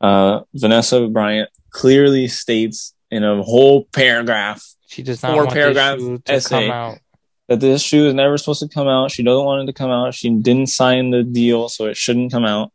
[0.00, 5.98] uh vanessa bryant clearly states in a whole paragraph she does not Four want paragraph
[5.98, 6.68] this shoe to essay.
[6.68, 6.98] come out.
[7.48, 9.10] that this shoe is never supposed to come out.
[9.10, 10.14] She doesn't want it to come out.
[10.14, 12.72] She didn't sign the deal, so it shouldn't come out.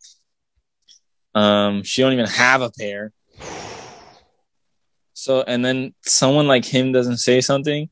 [1.33, 3.13] Um, she don't even have a pair.
[5.21, 7.89] So, and then someone like him doesn't say something.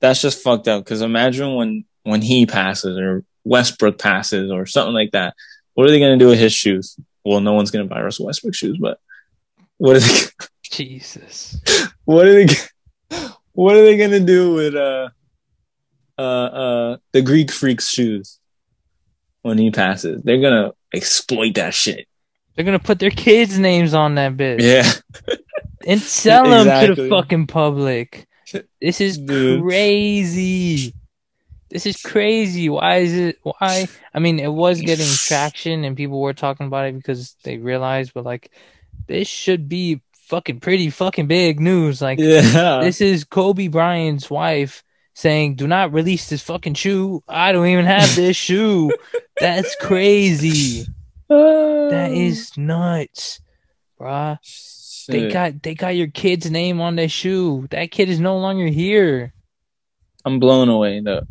[0.00, 0.84] That's just fucked up.
[0.84, 5.34] Because imagine when when he passes or Westbrook passes or something like that.
[5.74, 6.96] What are they gonna do with his shoes?
[7.24, 8.98] Well, no one's gonna buy Russell Westbrook shoes, but
[9.76, 10.26] what are they?
[10.64, 11.60] Jesus.
[12.04, 12.54] what are they?
[13.52, 15.10] What are they gonna do with uh
[16.18, 18.40] uh uh the Greek freak's shoes
[19.42, 20.22] when he passes?
[20.24, 22.08] They're gonna exploit that shit.
[22.56, 24.90] They're gonna put their kids' names on that bitch Yeah,
[25.88, 28.28] and sell them to the fucking public.
[28.80, 29.62] This is Dude.
[29.62, 30.94] crazy.
[31.70, 32.68] This is crazy.
[32.68, 33.38] Why is it?
[33.42, 33.88] Why?
[34.14, 38.12] I mean, it was getting traction and people were talking about it because they realized,
[38.14, 38.50] but like,
[39.06, 42.00] this should be fucking pretty fucking big news.
[42.00, 42.80] Like, yeah.
[42.82, 44.84] this is Kobe Bryant's wife
[45.14, 47.22] saying, "Do not release this fucking shoe.
[47.26, 48.92] I don't even have this shoe."
[49.40, 50.86] That's crazy.
[51.28, 53.40] That is nuts,
[54.00, 54.38] bruh.
[55.08, 57.66] They got they got your kid's name on their shoe.
[57.70, 59.32] That kid is no longer here.
[60.24, 61.22] I'm blown away though.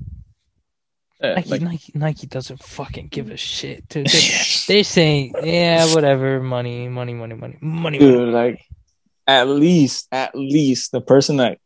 [1.22, 3.88] Yeah, Nike, like- Nike, Nike doesn't fucking give a shit.
[3.90, 4.08] Dude.
[4.08, 4.20] They,
[4.68, 7.98] they're saying, yeah, whatever, money, money, money, money, money.
[8.00, 8.32] money.
[8.32, 8.64] like
[9.26, 11.60] at least, at least the person that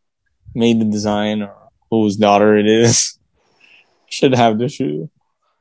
[0.55, 1.53] made the design or
[1.89, 3.17] whose daughter it is
[4.07, 5.09] should have the shoe,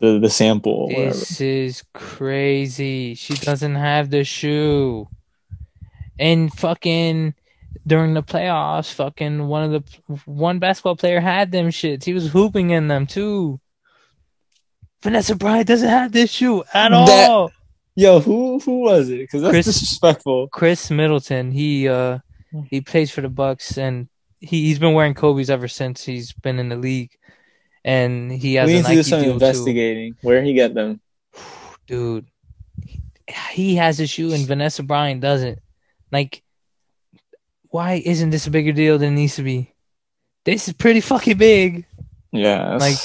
[0.00, 1.10] the the sample, or whatever.
[1.10, 3.14] This is crazy.
[3.14, 5.08] She doesn't have the shoe.
[6.20, 7.34] And fucking
[7.86, 12.04] during the playoffs, fucking one of the one basketball player had them shits.
[12.04, 13.58] He was hooping in them too.
[15.02, 17.52] Vanessa Bryant doesn't have this shoe at That- all.
[17.96, 19.18] Yo, who who was it?
[19.18, 20.48] Because that's Chris- disrespectful.
[20.48, 22.18] Khris Middleton, he uh
[22.68, 24.08] he plays for the Bucks and
[24.40, 27.10] he, he's been wearing Kobe's ever since he's been in the league.
[27.84, 30.14] And he has we need to do some deal too.
[30.22, 31.00] Where he get them?
[31.86, 32.26] dude.
[33.50, 35.58] He has a shoe and Vanessa Bryant doesn't.
[36.12, 36.42] Like,
[37.68, 39.72] why isn't this a bigger deal than it needs to be?
[40.44, 41.86] This is pretty fucking big.
[42.32, 42.98] Yeah, Like-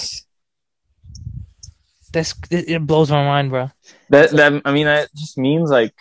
[2.12, 3.72] That's it, blows my mind, bro.
[4.10, 4.32] that.
[4.32, 5.94] That I mean, that just means like,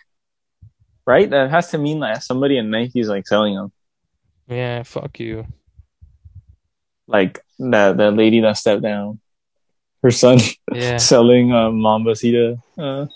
[1.07, 1.29] right?
[1.29, 3.73] That has to mean that somebody in Nike's like selling them.
[4.47, 5.47] Yeah, fuck you.
[7.09, 9.19] Like that that lady that stepped down,
[10.05, 10.39] her son
[10.73, 13.07] Yeah, selling uh, Mambacita, uh,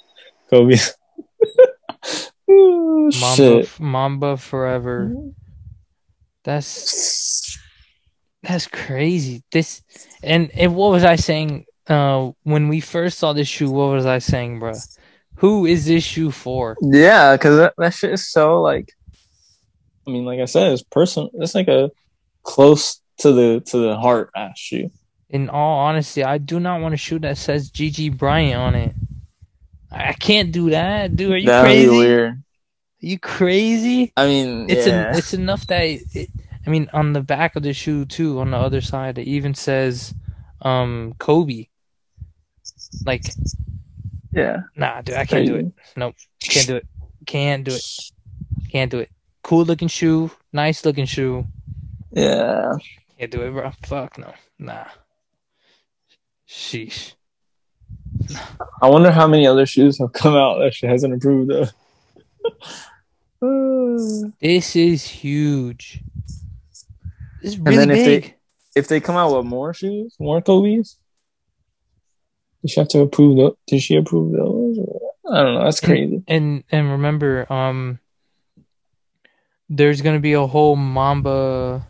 [0.51, 0.77] Kobe.
[2.51, 3.81] Ooh, Mamba, shit.
[3.81, 5.13] Mamba forever.
[6.45, 7.59] That's
[8.43, 9.43] that's crazy.
[9.53, 9.83] This
[10.23, 11.67] and and what was I saying?
[11.87, 14.73] Uh, when we first saw this shoe, what was I saying, bro?
[15.37, 16.77] Who is this shoe for?
[16.83, 18.93] Yeah, because that, that shit is so like.
[20.07, 21.31] I mean, like I said, it's personal.
[21.35, 21.91] It's like a
[22.43, 24.91] close to the to the heart ass shoe.
[25.31, 28.95] in all honesty, I do not want a shoe that says Gigi Bryant on it.
[29.91, 31.33] I can't do that, dude.
[31.33, 31.89] Are you That'd crazy?
[31.91, 32.33] be weird.
[32.33, 34.13] Are you crazy?
[34.17, 35.17] I mean, It's yeah.
[35.17, 36.31] it's enough that it,
[36.67, 39.55] I mean, on the back of the shoe too, on the other side, it even
[39.55, 40.15] says
[40.63, 41.69] um Kobe.
[43.05, 43.25] Like,
[44.33, 44.63] yeah.
[44.77, 45.67] nah, dude, I can't do it.
[45.97, 46.87] Nope, can't do it.
[47.27, 47.85] Can't do it.
[48.71, 49.11] Can't do it.
[49.43, 51.47] Cool looking shoe, nice looking shoe.
[52.13, 52.75] Yeah.
[53.19, 53.73] Can't do it, bro.
[53.85, 54.87] Fuck no, nah.
[56.49, 57.15] Sheesh.
[58.83, 61.73] I wonder how many other shoes have come out that she hasn't approved of.
[64.41, 66.03] This is huge.
[67.43, 68.35] This is And really then if they- big.
[68.75, 70.99] if they come out with more shoes, more Kobe's,
[72.63, 73.55] does she have to approve those?
[73.69, 74.79] Did she approve those?
[75.31, 75.65] I don't know.
[75.65, 76.23] That's crazy.
[76.27, 78.01] And and remember, um,
[79.69, 81.87] there's gonna be a whole Mamba,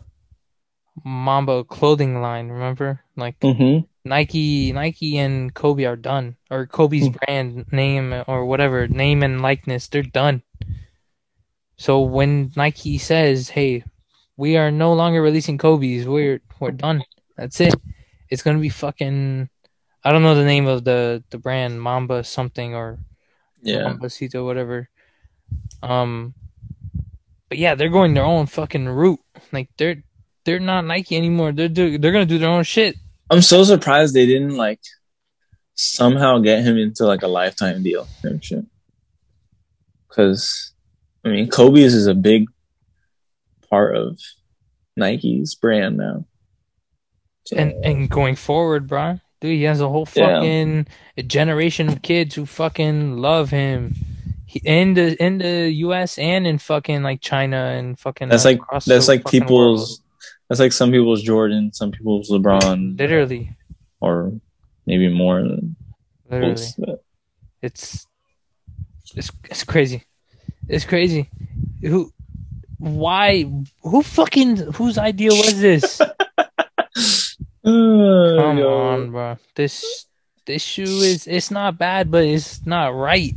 [1.03, 2.49] Mamba clothing line.
[2.49, 3.87] Remember, like Mm-hmm.
[4.05, 7.15] Nike, Nike and Kobe are done, or Kobe's Hmm.
[7.25, 10.41] brand name or whatever name and likeness, they're done.
[11.77, 13.83] So when Nike says, "Hey,
[14.37, 17.03] we are no longer releasing Kobe's, we're we're done.
[17.37, 17.75] That's it.
[18.29, 19.49] It's gonna be fucking.
[20.03, 22.99] I don't know the name of the the brand, Mamba something or
[23.61, 23.83] Yeah.
[23.83, 24.89] Mambasito, whatever.
[25.83, 26.33] Um,
[27.49, 29.19] but yeah, they're going their own fucking route.
[29.51, 30.03] Like they're
[30.45, 31.51] they're not Nike anymore.
[31.51, 32.95] They're do, they're gonna do their own shit.
[33.29, 34.79] I'm so surprised they didn't like
[35.75, 38.65] somehow get him into like a lifetime deal and shit.
[40.07, 40.71] Because
[41.23, 42.47] I mean, Kobe's is a big
[43.69, 44.19] part of
[44.97, 46.25] Nike's brand now.
[47.45, 50.35] So, and and going forward, bro, dude, he has a whole Yeah.
[50.39, 50.87] fucking
[51.27, 53.95] generation of kids who fucking love him.
[54.45, 56.17] He, in the in the U.S.
[56.17, 60.01] and in fucking like China and fucking that's uh, like that's like people's
[60.49, 62.29] that's like some people's Jordan, some people's.
[62.29, 63.55] LeBron, literally,
[64.01, 64.33] or
[64.85, 65.75] maybe more than
[66.29, 66.65] literally.
[66.77, 67.03] But
[67.61, 68.05] it's
[69.15, 70.03] it's it's crazy,
[70.67, 71.29] it's crazy.
[71.81, 72.11] Who,
[72.77, 73.43] why,
[73.81, 76.01] who fucking whose idea was this?
[77.63, 78.77] Oh, Come Yo.
[78.79, 79.37] on, bro.
[79.53, 80.05] This
[80.45, 83.35] this shoe is it's not bad, but it's not right.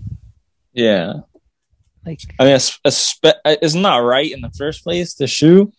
[0.73, 1.15] Yeah.
[2.07, 5.15] Like I mean, it's, it's, uh, it's not right in the first place.
[5.15, 5.73] The shoe,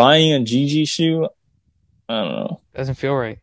[0.00, 1.28] buying a GG shoe,
[2.08, 2.60] I don't know.
[2.74, 3.38] doesn't feel right.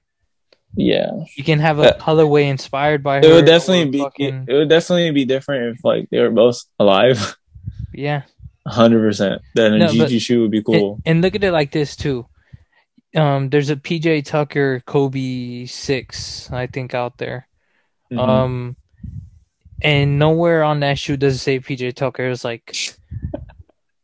[0.75, 3.25] Yeah, You can have a colorway inspired by her.
[3.25, 3.99] it would definitely be.
[3.99, 7.35] fucking- It would definitely be different if like they were both alive.
[7.93, 8.23] yeah.
[8.67, 9.41] hundred percent.
[9.55, 10.99] Then a No, shoe would be cool.
[11.05, 12.27] And, and look at it like this too.
[13.15, 17.47] Um, there's a PJ Tucker Kobe six, I think, out there.
[18.11, 18.19] Mhm.
[18.19, 18.75] Um,
[19.81, 22.27] and nowhere on that shoe does it say PJ Tucker.
[22.29, 22.75] It's like,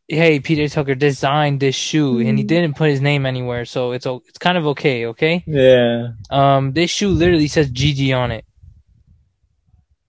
[0.08, 2.48] hey, PJ Tucker designed this shoe, and he Mhm.
[2.48, 5.06] didn't put his name anywhere, so it's it's kind of okay.
[5.06, 5.42] Okay.
[5.46, 8.44] yeah, Um, this shoe literally says GG on it.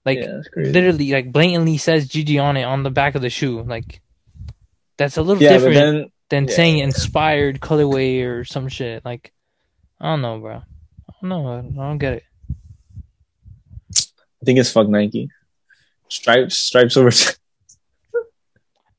[0.05, 3.61] Like yeah, literally, like blatantly says GG on it on the back of the shoe.
[3.63, 4.01] Like
[4.97, 6.55] that's a little Yeah, different then than yeah.
[6.55, 9.03] saying inspired colorway or some shit.
[9.03, 9.31] Like
[9.99, 10.55] I don't know, bro.
[10.57, 11.81] I don't know.
[11.83, 12.23] I don't get it.
[13.95, 15.29] I think it's fuck Nike.
[16.09, 17.09] Stripes, stripes over.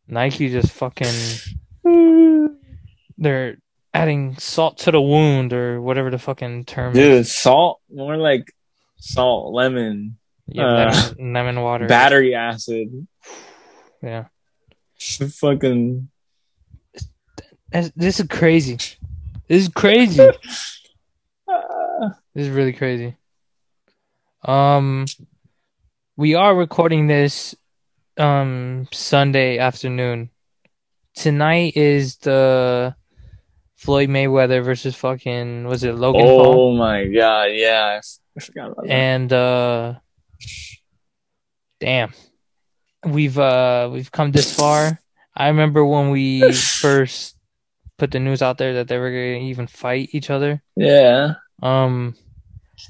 [0.09, 1.15] Nike just fucking
[3.19, 3.57] they're
[3.95, 6.99] adding salt to the wound or whatever the fucking term is.
[6.99, 8.53] Dude, salt, more like
[8.99, 11.87] salt, lemon, Yeah, uh, lemon, lemon water.
[11.87, 13.07] battery acid,
[14.03, 14.27] Yeah.
[14.99, 16.09] fucking.
[17.73, 18.75] This this is crazy.
[19.49, 20.21] This is crazy.
[20.21, 20.33] Uh,
[22.35, 23.17] This is really crazy.
[24.45, 25.07] Um,
[26.19, 27.55] we are recording this
[28.19, 30.31] um Sunday afternoon.
[31.15, 32.95] Tonight is the
[33.77, 36.73] Floyd Mayweather versus fucking was it Logan Paul?
[36.73, 38.01] oh my god, yeah,
[38.37, 38.93] I forgot about that.
[38.93, 39.95] And uh,
[41.81, 42.13] damn,
[43.05, 45.01] we've uh we've come this far.
[45.37, 47.37] I remember when we first
[47.99, 50.63] put the news out there that they were gonna even fight each other.
[50.77, 52.15] Yeah, Um,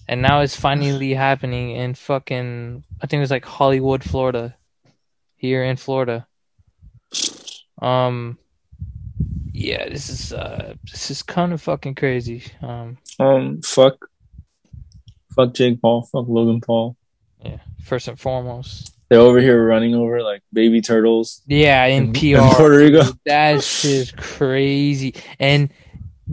[0.09, 4.57] and now it's finally happening in fucking, I think it was like Hollywood, Florida,
[5.37, 6.26] here in Florida.
[7.80, 8.39] Um,
[9.53, 12.43] yeah, this is uh, this is kind of fucking crazy.
[12.62, 14.07] Um, um, fuck,
[15.34, 16.97] fuck Jake Paul, fuck Logan Paul.
[17.45, 21.43] yeah, first and foremost, They're over here running over like baby turtles.
[21.47, 23.03] yeah, in In- PR, in Puerto Rico.
[23.24, 25.70] that's just crazy, and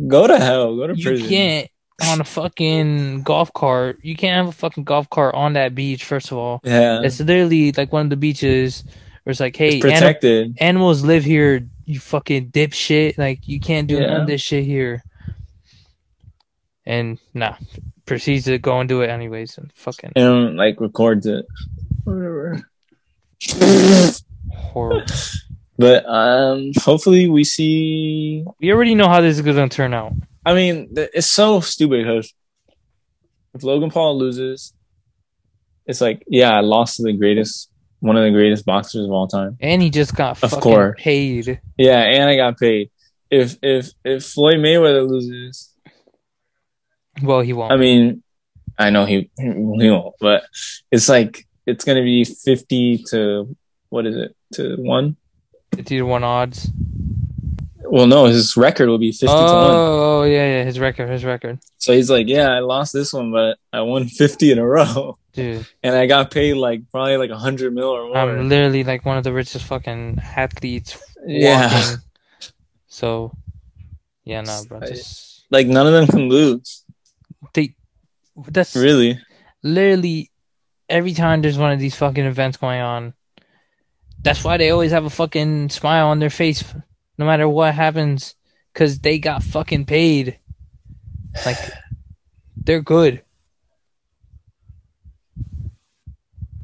[0.08, 0.76] Go to hell.
[0.76, 1.30] Go to you prison.
[1.30, 1.70] can't
[2.08, 3.99] on a fucking golf cart.
[4.01, 6.04] You can't have a fucking golf cart on that beach.
[6.04, 8.84] First of all, Yeah, It's literally like one of the beaches
[9.24, 11.68] where it's like, hey, it's anim- animals live here.
[11.86, 13.18] You fucking dipshit.
[13.18, 15.04] Like you can't do none of this shit here.
[16.86, 17.56] And nah,
[18.06, 19.58] proceeds to go and do it anyways.
[19.58, 21.45] And fucking and like records it.
[22.04, 22.62] Whatever.
[24.51, 25.06] horrible.
[25.78, 28.45] But um, hopefully we see.
[28.60, 30.14] we already know how this is gonna turn out.
[30.46, 32.34] I mean, it's so stupid because
[33.54, 34.74] if Logan Paul loses,
[35.86, 37.70] it's like, yeah, I lost to the greatest,
[38.00, 39.58] one of the greatest boxers of all time.
[39.60, 40.96] And he just got Of fucking course.
[41.00, 41.62] paid.
[41.78, 42.89] Yeah, and I got paid.
[43.30, 45.74] If if if Floyd Mayweather loses,
[47.22, 47.72] Well, he won't.
[47.72, 48.22] I mean,
[48.78, 49.50] I know he he
[49.89, 50.44] won't, but
[50.91, 53.56] it's like it's gonna be fifty to
[53.89, 55.16] what is it to one?
[55.78, 56.70] it's either one odds.
[57.86, 59.43] Well, no, his record will be fifty to one.
[59.43, 60.63] Oh, oh, yeah, yeah.
[60.63, 64.07] His record, his record, So he's like, yeah, I lost this one, but I won
[64.07, 65.67] fifty in a row, dude.
[65.84, 68.17] and I got paid like probably like a hundred mil or more.
[68.17, 71.97] I'm literally like one of the richest fucking athletes yeah, walking.
[72.88, 73.31] So,
[74.23, 74.79] Yeah, no, bro.
[74.81, 76.84] Just, Like none of them can lose.
[77.53, 77.75] they,
[78.47, 79.19] that's Really?
[79.63, 80.29] literally
[80.89, 83.13] every time there's one of these fucking events going on.
[84.21, 86.63] That's why they always have a fucking smile on their face,
[87.18, 88.36] no matter what happens,
[88.74, 90.39] because they got fucking paid.
[91.45, 91.57] Like,
[92.57, 93.22] they're good.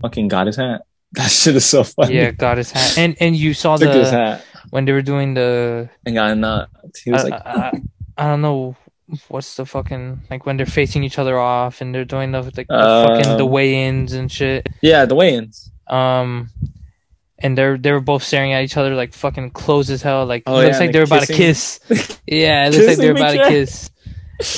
[0.01, 0.81] Fucking got his hat.
[1.13, 2.13] That shit is so funny.
[2.13, 5.01] Yeah, got his hat, and and you saw Took his the hat when they were
[5.01, 6.69] doing the and got a nut.
[7.03, 7.81] He was I, like, I,
[8.15, 8.75] I, don't know
[9.27, 12.67] what's the fucking like when they're facing each other off and they're doing the like
[12.67, 14.69] the fucking the Um, weigh-ins and shit.
[14.83, 15.71] yeah, the weigh-ins.
[15.87, 16.51] Um,
[17.41, 20.25] and they're they were both staring at each other like fucking close as hell.
[20.25, 21.79] Like Oh, looks yeah, like they were about to kiss.
[22.27, 23.89] Yeah, it looks like they were Kissing about to kiss.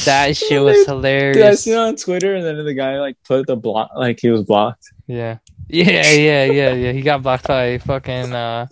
[0.05, 1.37] That shit was hilarious.
[1.37, 4.19] Dude, I seen it on Twitter, and then the guy like put the block, like
[4.19, 4.85] he was blocked.
[5.07, 6.91] Yeah, yeah, yeah, yeah, yeah.
[6.91, 8.67] He got blocked by fucking uh,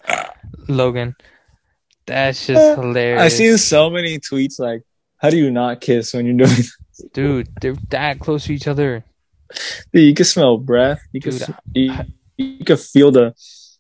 [0.68, 1.16] Logan.
[2.06, 3.22] That's just hilarious.
[3.22, 4.84] I've seen so many tweets like,
[5.18, 6.64] "How do you not kiss when you're doing?"
[7.14, 7.50] dude.
[7.62, 9.04] They're that close to each other.
[9.94, 11.00] Dude, you can smell breath.
[11.12, 11.94] You can Dude, you,
[12.38, 13.34] you can feel the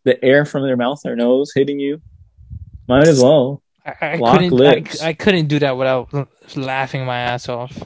[0.04, 2.02] the air from their mouth or nose hitting you.
[2.88, 3.62] Might as well.
[3.86, 4.54] I, I Lock couldn't.
[4.54, 5.02] lips.
[5.02, 6.10] I, I couldn't do that without
[6.56, 7.78] laughing my ass off.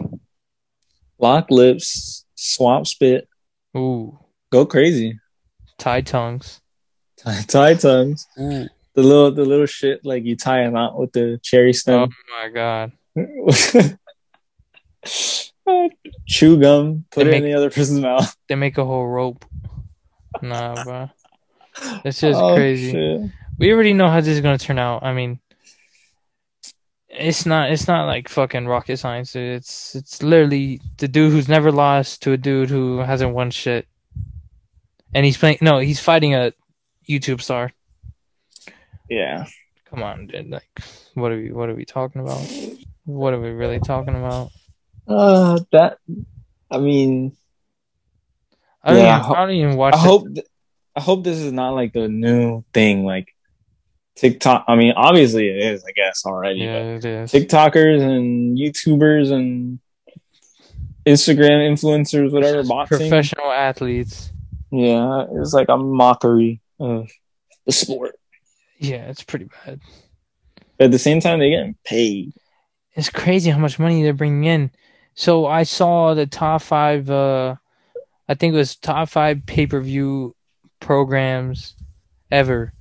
[1.19, 3.27] Lock lips, swap spit,
[3.75, 4.19] Ooh,
[4.51, 5.19] go crazy.
[5.77, 6.61] Tie tongues.
[7.17, 8.27] Tie, tie tongues.
[8.39, 8.67] Ooh.
[8.95, 12.09] The little the little shit like you tie them out with the cherry stem.
[12.09, 12.91] Oh my god.
[16.27, 18.35] Chew gum, put They it in the other person's mouth.
[18.47, 19.45] They make a whole rope.
[20.41, 21.09] Nah, bro.
[22.05, 22.91] It's just Oh, crazy.
[22.91, 23.21] shit.
[23.57, 25.03] We already know how this is gonna turn out.
[25.03, 25.39] I mean,
[27.09, 27.71] it's not.
[27.71, 29.35] It's not like fucking rocket science.
[29.35, 33.87] It's it's literally the dude who's never lost to a dude who hasn't won shit.
[35.13, 35.59] And he's playing.
[35.61, 36.53] No, he's fighting a
[37.07, 37.71] YouTube star.
[39.09, 39.45] Yeah.
[39.85, 40.49] Come on, dude.
[40.49, 40.67] Like,
[41.13, 41.51] what are we?
[41.51, 42.41] What are we talking about?
[43.05, 44.49] What are we really talking about?
[45.07, 45.97] Uh, that.
[46.71, 47.35] I mean,
[48.81, 49.93] I don't, Yeah, even, I don't even watch.
[49.93, 50.01] I it.
[50.01, 50.33] hope.
[50.33, 50.47] th-
[50.95, 53.33] I hope this is not like the new thing, like
[54.15, 54.65] TikTok.
[54.67, 56.59] I mean, obviously it is, I guess already.
[56.59, 57.31] Yeah, it is.
[57.31, 59.79] TikTokers and YouTubers and
[61.05, 63.09] Instagram influencers, whatever, boxing.
[63.09, 64.31] Professional athletes.
[64.71, 67.09] Yeah, it's like a mockery of
[67.65, 68.15] the sport.
[68.77, 69.79] Yeah, it's pretty bad.
[70.77, 72.33] But at the same time, they're getting paid.
[72.95, 74.71] It's crazy how much money they're bringing in.
[75.15, 77.09] So I saw the top five.
[77.09, 77.55] Uh,
[78.27, 80.35] I think it was top five pay per view
[80.83, 81.75] programs
[82.31, 82.73] ever.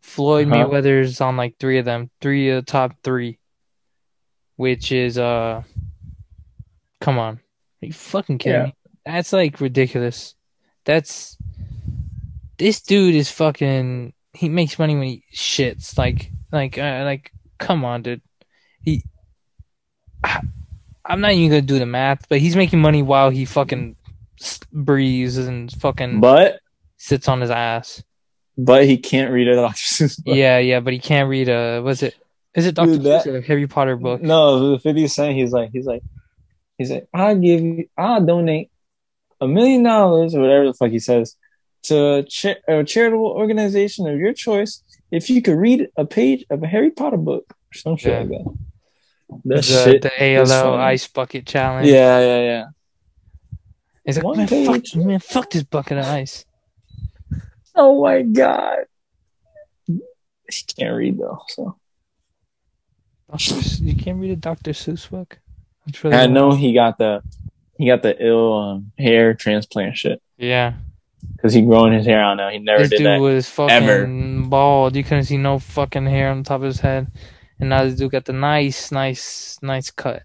[0.00, 0.56] Floyd Uh-huh.
[0.66, 3.38] Mayweather's on like three of them, three of the top three,
[4.56, 5.62] which is uh,
[7.00, 7.34] come on,
[7.82, 8.66] are you fucking kidding Yeah.
[8.66, 8.74] me?
[9.06, 10.34] That's like ridiculous.
[10.84, 11.36] That's
[12.58, 14.12] this dude is fucking.
[14.34, 15.98] He makes money when he shits.
[15.98, 18.22] Like, like, uh, like, come on, dude.
[18.80, 19.04] He.
[20.24, 20.40] I,
[21.04, 23.96] I'm not even gonna do the math, but he's making money while he fucking
[24.72, 26.60] breathes and fucking But
[27.02, 28.02] sits on his ass.
[28.56, 29.74] but he can't read a Dr.
[29.74, 30.34] Seuss book.
[30.36, 31.80] Yeah, yeah, but he can't read a.
[31.80, 32.14] Was it?
[32.54, 34.20] Is it Doctor Dude, that- Seuss or Harry Potter book?
[34.22, 36.02] No, the 50 Cent, he's like, he's like,
[36.78, 38.70] he's like, I'll give you, I'll donate
[39.40, 41.36] a million dollars or whatever the fuck he says
[41.84, 46.44] to a, cha- a charitable organization of your choice if you could read a page
[46.50, 48.18] of a Harry Potter book or some shit Yeah.
[48.20, 48.58] like that.
[49.44, 50.02] The, That shit.
[50.02, 51.88] the ALS ice bucket challenge.
[51.88, 52.64] Yeah, yeah, yeah.
[54.04, 56.44] He's like, man, fuck, man, fuck this bucket of ice.
[57.74, 58.80] Oh my god.
[59.86, 60.00] He
[60.76, 61.76] can't read though, so.
[63.80, 65.38] You can't read a Doctor Seuss book.
[65.86, 67.22] I'm I they know he got the,
[67.78, 70.74] he got the ill um, hair transplant shit Yeah,
[71.34, 72.50] because he growing his hair out now.
[72.50, 72.84] He never did.
[72.84, 73.20] this did dude that.
[73.20, 74.06] was fucking ever.
[74.48, 74.94] bald.
[74.94, 77.10] You couldn't see no fucking hair on top of his head,
[77.58, 80.22] and now this dude got the nice, nice, nice cut.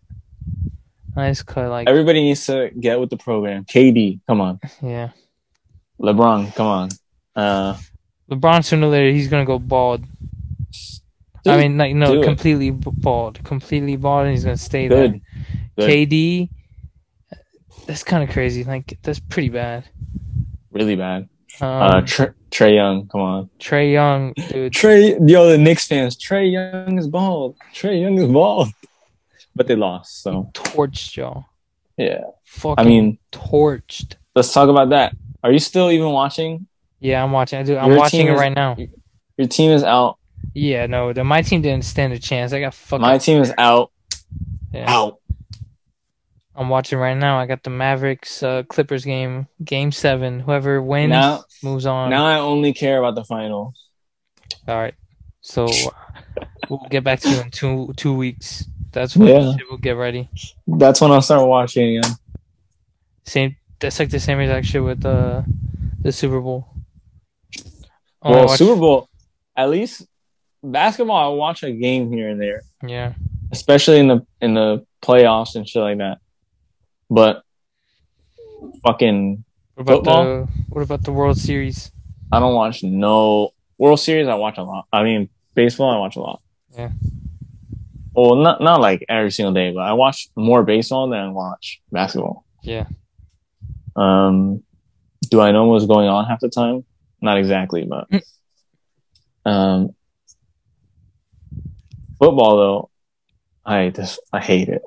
[1.16, 3.64] Nice cut, like Everybody needs to get with the program.
[3.66, 4.60] KD, come on.
[4.84, 5.10] yeah.
[6.00, 6.90] LeBron, come on.
[7.38, 7.78] Uh,
[8.32, 10.04] LeBron sooner or later he's gonna go bald.
[11.46, 12.26] I mean, like no, do it.
[12.26, 15.22] completely bald, completely bald, and he's gonna stay good.
[15.78, 15.88] there.
[15.88, 16.10] Good.
[16.10, 16.50] KD,
[17.86, 18.64] that's kind of crazy.
[18.64, 19.88] Like that's pretty bad.
[20.72, 21.30] Really bad.
[21.62, 23.50] Um, uh, Trey, Trae Young, come on.
[23.60, 24.74] Trae Young, dude.
[24.74, 26.18] Trey, yo, the Knicks fans.
[26.18, 27.56] Trae Young is bald.
[27.74, 28.70] Trae Young is bald.
[29.56, 31.46] But they lost, so torched y'all.
[31.98, 32.22] yeah.
[32.44, 34.16] Fucking I mean, torched.
[34.36, 35.16] let's talk about that.
[35.44, 36.68] Are you still even watching?
[37.00, 37.60] Yeah, I'm watching.
[37.60, 37.78] I do.
[37.78, 38.76] I'm Your watching it is- right now.
[39.38, 40.18] Your team is out.
[40.54, 42.54] Yeah, no, the, my team didn't stand a chance.
[42.54, 43.02] I got fucking.
[43.02, 43.92] My team is out.
[44.74, 44.86] yeah.
[44.92, 45.20] Out.
[46.56, 47.38] I'm watching right now.
[47.40, 50.40] I got the Mavericks uh, Clippers game, game seven.
[50.40, 52.10] Whoever wins Now, moves on.
[52.10, 53.76] now I only care about the final.
[54.68, 54.96] All right.
[55.42, 58.66] So uh, we'll get back to you in two two weeks.
[58.92, 59.56] That's when Yeah.
[59.56, 60.30] shit will get ready.
[60.66, 62.12] That's when I'll start watching again.
[63.26, 63.56] Same.
[63.80, 65.46] That's like the same exact shit with the
[66.02, 66.68] the Super Bowl.
[68.28, 69.10] Oh, well, watched- Super Bowl,
[69.56, 70.06] at least
[70.64, 73.14] basketball, I watch a game here and there, Yeah.
[73.52, 76.20] especially in the in the playoffs and shit like that.
[77.10, 77.44] But
[78.84, 79.44] fucking,
[79.76, 80.24] What about Football?
[80.24, 81.92] the What about the World Series?
[82.32, 84.28] I don't watch no World Series.
[84.28, 84.86] I watch a lot.
[84.92, 86.42] I mean, baseball, I watch a lot.
[86.76, 86.92] Yeah.
[88.14, 91.82] Well, not not like every single day, but I watch more baseball than I watch
[91.92, 92.44] basketball.
[92.64, 92.88] Yeah.
[93.96, 94.64] Um,
[95.30, 96.84] do I know what's going on half the time?
[97.22, 98.22] Not exactly, but Mm.
[99.46, 99.96] um,
[102.20, 102.90] football though,
[103.66, 104.82] I just I hate it.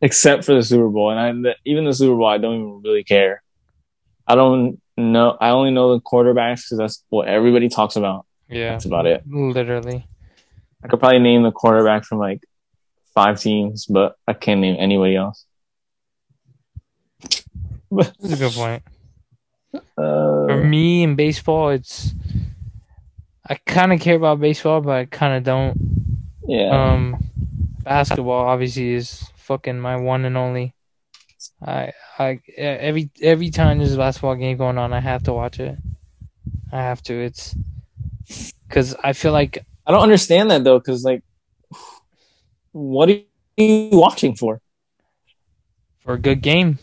[0.00, 2.82] Except for the Super Bowl, and I the, even the Super Bowl, I don't even
[2.82, 3.42] really care.
[4.26, 5.36] I don't know.
[5.40, 8.26] I only know the quarterbacks because that's what everybody talks about.
[8.48, 8.70] Yeah.
[8.72, 9.22] That's about it.
[9.28, 10.06] Literally.
[10.84, 12.42] I could probably name the quarterback from like
[13.14, 15.44] five teams, but I can't name anybody else.
[17.90, 18.82] That's a good point.
[19.96, 22.14] Uh, For me in baseball, it's
[23.48, 25.76] I kind of care about baseball, but I kind of don't.
[26.46, 26.92] yeah.
[26.92, 27.16] Um,
[27.84, 30.74] basketball obviously is fucking my one and only.
[31.64, 35.60] I I every every time there's a basketball game going on, I have to watch
[35.60, 35.76] it.
[36.72, 37.14] I have to.
[37.14, 37.54] It's
[38.68, 41.22] because I feel like I don't understand that though, because like,
[42.72, 43.20] what are
[43.56, 44.60] you watching for?
[46.00, 46.78] for a good game.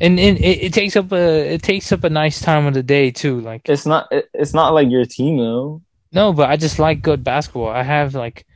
[0.00, 2.82] And, and it, it takes up a it takes up a nice time of the
[2.82, 3.40] day too.
[3.40, 4.08] Like It's not.
[4.10, 5.82] it- It's not like your team though.
[6.12, 7.68] No, but I just like good basketball.
[7.68, 8.46] I have like,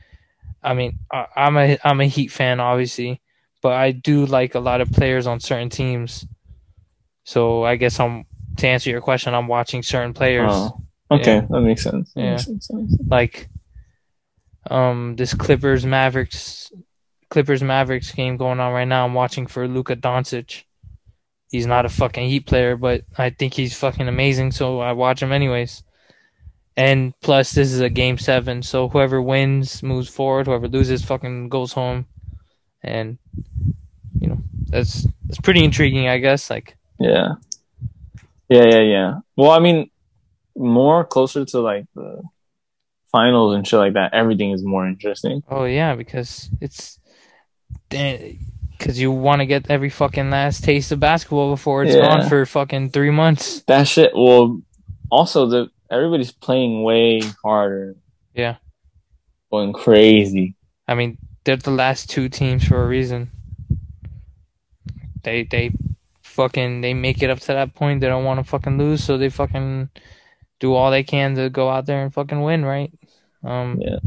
[0.63, 3.21] I mean, I, I'm a I'm a Heat fan, obviously,
[3.61, 6.25] but I do like a lot of players on certain teams.
[7.23, 8.25] So I guess I'm
[8.57, 10.81] to answer your question, I'm watching certain players Oh,
[11.11, 11.45] okay, Yeah.
[11.49, 12.11] that makes sense.
[12.13, 12.31] That Yeah.
[12.31, 12.97] makes sense.
[13.07, 13.49] like,
[14.69, 16.71] um, this Clippers Mavericks
[17.29, 19.05] Clippers Mavericks game going on right now.
[19.05, 20.63] I'm watching for Luka Doncic.
[21.49, 25.21] He's not a fucking Heat player, but I think he's fucking amazing, so I watch
[25.21, 25.83] him anyways.
[26.77, 30.47] And plus, this is a game seven, so whoever wins moves forward.
[30.47, 32.05] Whoever loses, fucking goes home.
[32.83, 33.17] And
[34.19, 34.37] you know,
[34.67, 36.49] that's that's pretty intriguing, I guess.
[36.49, 37.33] Like, Yeah,
[38.47, 39.13] yeah, yeah, yeah.
[39.35, 39.89] Well, I mean,
[40.55, 42.21] more closer to like the
[43.11, 44.13] finals and shit like that.
[44.13, 45.41] Everything is more interesting.
[45.49, 46.99] oh yeah, because it's
[47.91, 48.33] eh,
[48.79, 52.01] because you want to get every fucking last taste of basketball before it's Yeah.
[52.01, 53.61] gone for fucking three months.
[53.67, 54.11] That shit.
[54.15, 54.61] Well,
[55.11, 57.95] also the everybody's playing way harder.
[58.33, 58.55] Yeah.
[59.51, 60.55] going crazy.
[60.87, 63.31] I mean, they're the last two teams for a reason.
[65.23, 65.71] They they
[66.21, 67.99] fucking they make it up to that point.
[68.01, 69.89] They don't want to fucking lose, so they fucking
[70.59, 72.91] do all they can to go out there and fucking win, right?
[73.43, 73.97] Um, Yeah.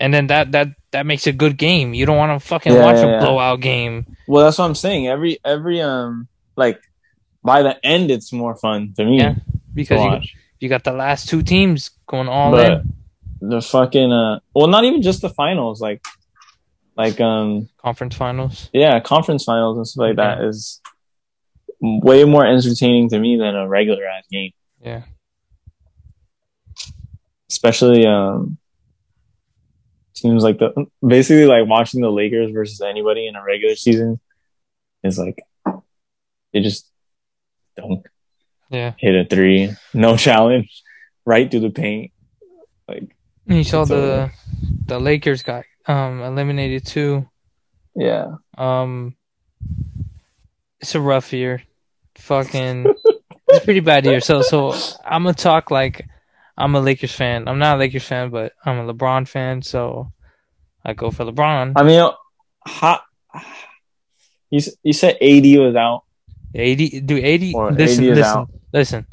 [0.00, 1.92] And then that that that makes a good game.
[1.94, 3.20] You don't want to fucking Yeah, watch yeah, a yeah.
[3.20, 4.06] blowout game.
[4.26, 5.06] Well, that's what I'm saying.
[5.06, 6.26] Every every um
[6.56, 6.80] like
[7.44, 9.18] by the end, it's more fun to me.
[9.18, 9.34] Yeah,
[9.74, 10.28] because you,
[10.58, 12.82] you got the last two teams going all but
[13.42, 15.80] in the fucking uh, well, not even just the finals.
[15.80, 16.02] Like
[16.96, 18.70] like um conference finals.
[18.72, 20.80] yeah, conference finals and stuff like that is
[21.80, 24.52] way more entertaining to me than a regular ass game.
[24.82, 25.02] Yeah.
[27.50, 28.58] Especially um
[30.20, 34.20] teams like the basically like watching the Lakers versus anybody in a regular season
[35.02, 35.42] is like
[36.52, 36.86] they just
[37.76, 38.04] don't
[38.70, 38.92] Yeah.
[38.98, 40.82] hit a three, no challenge,
[41.24, 42.12] right through the paint.
[42.88, 43.14] Like
[43.46, 44.30] And you saw the
[44.86, 47.28] the Lakers got um eliminated too.
[47.94, 49.16] yeah, Um,
[50.80, 51.62] it's a rough year.
[52.16, 52.86] Fucking,
[53.48, 54.20] it's a pretty bad year.
[54.20, 54.72] So, so
[55.04, 56.06] I'm gonna talk like
[56.60, 57.48] I'm a Lakers fan.
[57.48, 59.62] I'm not a Lakers fan, but I'm a LeBron fan.
[59.62, 60.12] So
[60.84, 61.72] I go for LeBron.
[61.76, 62.10] I mean,
[62.66, 63.00] how
[64.50, 66.04] you you said AD was out.
[66.54, 67.54] AD, do AD.
[67.54, 68.50] Or listen, listen, out.
[68.72, 69.06] listen.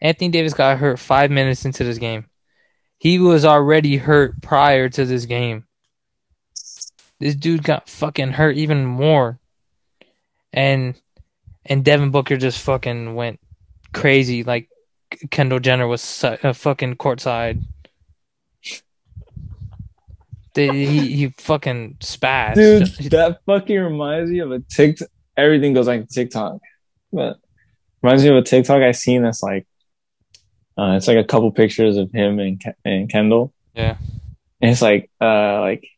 [0.00, 2.26] Anthony Davis got hurt five minutes into this game.
[2.98, 5.64] He was already hurt prior to this game.
[7.18, 9.38] This dude got fucking hurt even more.
[10.52, 11.00] And
[11.64, 13.40] and Devin Booker just fucking went
[13.94, 14.42] crazy.
[14.42, 14.68] Like
[15.30, 17.62] Kendall Jenner was su- uh, fucking courtside.
[20.54, 22.54] He he fucking spazzed.
[22.54, 25.08] Dude, that fucking reminds me of a TikTok.
[25.36, 26.58] Everything goes like TikTok,
[27.12, 27.38] but
[28.02, 29.66] reminds me of a TikTok I seen that's like,
[30.76, 33.54] uh, it's like a couple pictures of him and Ke- and Kendall.
[33.74, 33.96] Yeah.
[34.60, 35.88] and it's like, uh, like,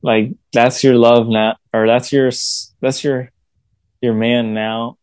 [0.00, 2.30] like that's your love now, or that's your
[2.80, 3.30] that's your
[4.00, 4.96] your man now.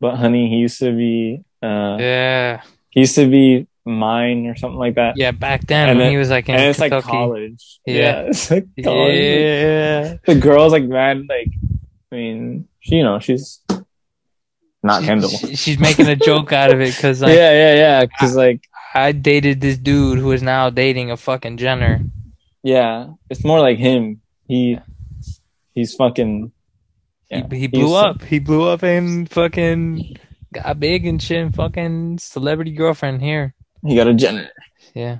[0.00, 2.62] But honey, he used to be, uh, yeah.
[2.90, 5.16] he used to be mine or something like that.
[5.16, 7.06] Yeah, back then then- he was like in and it's Kentucky.
[7.06, 7.80] like college.
[7.86, 8.20] Yeah.
[8.28, 9.14] it's like college.
[9.16, 10.16] Yeah.
[10.26, 11.50] The girl's like man, Like,
[12.12, 13.60] I mean, she, you know, she's
[14.82, 15.28] not Kendall.
[15.30, 18.04] she- she's making a joke out of it because like yeah, yeah, yeah.
[18.06, 18.62] Because like,
[18.94, 22.00] I dated this dude who is now dating a fucking Jenner.
[22.62, 24.20] yeah, it's more like him.
[24.48, 24.78] He,
[25.74, 26.50] he's fucking.
[27.30, 28.22] Yeah, he, he blew he's- up.
[28.24, 30.16] He blew up and fucking
[30.52, 31.38] got a big and shit.
[31.38, 33.54] And fucking celebrity girlfriend here.
[33.86, 34.48] He got a Jenner.
[34.94, 35.18] Yeah,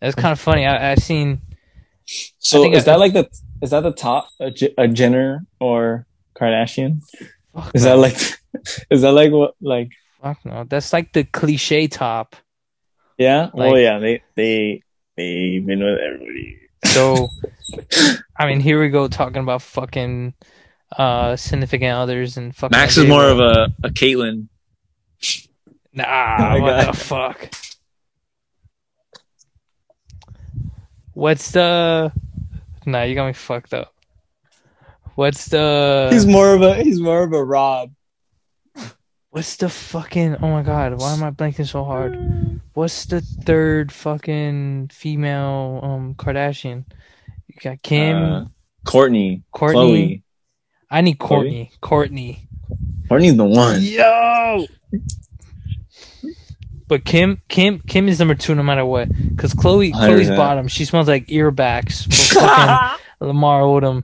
[0.00, 0.66] that's kind of funny.
[0.66, 1.40] I I seen.
[2.04, 3.28] So is I- that like the
[3.62, 7.02] is that the top a, a Jenner or Kardashian?
[7.74, 8.16] Is no, that like
[8.90, 9.90] is that like what like
[10.22, 10.64] fuck no.
[10.64, 12.36] That's like the cliche top.
[13.18, 13.50] yeah?
[13.54, 14.82] Like- oh yeah, they they
[15.16, 16.56] they've been with everybody.
[16.86, 17.28] So,
[18.38, 20.32] I mean, here we go talking about fucking
[20.96, 22.76] uh significant others and fucking.
[22.76, 24.48] Max is more of a a Caitlyn.
[25.92, 27.50] Nah, I what got- the fuck?
[31.12, 32.12] What's the?
[32.86, 33.92] Nah, you got me fucked up.
[35.16, 36.08] What's the?
[36.12, 37.92] He's more of a he's more of a Rob.
[39.30, 40.36] What's the fucking?
[40.42, 42.60] Oh my god, why am I blanking so hard?
[42.74, 46.84] What's the third fucking female um Kardashian?
[47.48, 48.44] You got Kim, Uh,
[48.86, 49.74] Kourtney, Kourtney.
[49.74, 50.22] Khloé.
[50.90, 51.70] I need Khloé?
[51.80, 51.80] Kourtney.
[51.80, 52.38] Kourtney.
[53.08, 53.80] Kourtney's the one.
[53.82, 54.66] Yo.
[56.88, 59.08] But Kim, Kim, Kim is number two no matter what.
[59.36, 60.36] Cause Khloé, Khloé's 100%.
[60.36, 60.68] bottom.
[60.68, 62.06] She smells like earbacks.
[63.18, 64.02] from Lamar Odom.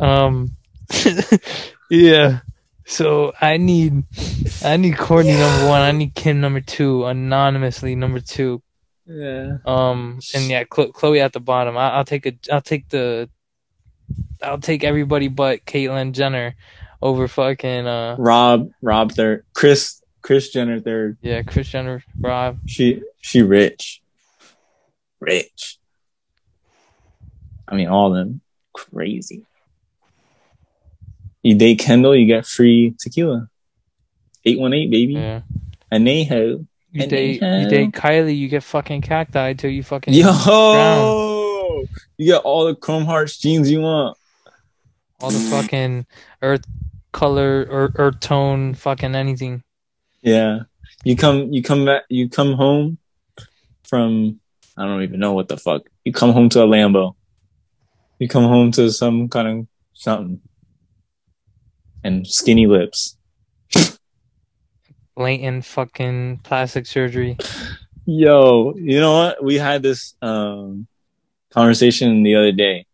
[0.00, 0.56] Um,
[1.90, 2.40] yeah.
[2.86, 4.04] So I need,
[4.64, 5.82] I need Kourtney number one.
[5.82, 8.62] I need Kim number two, anonymously number two.
[9.06, 9.58] yeah.
[9.66, 11.76] Um, and yeah, Khloé at the bottom.
[11.76, 13.28] I- I'll take a, I'll take the,
[14.42, 16.54] I'll take everybody but Caitlyn Jenner
[17.02, 19.44] over fucking uh, Rob Rob third.
[19.54, 21.18] Chris Kris Jenner third.
[21.20, 22.58] yeah, Kris Jenner, Rob.
[22.66, 24.02] She she rich.
[25.20, 25.78] Rich.
[27.66, 28.40] I mean all of them
[28.72, 29.44] crazy.
[31.42, 33.48] You date Kendall, you get free tequila.
[34.44, 35.14] Eight one eight baby.
[35.14, 35.42] Yeah.
[35.92, 36.66] Anejo.
[36.90, 40.32] You date, you date Kylie, you get fucking cacti till you fucking Yo
[42.16, 44.16] You get all the Chrome Hearts jeans you want.
[45.20, 46.06] all the fucking
[46.42, 46.64] earth
[47.12, 49.62] color or earth tone, fucking anything.
[50.22, 50.60] Yeah.
[51.04, 52.98] You come you come back you come home
[53.84, 54.40] from
[54.76, 55.82] I don't even know what the fuck.
[56.04, 57.14] You come home to a Lambo.
[58.18, 60.40] You come home to some kind of something.
[62.04, 63.16] And skinny lips.
[65.16, 67.36] Blatant fucking plastic surgery.
[68.06, 69.44] Yo, you know what?
[69.44, 70.86] We had this um
[71.58, 72.86] conversation the other day.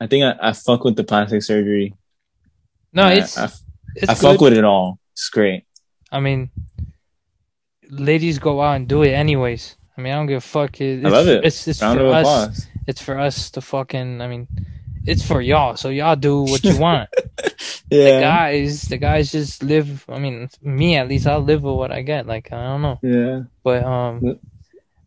[0.00, 1.94] I think I, I fuck with the plastic surgery.
[2.92, 3.44] No, I, it's I,
[3.96, 4.98] it's I fuck with it all.
[5.12, 5.64] It's great.
[6.10, 6.50] I mean,
[7.90, 9.76] ladies go out and do it anyways.
[9.96, 10.80] I mean, I don't give a fuck.
[10.80, 11.46] It, I love it's- it.
[11.46, 12.20] It's it's Round for us.
[12.22, 12.66] applause.
[12.86, 14.20] It's for us to fucking.
[14.22, 14.48] I mean,
[15.04, 15.76] it's for y'all.
[15.76, 17.08] So y'all do what you want.
[17.90, 18.14] yeah.
[18.16, 20.04] The guys, the guys just live.
[20.08, 22.26] I mean, me at least, I'll live with what I get.
[22.26, 23.42] Like I don't know, Yeah.
[23.62, 24.38] but um,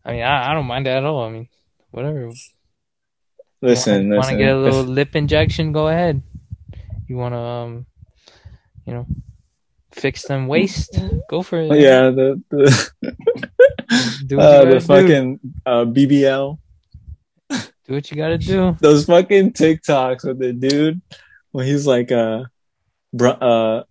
[0.05, 1.23] I mean, I, I don't mind that at all.
[1.25, 1.47] I mean,
[1.91, 2.31] whatever.
[3.61, 5.71] Listen, want to get a little lip injection?
[5.71, 6.21] Go ahead.
[7.07, 7.85] You want to, um,
[8.85, 9.05] you know,
[9.91, 10.99] fix them waist?
[11.29, 11.79] Go for it.
[11.79, 12.91] Yeah, the the,
[14.25, 16.57] Do what uh, the fucking uh, BBL.
[17.49, 18.75] Do what you gotta do.
[18.81, 21.01] Those fucking TikToks with the dude
[21.51, 22.45] when he's like uh,
[23.13, 23.83] br- uh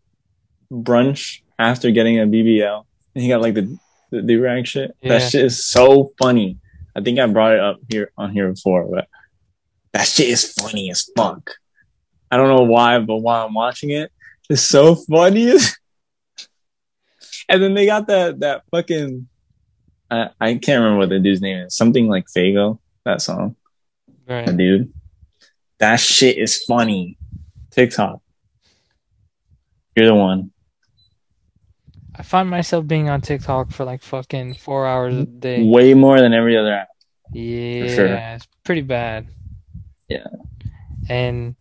[0.72, 3.78] brunch after getting a BBL and he got like the
[4.10, 4.96] the do rag shit.
[5.00, 5.18] Yeah.
[5.18, 6.58] That shit is so funny.
[6.94, 9.08] I think I brought it up here on here before, but
[9.92, 11.50] that shit is funny as fuck.
[12.30, 14.12] I don't know why, but while I'm watching it,
[14.48, 15.50] it's so funny.
[17.48, 19.28] and then they got that that fucking
[20.10, 21.76] I I can't remember what the dude's name is.
[21.76, 22.78] Something like Fago.
[23.04, 23.56] That song,
[24.26, 24.92] the dude.
[25.78, 27.16] That shit is funny.
[27.70, 28.20] TikTok.
[29.96, 30.50] You're the one.
[32.20, 35.62] I find myself being on TikTok for like fucking four hours a day.
[35.66, 36.88] Way more than every other app.
[37.32, 38.06] Yeah, sure.
[38.08, 39.26] it's pretty bad.
[40.06, 40.26] Yeah.
[41.08, 41.56] And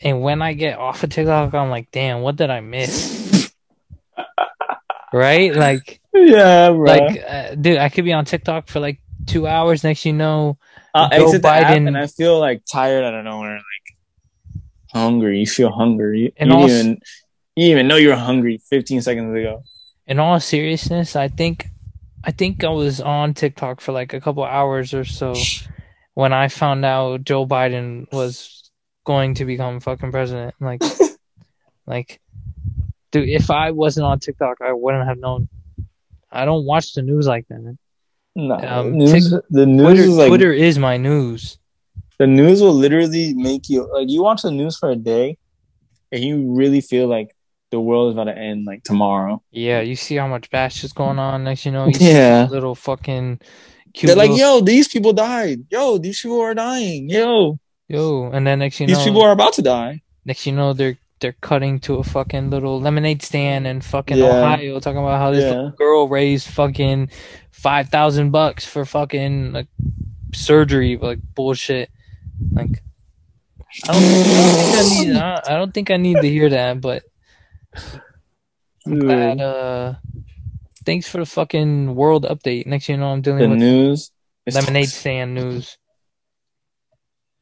[0.00, 3.50] and when I get off of TikTok, I'm like, damn, what did I miss?
[5.12, 5.52] right?
[5.54, 6.84] Like, Yeah, bro.
[6.84, 9.82] like, uh, dude, I could be on TikTok for like two hours.
[9.82, 10.58] Next, you know,
[10.94, 14.62] I'll Joe exit the app Biden- and I feel like tired out of nowhere, like
[14.92, 15.40] hungry.
[15.40, 16.20] You feel hungry.
[16.20, 16.98] You, And you also- even
[17.56, 19.62] you didn't even know you were hungry 15 seconds ago.
[20.06, 21.66] in all seriousness, I think,
[22.24, 25.34] I think I was on TikTok for like a couple hours or so
[26.14, 28.70] when I found out Joe Biden was
[29.04, 30.54] going to become fucking president.
[30.60, 30.82] Like,
[31.86, 32.20] like,
[33.10, 35.48] dude, if I wasn't on TikTok, I wouldn't have known.
[36.30, 37.76] I don't watch the news like that.
[38.34, 41.58] No, Um, news, the news Twitter, is like Twitter is my news.
[42.18, 45.36] the news will literally make you like you watch the news for a day,
[46.10, 47.34] and you really feel like
[47.72, 49.42] the world is about to end like tomorrow.
[49.50, 51.42] Yeah, you see how much bash is going on.
[51.44, 52.46] Next, you know, you see Yeah.
[52.48, 53.40] little fucking
[53.94, 54.06] cute.
[54.08, 55.64] They're like, little- yo, these people died.
[55.70, 57.08] Yo, these people are dying.
[57.08, 57.58] Yo,
[57.88, 60.02] yo, and then next you these know, these people are about to die.
[60.24, 64.38] next you know they're they're cutting to a fucking little lemonade stand in fucking Yeah.
[64.42, 65.70] Ohio, talking about how this Yeah.
[65.78, 67.10] girl raised fucking
[67.52, 69.68] five thousand bucks for fucking like
[70.34, 71.90] surgery, like bullshit.
[72.52, 72.82] Like,
[73.88, 75.16] I don't, I don't think I need.
[75.16, 77.04] I don't think I need to hear that, but
[78.86, 79.94] Uh,
[80.84, 82.66] thanks for the fucking world update.
[82.66, 84.10] Next, thing you know, I'm dealing The with news.
[84.52, 85.78] lemonade stand news.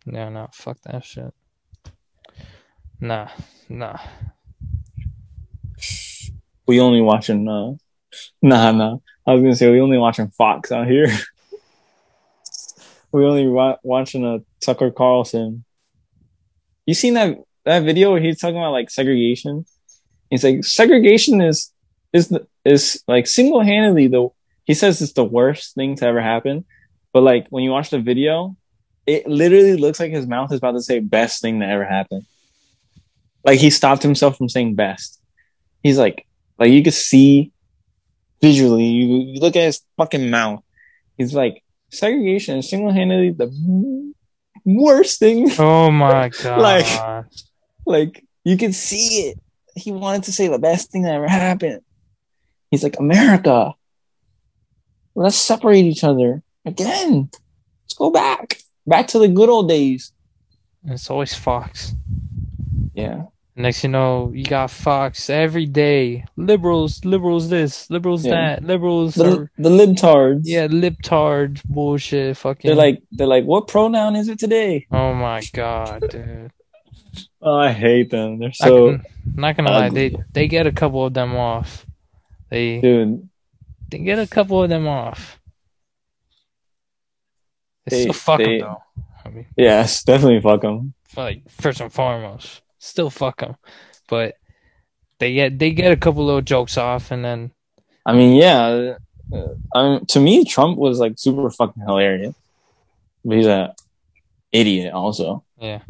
[0.07, 1.33] No, no, fuck that shit.
[3.01, 3.29] Nah,
[3.69, 3.99] nah.
[6.67, 7.49] We only watching.
[7.49, 7.75] Uh,
[8.43, 8.97] nah, nah.
[9.27, 11.07] I was gonna say we only watching Fox out here.
[13.13, 15.65] we only wa- watching a Tucker Carlson.
[16.87, 19.65] You seen that that video where he's talking about like segregation?
[20.31, 21.73] He's like segregation is
[22.13, 22.33] is
[22.65, 24.29] is like single handedly the
[24.65, 26.65] he says it's the worst thing to ever happen,
[27.13, 28.57] but like when you watch the video,
[29.07, 32.25] it literally looks like his mouth is about to say best thing that ever happened.
[33.45, 35.21] Like he stopped himself from saying best.
[35.83, 36.27] He's like
[36.59, 37.53] like you could see
[38.41, 38.85] visually.
[38.87, 40.63] You, you look at his fucking mouth.
[41.19, 44.13] He's like segregation is single handedly the
[44.65, 45.51] worst thing.
[45.59, 46.61] Oh my god.
[46.61, 47.25] Like-
[47.87, 49.39] like you can see it.
[49.81, 51.81] He wanted to say the best thing that ever happened.
[52.71, 53.73] He's like America.
[55.15, 57.31] Let's separate each other again.
[57.85, 60.13] Let's go back, back to the good old days.
[60.85, 61.95] it's always Fox.
[62.95, 63.25] Yeah,
[63.57, 66.25] Next, you know, you got Fox every day.
[66.37, 68.33] Liberals, liberals, this, liberals, Yeah.
[68.57, 69.15] that, liberals.
[69.17, 70.43] the Are, the libtards.
[70.45, 72.37] yeah, libtard bullshit.
[72.39, 72.69] Fucking.
[72.69, 74.87] they're like they're like, what pronoun is it today?
[74.91, 76.53] Oh my god, dude.
[77.43, 78.39] Oh, I hate them.
[78.39, 79.05] They're so can-
[79.35, 81.87] not gonna lie, they they get a couple of them off.
[82.51, 83.29] They dude.
[83.91, 85.39] they get a couple of them off.
[87.87, 88.83] It's They- still fuck they- though.
[89.25, 90.95] I mean, Yes, definitely fuck them.
[91.17, 93.57] like first and foremost, still fuck them,
[94.09, 94.37] but
[95.19, 97.51] they get they get a couple little jokes off, and then
[98.07, 98.95] I mean, yeah.
[99.33, 102.35] uh, I mean, to me, Trump was like super fucking hilarious.
[103.25, 103.75] But he's a
[104.53, 105.81] idiot, also, yeah,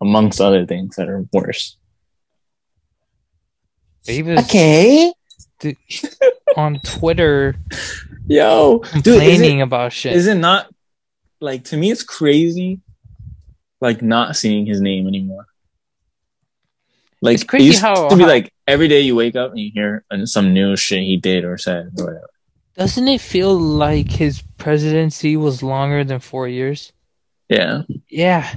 [0.00, 1.76] amongst other things that are worse.
[4.06, 5.12] he was Okay,
[6.56, 7.56] on Twitter
[8.26, 10.14] yo, dude, is complaining it, about shit.
[10.14, 10.68] is it not
[11.40, 11.90] like to me?
[11.90, 12.80] It's crazy,
[13.80, 15.46] like not seeing his name anymore.
[17.22, 19.50] Like It's crazy it used how- to be how- like every day you wake up
[19.52, 22.30] and you hear some new shit he did or said or whatever.
[22.76, 26.92] Doesn't it feel like his presidency was longer than four years?
[27.48, 28.52] Yeah, Yeah,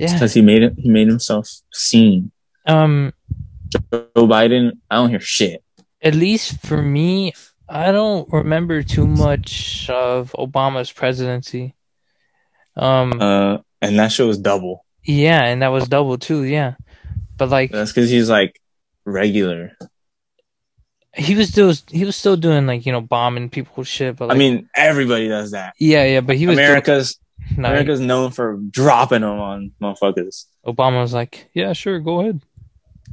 [0.00, 0.12] yeah.
[0.12, 0.74] because he made it.
[0.76, 2.30] He made himself seen.
[2.66, 3.12] Um,
[3.92, 5.62] Joe Biden, I don't hear shit.
[6.02, 7.32] at least for me,
[7.68, 11.74] I don't remember too much of Obama's presidency.
[12.76, 14.84] Um, Uh, and that shit was double.
[15.04, 16.44] yeah, and that was double too.
[16.44, 16.74] Yeah,
[17.36, 18.60] but like That's because he's like
[19.04, 19.76] regular.
[21.14, 24.16] he was still he was still doing like you know bombing people shit.
[24.16, 25.74] But like, I mean, everybody does that.
[25.78, 26.20] yeah, yeah.
[26.20, 27.18] But he was America's
[27.56, 30.46] no, America's known for dropping them on motherfuckers.
[30.66, 32.40] Obama was like, yeah, sure, go ahead.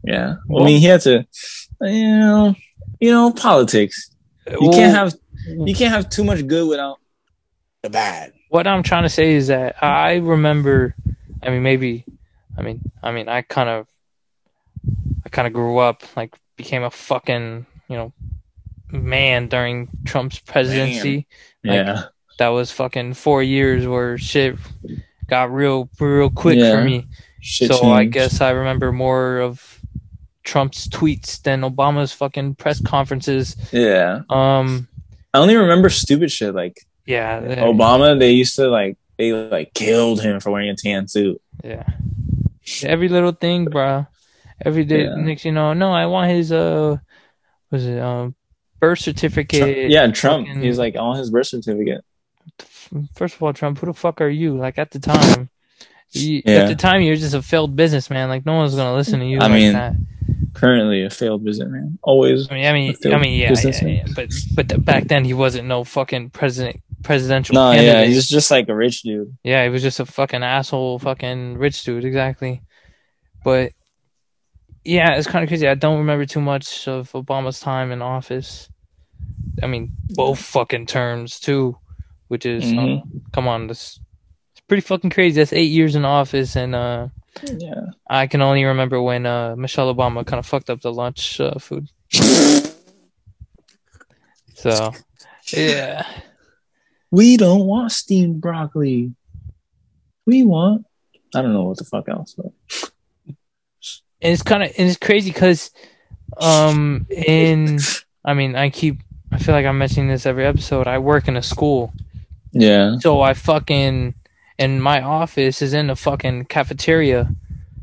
[0.03, 0.35] Yeah.
[0.47, 1.25] Well, I mean, he had to,
[1.81, 2.55] you know,
[2.99, 4.11] you know, politics.
[4.49, 5.13] You can't have
[5.47, 6.99] you can't have too much good without
[7.83, 8.33] the bad.
[8.49, 10.95] what I'm trying to say is that I remember.
[11.43, 12.05] I mean, maybe.
[12.57, 13.87] I mean, I mean, I kind of,
[15.25, 18.13] I kind of grew up like became a fucking you know
[18.91, 21.27] man during Trump's presidency.
[21.63, 22.03] Like, Yeah.
[22.37, 24.57] That was fucking four years where shit
[25.27, 26.75] got real, real quick Yeah.
[26.75, 27.05] for me.
[27.41, 29.79] Shit so I guess I remember more of
[30.43, 33.55] Trump's tweets than Obama's fucking press conferences.
[33.71, 34.21] Yeah.
[34.29, 34.87] Um,
[35.33, 38.17] I only remember stupid shit like yeah, the- Obama.
[38.19, 41.41] They used to like they like killed him for wearing a tan suit.
[41.63, 41.83] Yeah.
[42.83, 44.05] Every little thing, bro.
[44.63, 45.15] Every day, Yeah.
[45.15, 46.97] next you know, no, I want his uh,
[47.71, 48.35] was it um,
[48.79, 49.89] birth certificate?
[49.89, 50.47] yeah, Trump.
[50.47, 52.03] fucking- He's like on his birth certificate.
[53.15, 54.57] First of all, Trump, who the fuck are you?
[54.57, 55.49] Like at the time,
[56.11, 56.59] you, Yeah.
[56.63, 58.29] at the time you're just a failed businessman.
[58.29, 59.37] Like no one's gonna listen to you.
[59.39, 59.93] I like mean, that.
[60.53, 61.99] Currently a failed businessman.
[62.01, 62.49] Always.
[62.49, 65.33] I mean, I mean, I mean, yeah, yeah, yeah, but but th- back then he
[65.33, 67.53] wasn't no fucking president, presidential.
[67.53, 68.07] No, yeah, candidate.
[68.09, 69.37] he's just like a rich dude.
[69.43, 72.63] Yeah, he was just a fucking asshole, fucking rich dude, exactly.
[73.43, 73.73] But
[74.83, 75.67] yeah, it's kind of crazy.
[75.67, 78.69] I don't remember too much of Obama's time in office.
[79.61, 81.77] I mean, both fucking terms too,
[82.27, 83.01] which is uh, Mhm.
[83.33, 83.99] come on, this
[84.51, 85.39] it's pretty fucking crazy.
[85.39, 87.07] That's eight years in office, and uh,
[87.57, 87.81] Yeah.
[88.09, 91.59] I can only remember when uh, Michelle Obama kind of fucked up the lunch uh,
[91.59, 91.87] food.
[94.55, 94.91] So,
[95.53, 96.05] yeah,
[97.11, 99.13] We don't want steamed broccoli.
[100.25, 100.85] We want.
[101.35, 102.33] I don't know what the fuck else.
[102.35, 102.51] But.
[103.27, 105.69] and it's kind of and it's crazy because,
[106.41, 107.77] um, in
[108.25, 108.97] I mean, I keep
[109.31, 110.87] I feel like I'm mentioning this every episode.
[110.87, 111.93] I work in a school,
[112.59, 112.97] Yeah.
[112.99, 114.15] so I fucking
[114.59, 117.29] and my office is in the fucking cafeteria.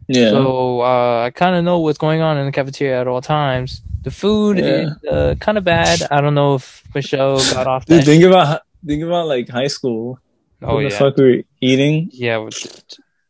[0.08, 0.30] Yeah.
[0.30, 3.80] So uh, I kind of know what's going on in the cafeteria at all times.
[4.02, 4.64] The food Yeah.
[4.64, 6.02] is uh, kind of bad.
[6.10, 8.04] I don't know if Michelle got off Dude, that.
[8.04, 10.18] think about think about like high school.
[10.62, 12.10] oh what the yeah, fuck we were eating?
[12.12, 12.48] yeah.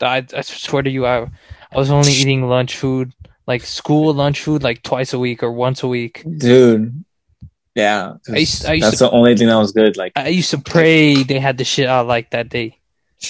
[0.00, 1.22] I, I swear to you, I
[1.72, 3.12] I was only eating lunch food,
[3.46, 6.24] like school lunch food, like twice a week or once a week.
[6.38, 7.04] Dude.
[7.74, 8.14] Yeah.
[8.32, 9.96] I used- I used that's to- the only thing that was good.
[9.96, 12.78] Like, I used to pray they had the shit out like that day.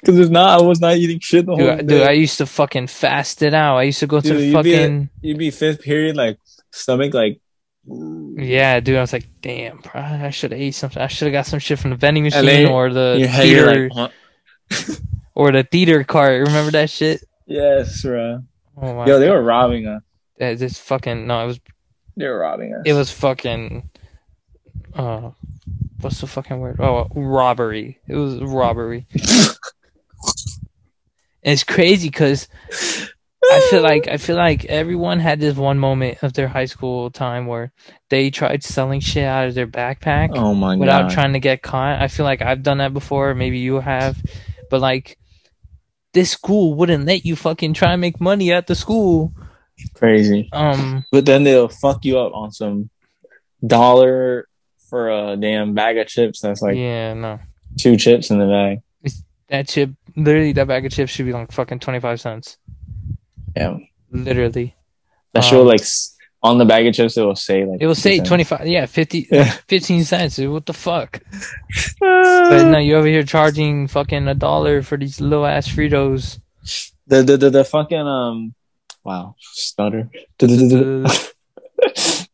[0.00, 1.82] because if not, I was not eating shit the Dude, whole day.
[1.82, 3.76] dude, I used to fucking fast it out.
[3.76, 6.38] I used to go to Dude, the you'd be fucking You'd be fifth period, like
[6.70, 7.40] stomach, like.
[7.86, 8.96] yeah, dude.
[8.96, 11.00] I was like, damn, bro, I should have ate something.
[11.00, 14.10] I should have got some shit from the vending machine then or the theater like,
[14.72, 14.94] huh?
[15.34, 16.46] or the theater cart.
[16.46, 17.22] Remember that shit?
[17.46, 18.42] yes, bro.
[18.78, 20.02] Oh my Yo, they were robbing us.
[20.38, 21.60] Yeah, this fucking no, it was
[22.16, 22.82] They were robbing us.
[22.84, 23.90] it was fucking
[24.94, 25.30] uh
[26.00, 26.80] what's the fucking word?
[26.80, 27.98] Oh, robbery.
[28.08, 29.06] It was robbery.
[31.42, 32.48] it's crazy cuz
[33.52, 37.10] I feel like I feel like everyone had this one moment of their high school
[37.10, 37.70] time where
[38.10, 41.10] they tried selling shit out of their backpack Oh my without god.
[41.12, 42.00] trying to get caught.
[42.02, 44.20] I feel like I've done that before, maybe you have.
[44.68, 45.16] But like
[46.12, 49.32] this school wouldn't let you fucking try and make money at the school.
[49.94, 50.48] Crazy.
[50.52, 52.90] Um But then they'll fuck you up on some
[53.66, 54.48] dollar
[54.90, 56.40] for a damn bag of chips.
[56.40, 57.38] That's like yeah, no.
[57.78, 58.80] two chips in the bag.
[59.48, 62.58] That chip, literally, that bag of chips should be like fucking 25 cents.
[63.56, 63.76] Yeah.
[64.10, 64.74] Literally.
[65.34, 65.82] That Um, show like
[66.42, 69.28] on the bag of chips, it will say like It will say 25, yeah, 50,
[69.32, 69.50] Yeah.
[69.68, 70.36] 15 cents.
[70.36, 71.20] Dude, what the fuck?
[72.00, 76.40] But now you over here charging fucking a dollar for these little ass Fritos.
[77.06, 78.54] the, the the the fucking um
[79.06, 81.08] wow stutter the,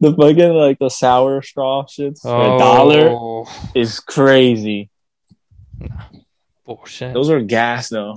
[0.01, 4.89] fucking like the sour straw shits for a dollar Oh, is crazy.
[6.65, 7.13] bullshit.
[7.13, 8.17] Those are gas though.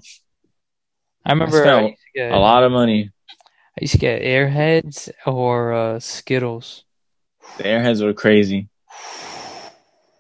[1.26, 3.12] I remember I to get, A lot of money.
[3.30, 6.86] I used to get Airheads or uh, Skittles.
[7.58, 8.70] The airheads were crazy.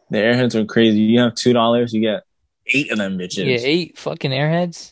[0.09, 0.99] The airheads are crazy.
[0.99, 2.23] You have two dollars, you get
[2.67, 3.45] eight of them bitches.
[3.45, 4.91] Yeah, eight fucking Airheads.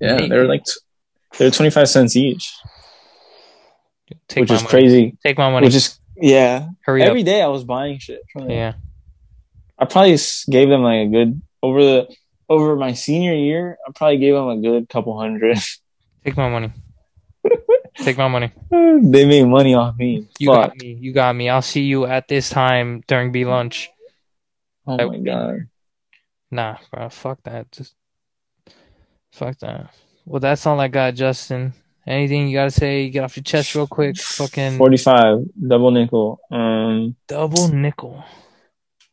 [0.00, 0.28] Yeah, Eight.
[0.28, 0.72] they're like t-
[1.36, 2.54] they're twenty five cents each,
[4.28, 4.68] Take which is money.
[4.70, 5.16] crazy.
[5.22, 5.66] Take my money.
[5.66, 6.68] Which is yeah.
[6.80, 7.26] Hurry Every up.
[7.26, 8.50] day I was buying shit from them.
[8.52, 8.72] Yeah.
[9.78, 10.16] I probably
[10.50, 12.16] gave them like a good over the
[12.48, 13.76] over my senior year.
[13.86, 15.58] I probably gave them a good couple hundred.
[16.24, 16.72] Take my money.
[17.98, 18.52] Take my money.
[18.70, 20.28] they made money off me.
[20.38, 20.70] You Fuck.
[20.70, 20.92] got me.
[21.00, 21.48] You got me.
[21.48, 23.88] I'll see you at this time during B lunch.
[24.86, 25.68] Oh I- my god.
[26.50, 27.08] Nah, bro.
[27.10, 27.70] Fuck that.
[27.70, 27.94] Just
[29.32, 29.92] fuck that.
[30.28, 31.72] Well, that's all I got, Justin.
[32.06, 33.08] Anything you gotta say?
[33.08, 34.18] Get off your chest real quick.
[34.18, 36.38] Fucking Forty five double nickel.
[36.50, 37.16] Um.
[37.26, 38.22] double nickel.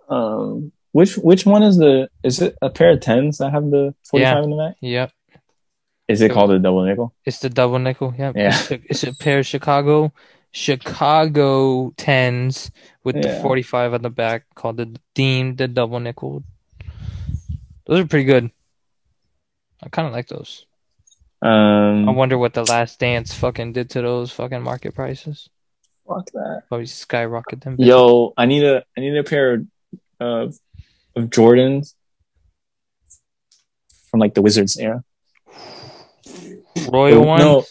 [0.10, 0.72] Um.
[0.92, 2.10] Which which one is the?
[2.24, 4.44] Is it a pair of tens that have the forty five Yeah.
[4.44, 4.76] in the back?
[4.82, 5.12] Yep,
[6.10, 7.14] Is it called a double nickel?
[7.26, 8.14] it's the double nickel.
[8.18, 8.36] Yep.
[8.36, 8.48] Yeah.
[8.48, 10.14] It's a, it's a pair of Chicago
[10.52, 12.72] Chicago tens
[13.04, 16.44] with the forty five on the back, called the deemed the double nickel.
[17.86, 18.52] Those are pretty good.
[19.84, 20.66] I kind of like those.
[21.42, 22.16] I Um.
[22.16, 25.50] wonder what the Last Dance fucking did to those fucking market prices.
[26.08, 26.64] Fuck that.
[26.70, 27.76] Probably skyrocket them.
[27.80, 29.66] Yo, I need a I need a pair of
[30.20, 30.48] uh,
[31.20, 31.94] of Jordans
[34.10, 35.04] from like the Wizards era.
[36.92, 37.40] Royal one.
[37.40, 37.64] No,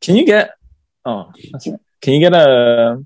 [0.00, 0.52] can you get?
[1.04, 1.78] Oh, that's right.
[2.00, 3.04] Can you get a?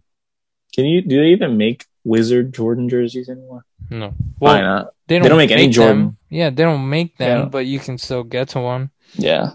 [0.75, 1.03] Can you?
[1.03, 3.65] Do they even make Wizard Jordan jerseys anymore?
[3.91, 4.15] No.
[4.39, 4.95] Why Well, not?
[5.07, 5.73] they don't make any them.
[5.73, 6.17] Jordan.
[6.31, 7.45] Yeah, they don't make them, Yeah.
[7.47, 8.91] but you can still get to one.
[9.15, 9.51] Yeah,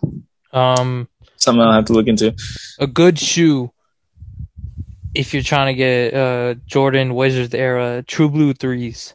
[0.54, 1.08] Um,
[1.38, 2.34] something I'll have to look into.
[2.80, 3.72] a good shoe.
[5.16, 9.14] If you're trying to get uh Jordan Wizards era True Blue threes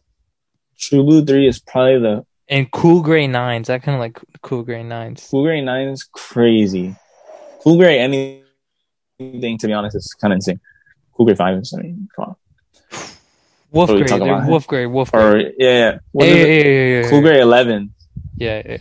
[0.79, 4.63] True Blue Three is probably the and Cool Gray nines, That kind of like Cool
[4.63, 5.27] Gray nines.
[5.31, 6.95] Cool Gray Nine is crazy.
[7.63, 10.61] Cool Gray anything to be honest is kind of insane.
[11.15, 12.37] Cool Gray Five I mean, come on.
[13.71, 14.49] Wolf What are we Gray, they're about?
[14.49, 15.21] Wolf Gray, Wolf Gray.
[15.21, 15.99] Or yeah, yeah.
[16.19, 17.21] Hey, hey, hey, Cool.
[17.21, 17.93] Gray Eleven.
[18.37, 18.79] Yeah.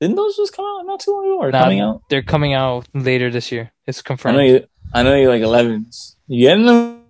[0.00, 2.02] Didn't those just come out not too long ago or Nah, coming out?
[2.10, 3.72] They're coming out later this year.
[3.86, 4.36] It's I confirmed.
[4.36, 4.66] know you.
[4.92, 6.16] I know you like 11s.
[6.26, 7.02] You getting them?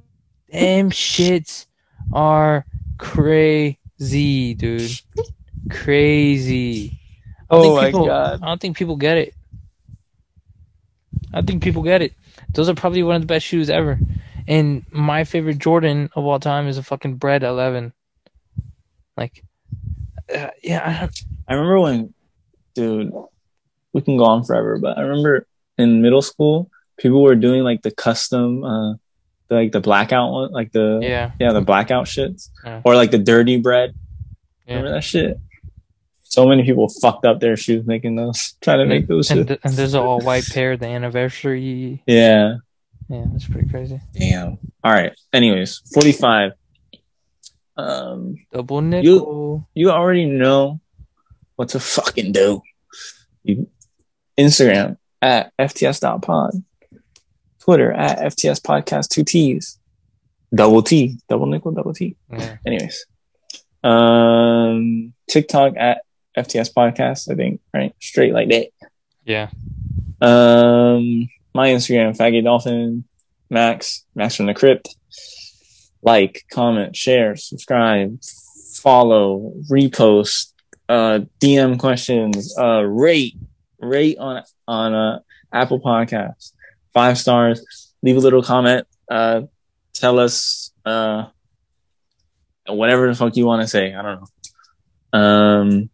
[0.50, 1.66] Them shits
[2.12, 2.64] are
[2.98, 4.90] crazy, dude.
[5.70, 6.98] Crazy.
[7.50, 8.40] Oh my people- God.
[8.42, 9.34] I don't think people get it.
[11.34, 12.14] I think people get it.
[12.54, 13.98] Those are probably one of the best shoes ever.
[14.48, 17.92] And my favorite Jordan of all time is a fucking Bred 11.
[19.16, 19.42] Like,
[20.34, 22.14] uh, yeah, I don't, I remember when,
[22.76, 23.10] dude,
[23.92, 25.46] we can go on forever, but I remember
[25.78, 28.92] in middle school, people were doing like the custom, uh,
[29.48, 32.82] the, like the blackout one, like the yeah, yeah, the blackout shits, Yeah.
[32.84, 33.94] or like the dirty bread.
[34.66, 34.76] Yeah.
[34.76, 35.38] Remember that shit?
[36.22, 39.60] So many people fucked up their shoes making those, trying to make those and, th-
[39.64, 42.02] and there's an all white pair, the anniversary.
[42.06, 42.56] Yeah.
[43.08, 44.00] Yeah, that's pretty crazy.
[44.14, 44.58] Damn.
[44.82, 45.12] All right.
[45.32, 46.52] Anyways, forty-five.
[47.76, 49.04] Um, Double nickel.
[49.04, 50.80] You, you already know
[51.56, 52.62] what to fucking do.
[54.38, 56.62] Instagram at FTS.pod.
[57.60, 59.78] Twitter at FTS Podcast, two T's.
[60.54, 61.18] Double T.
[61.28, 62.16] Double nickel, double T.
[62.30, 62.56] Yeah.
[62.64, 63.06] Anyways.
[63.82, 66.02] Um, TikTok at
[66.36, 67.94] FTS Podcast, I think, right?
[68.00, 68.68] Straight like that.
[69.24, 69.48] yeah.
[70.20, 73.04] Um, my Instagram, Faggy Dolphin,
[73.50, 74.94] Max, Max from the Crypt.
[76.02, 78.20] Like, comment, share, subscribe,
[78.74, 80.52] follow, repost,
[80.88, 83.36] uh, DM questions, uh, rate,
[83.80, 85.20] rate on on uh,
[85.52, 86.52] Apple Podcasts,
[86.92, 87.92] five stars.
[88.02, 88.86] Leave a little comment.
[89.10, 89.42] Uh,
[89.92, 91.26] tell us uh,
[92.66, 93.94] whatever the fuck you want to say.
[93.94, 94.20] I don't
[95.12, 95.18] know.
[95.18, 95.90] Um,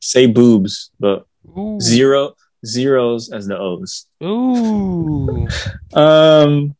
[0.00, 1.80] say boobs, but Ooh.
[1.80, 2.34] zero
[2.64, 4.06] zeros as the O's.
[4.22, 5.48] Ooh.
[5.94, 6.74] Um,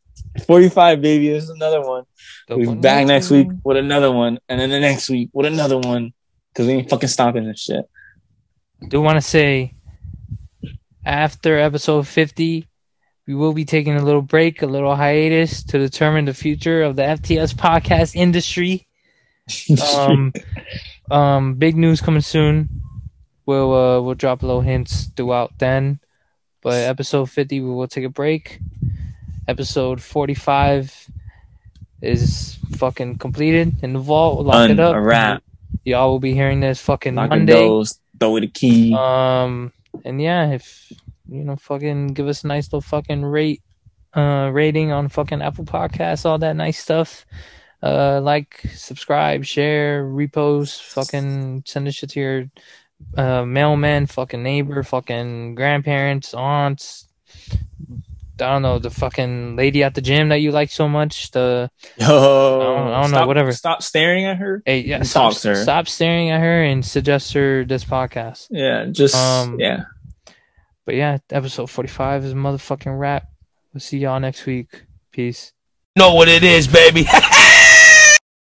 [0.45, 2.03] 45 baby is another one.
[2.49, 5.77] We'll be back next week with another one, and then the next week with another
[5.77, 6.13] one.
[6.55, 7.89] Cause we ain't fucking stopping this shit.
[8.87, 9.75] do want to say
[11.05, 12.67] after episode 50
[13.27, 16.95] we will be taking a little break a little hiatus to determine the future of
[16.95, 18.87] the fts podcast industry.
[19.95, 20.33] Um
[21.11, 22.81] um big news coming soon.
[23.45, 25.99] We'll uh we'll drop a little hints throughout then.
[26.63, 28.59] But episode 50 we will take a break.
[29.47, 31.11] Episode 45
[32.01, 34.37] is fucking completed in the vault.
[34.37, 34.95] We'll lock Done, it up.
[34.95, 35.43] A wrap.
[35.83, 38.93] Y'all will be hearing this fucking the monday doors, throw it a key.
[38.93, 39.71] um,
[40.03, 40.91] and yeah, if
[41.27, 43.61] you know, fucking give us a nice little fucking rate,
[44.13, 47.25] uh, rating on fucking Apple Podcasts, all that nice stuff.
[47.81, 52.45] Uh, like, subscribe, share, repost, fucking send this shit to your
[53.17, 57.07] uh mailman, fucking neighbor, fucking grandparents, aunts.
[58.41, 61.31] I don't know the fucking lady at the gym that you like so much.
[61.31, 63.51] The Yo, don't- I don't know, whatever.
[63.51, 64.61] Stop staring at her.
[64.65, 65.55] hey, yeah, And stop, talk to her.
[65.55, 68.47] stop staring at her and suggest her this podcast.
[68.51, 69.83] Yeah, just Um, yeah.
[70.85, 73.27] But yeah, episode 45 is a motherfucking wrap.
[73.73, 74.83] We'll see y'all next week.
[75.11, 75.51] Peace.
[75.95, 77.07] Know what it is, baby.